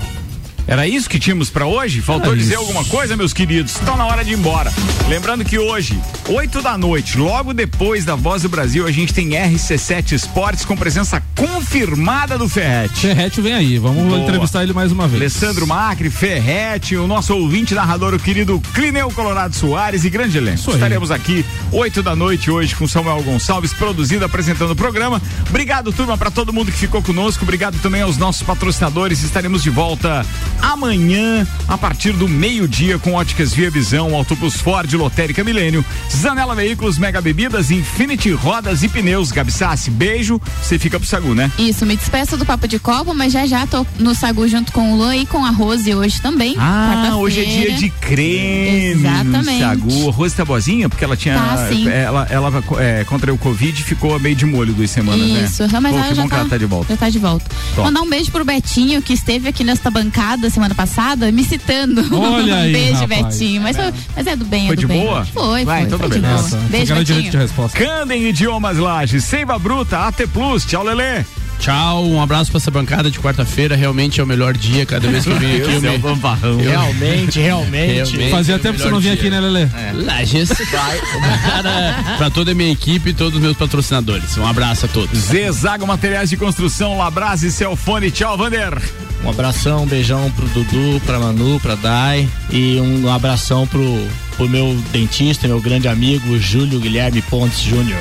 Era 0.70 0.86
isso 0.86 1.10
que 1.10 1.18
tínhamos 1.18 1.50
pra 1.50 1.66
hoje? 1.66 2.00
Faltou 2.00 2.30
Era 2.30 2.36
dizer 2.40 2.52
isso. 2.52 2.62
alguma 2.62 2.84
coisa, 2.84 3.16
meus 3.16 3.32
queridos? 3.32 3.74
Então 3.82 3.96
na 3.96 4.06
hora 4.06 4.24
de 4.24 4.30
ir 4.30 4.34
embora. 4.38 4.72
Lembrando 5.08 5.44
que 5.44 5.58
hoje, 5.58 6.00
8 6.28 6.62
da 6.62 6.78
noite, 6.78 7.18
logo 7.18 7.52
depois 7.52 8.04
da 8.04 8.14
Voz 8.14 8.42
do 8.42 8.48
Brasil, 8.48 8.86
a 8.86 8.92
gente 8.92 9.12
tem 9.12 9.30
RC7 9.30 10.12
Esportes 10.12 10.64
com 10.64 10.76
presença 10.76 11.20
confirmada 11.34 12.38
do 12.38 12.48
Ferrete. 12.48 13.00
Ferrete 13.00 13.40
vem 13.40 13.52
aí, 13.52 13.78
vamos 13.78 14.04
Boa. 14.04 14.20
entrevistar 14.20 14.62
ele 14.62 14.72
mais 14.72 14.92
uma 14.92 15.08
vez. 15.08 15.20
Alessandro 15.20 15.66
Macri, 15.66 16.08
Ferrete, 16.08 16.94
o 16.94 17.08
nosso 17.08 17.34
ouvinte 17.34 17.74
narrador, 17.74 18.14
o 18.14 18.18
querido 18.20 18.62
Clineu 18.72 19.10
Colorado 19.10 19.56
Soares 19.56 20.04
e 20.04 20.10
grande 20.10 20.38
elenco. 20.38 20.70
aí. 20.70 20.74
Estaremos 20.74 21.10
aqui 21.10 21.44
8 21.72 22.00
da 22.00 22.14
noite 22.14 22.48
hoje 22.48 22.76
com 22.76 22.86
Samuel 22.86 23.20
Gonçalves, 23.24 23.72
produzido, 23.72 24.24
apresentando 24.24 24.70
o 24.70 24.76
programa. 24.76 25.20
Obrigado, 25.48 25.92
turma, 25.92 26.16
para 26.16 26.30
todo 26.30 26.52
mundo 26.52 26.70
que 26.70 26.78
ficou 26.78 27.02
conosco. 27.02 27.42
Obrigado 27.42 27.76
também 27.82 28.02
aos 28.02 28.16
nossos 28.16 28.44
patrocinadores. 28.44 29.24
Estaremos 29.24 29.64
de 29.64 29.70
volta 29.70 30.24
amanhã, 30.62 31.46
a 31.68 31.76
partir 31.76 32.12
do 32.12 32.28
meio-dia, 32.28 32.98
com 32.98 33.14
Óticas 33.14 33.52
Via 33.52 33.70
Visão, 33.70 34.14
Autobus 34.14 34.56
Ford, 34.56 34.92
Lotérica 34.94 35.44
Milênio, 35.44 35.84
Zanela 36.10 36.54
Veículos, 36.54 36.98
Mega 36.98 37.20
Bebidas, 37.20 37.70
Infinity 37.70 38.32
Rodas 38.32 38.82
e 38.82 38.88
Pneus. 38.88 39.30
Gabi 39.30 39.52
Sassi, 39.52 39.90
beijo. 39.90 40.40
Você 40.62 40.78
fica 40.78 40.98
pro 40.98 41.08
Sagu, 41.08 41.34
né? 41.34 41.50
Isso, 41.58 41.84
me 41.84 41.96
despeço 41.96 42.36
do 42.36 42.46
Papo 42.46 42.66
de 42.66 42.78
Copo, 42.78 43.14
mas 43.14 43.32
já 43.32 43.46
já 43.46 43.66
tô 43.66 43.86
no 43.98 44.14
Sagu 44.14 44.46
junto 44.48 44.72
com 44.72 44.92
o 44.92 44.96
Luan 44.96 45.16
e 45.16 45.26
com 45.26 45.44
a 45.44 45.50
Rose 45.50 45.94
hoje 45.94 46.20
também. 46.20 46.54
Ah, 46.58 47.12
hoje 47.16 47.40
é 47.40 47.44
dia 47.44 47.72
de 47.72 47.90
creme 47.90 48.92
Exatamente. 48.92 49.60
Sagu. 49.60 50.08
A 50.08 50.12
Rose 50.12 50.34
tá 50.34 50.44
boazinha? 50.44 50.88
Porque 50.88 51.04
ela 51.04 51.16
tinha. 51.16 51.34
Tá, 51.34 51.68
sim. 51.68 51.88
ela 51.88 52.26
ela 52.30 52.50
é, 52.78 53.04
contraiu 53.04 53.34
o 53.34 53.38
Covid 53.38 53.80
e 53.80 53.84
ficou 53.84 54.18
meio 54.18 54.36
de 54.36 54.46
molho 54.46 54.72
duas 54.72 54.90
semanas, 54.90 55.20
Isso, 55.20 55.66
né? 55.68 55.80
mas 55.80 55.92
Pô, 55.92 55.98
ela 55.98 56.14
já 56.14 56.22
bom 56.22 56.28
que 56.28 56.34
tá, 56.34 56.40
ela 56.40 56.48
tá 56.48 56.58
de 56.58 56.66
volta. 56.66 56.92
Já 56.92 56.96
tá 56.96 57.10
de 57.10 57.18
volta. 57.18 57.44
Top. 57.74 57.82
Mandar 57.82 58.00
um 58.00 58.08
beijo 58.08 58.30
pro 58.30 58.44
Betinho, 58.44 59.02
que 59.02 59.12
esteve 59.12 59.48
aqui 59.48 59.64
nesta 59.64 59.90
bancada 59.90 60.39
semana 60.48 60.74
passada, 60.74 61.30
me 61.30 61.44
citando. 61.44 62.02
Olha 62.16 62.54
aí, 62.62 62.70
um 62.70 62.72
beijo, 62.72 62.94
rapaz. 63.00 63.26
Betinho. 63.38 63.60
Mas, 63.62 63.76
foi- 63.76 63.92
mas 64.16 64.26
é 64.26 64.36
do 64.36 64.44
bem, 64.44 64.66
Foi 64.66 64.72
é 64.72 64.76
do 64.76 64.80
de 64.80 64.86
bem. 64.86 65.00
boa? 65.02 65.24
Foi, 65.26 65.64
Vai, 65.64 65.78
foi. 65.80 65.86
então 65.86 65.98
tá 65.98 66.06
foi 66.08 66.16
de 66.16 66.22
beleza. 66.22 66.56
boa. 66.56 66.68
Beijo, 66.70 66.94
no 66.94 67.04
direito 67.04 67.24
de 67.24 67.30
Betinho. 67.30 67.42
resposta. 67.42 67.78
Candem 67.78 68.28
Idiomas 68.28 68.78
Lages, 68.78 69.24
Seiva 69.24 69.58
Bruta, 69.58 69.98
AT 70.06 70.26
Plus, 70.28 70.64
tchau 70.64 70.82
Lelê. 70.84 71.24
Tchau, 71.58 72.06
um 72.06 72.22
abraço 72.22 72.50
pra 72.50 72.56
essa 72.56 72.70
bancada 72.70 73.10
de 73.10 73.20
quarta-feira. 73.20 73.76
Realmente 73.76 74.18
é 74.18 74.24
o 74.24 74.26
melhor 74.26 74.56
dia. 74.56 74.86
Cada 74.86 75.06
vez 75.10 75.24
que 75.24 75.30
eu 75.30 75.38
venho 75.38 75.56
aqui, 75.62 75.74
eu 75.74 75.80
me... 75.82 75.88
eu... 75.88 76.56
Realmente, 76.56 77.38
realmente, 77.38 77.38
realmente. 77.38 78.30
Fazia 78.30 78.54
é 78.54 78.58
tempo 78.58 78.76
que 78.78 78.82
você 78.82 78.88
não 78.88 78.98
vinha 78.98 79.12
aqui, 79.12 79.28
né, 79.28 79.38
Lelê? 79.40 79.64
É. 79.64 79.92
Lages. 79.92 80.48
Para, 80.48 82.16
pra 82.16 82.30
toda 82.30 82.52
a 82.52 82.54
minha 82.54 82.72
equipe 82.72 83.10
e 83.10 83.12
todos 83.12 83.34
os 83.34 83.42
meus 83.42 83.58
patrocinadores. 83.58 84.38
Um 84.38 84.46
abraço 84.46 84.86
a 84.86 84.88
todos. 84.88 85.18
Zezago 85.18 85.86
Materiais 85.86 86.30
de 86.30 86.38
Construção, 86.38 86.96
Labrase, 86.96 87.52
Celfone. 87.52 88.10
Tchau, 88.10 88.38
Vander. 88.38 88.80
Um 89.24 89.30
abração, 89.30 89.82
um 89.82 89.86
beijão 89.86 90.30
pro 90.30 90.48
Dudu, 90.48 91.00
pra 91.04 91.18
Manu, 91.18 91.60
pra 91.60 91.74
Dai 91.74 92.28
e 92.50 92.80
um 92.80 93.12
abração 93.12 93.66
pro, 93.66 94.08
pro 94.36 94.48
meu 94.48 94.74
dentista, 94.92 95.46
meu 95.46 95.60
grande 95.60 95.88
amigo 95.88 96.38
Júlio 96.38 96.80
Guilherme 96.80 97.20
Pontes 97.22 97.60
Júnior. 97.60 98.00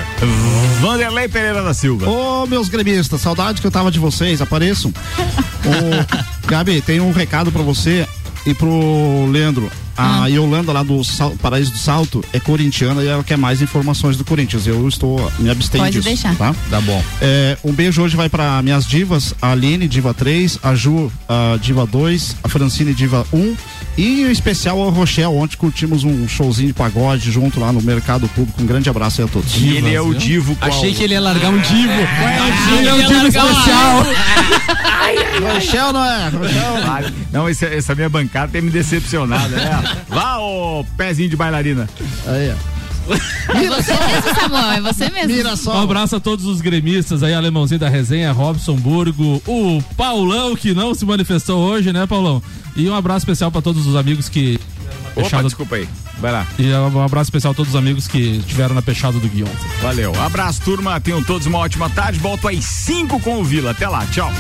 Vanderlei 0.80 1.28
Pereira 1.28 1.62
da 1.62 1.74
Silva. 1.74 2.10
Ô, 2.10 2.48
meus 2.48 2.70
gremistas, 2.70 3.20
saudade 3.20 3.60
que 3.60 3.68
eu 3.68 3.72
tava 3.72 3.92
de 3.92 4.00
vocês, 4.00 4.42
apareçam. 4.42 4.94
Ô, 5.20 6.48
Gabi, 6.48 6.82
tem 6.82 7.02
um 7.02 7.12
recado 7.12 7.52
pra 7.52 7.62
você 7.62 8.08
e 8.46 8.54
pro 8.54 9.26
Leandro. 9.30 9.70
A 10.00 10.24
ah. 10.24 10.28
Yolanda 10.28 10.72
lá 10.72 10.82
do 10.82 11.04
Sal, 11.04 11.32
Paraíso 11.42 11.72
do 11.72 11.78
Salto 11.78 12.24
é 12.32 12.40
corintiana 12.40 13.04
e 13.04 13.08
ela 13.08 13.22
quer 13.22 13.38
mais 13.38 13.62
informações 13.62 14.16
do 14.16 14.24
Corinthians. 14.24 14.66
Eu 14.66 14.88
estou 14.88 15.30
me 15.40 15.50
abstendo 15.50 15.82
Pode 15.82 15.98
disso, 15.98 16.08
deixar. 16.08 16.34
Tá? 16.38 16.56
Tá 16.70 16.80
bom. 16.80 17.04
É, 17.22 17.58
um 17.66 17.74
beijo 17.74 18.02
hoje 18.02 18.16
vai 18.16 18.30
para 18.30 18.62
minhas 18.62 18.86
divas, 18.86 19.34
a 19.42 19.52
Aline, 19.52 19.90
Diva 19.90 20.14
3, 20.14 20.60
a 20.64 20.74
Ju, 20.74 21.12
a 21.28 21.58
Diva 21.62 21.86
2, 21.86 22.38
a 22.42 22.48
Francine, 22.48 22.94
Diva 22.94 23.28
1 23.34 23.58
e 23.98 24.22
em 24.22 24.32
especial 24.32 24.88
a 24.88 24.90
Rochelle. 24.90 25.36
Ontem 25.36 25.58
curtimos 25.58 26.06
um 26.06 26.26
showzinho 26.30 26.70
de 26.70 26.74
pagode 26.74 27.30
junto 27.30 27.60
lá 27.60 27.74
no 27.74 27.82
Mercado 27.82 28.30
Público. 28.30 28.62
Um 28.62 28.66
grande 28.66 28.90
abraço 28.90 29.20
aí 29.20 29.28
a 29.28 29.30
todos. 29.30 29.52
Divas, 29.52 29.84
ele 29.84 29.94
é 29.94 30.00
o 30.00 30.14
divo 30.14 30.56
qual? 30.56 30.72
Achei 30.72 30.94
que 30.94 31.04
ele 31.04 31.16
ia 31.16 31.20
largar 31.20 31.50
um 31.50 31.60
divo. 31.60 31.92
É, 31.92 32.78
ele 32.78 32.88
é 32.88 32.94
um 32.94 33.06
divo 33.06 33.28
especial. 33.28 34.06
Rochelle 35.40 35.94
não 35.94 36.06
é? 36.06 36.30
Rochelle. 36.30 37.14
Não, 37.32 37.50
esse, 37.50 37.66
essa 37.66 37.96
minha 37.96 38.10
bancada 38.10 38.52
tem 38.52 38.62
me 38.62 38.70
decepcionado, 38.70 39.50
né? 39.50 39.89
Vá, 40.08 40.38
ô 40.40 40.86
pezinho 40.98 41.30
de 41.30 41.36
bailarina. 41.36 41.90
Aí, 42.26 42.52
ó. 42.52 42.80
É 43.10 43.68
você 43.68 43.94
mesmo, 43.94 44.36
Samuel, 44.36 44.72
é 44.72 44.82
você 44.82 45.10
mesmo. 45.10 45.36
Mira 45.36 45.56
só. 45.56 45.78
Um 45.78 45.84
abraço 45.84 46.16
a 46.16 46.20
todos 46.20 46.46
os 46.46 46.62
gremistas 46.62 47.24
aí, 47.24 47.34
alemãozinho 47.34 47.80
da 47.80 47.90
resenha, 47.90 48.32
Robson 48.32 48.76
Burgo, 48.76 49.42
o 49.48 49.82
Paulão, 49.98 50.56
que 50.56 50.74
não 50.74 50.94
se 50.94 51.06
manifestou 51.06 51.60
hoje, 51.60 51.92
né, 51.92 52.06
Paulão? 52.06 52.42
E 52.76 52.88
um 52.88 52.96
abraço 52.96 53.20
especial 53.20 53.52
para 53.52 53.62
todos 53.62 53.88
os 53.88 53.96
amigos 53.96 54.30
que. 54.30 54.60
Opa, 55.16 55.24
fechado... 55.24 55.44
desculpa 55.44 55.76
aí. 55.76 55.90
Vai 56.20 56.32
lá. 56.32 56.46
E 56.60 56.72
um 56.72 57.02
abraço 57.02 57.30
especial 57.30 57.52
a 57.52 57.56
todos 57.56 57.74
os 57.74 57.80
amigos 57.80 58.08
que 58.08 58.38
estiveram 58.38 58.76
na 58.76 58.82
pechada 58.82 59.18
do 59.18 59.28
Guion. 59.28 59.48
Valeu. 59.82 60.14
Abraço, 60.22 60.62
turma. 60.62 61.00
Tenham 61.00 61.24
todos 61.24 61.48
uma 61.48 61.60
ótima 61.60 61.90
tarde. 61.90 62.20
Volto 62.20 62.48
às 62.48 62.64
5 62.64 63.20
com 63.22 63.40
o 63.40 63.44
Vila. 63.44 63.72
Até 63.72 63.88
lá. 63.88 64.06
Tchau. 64.08 64.32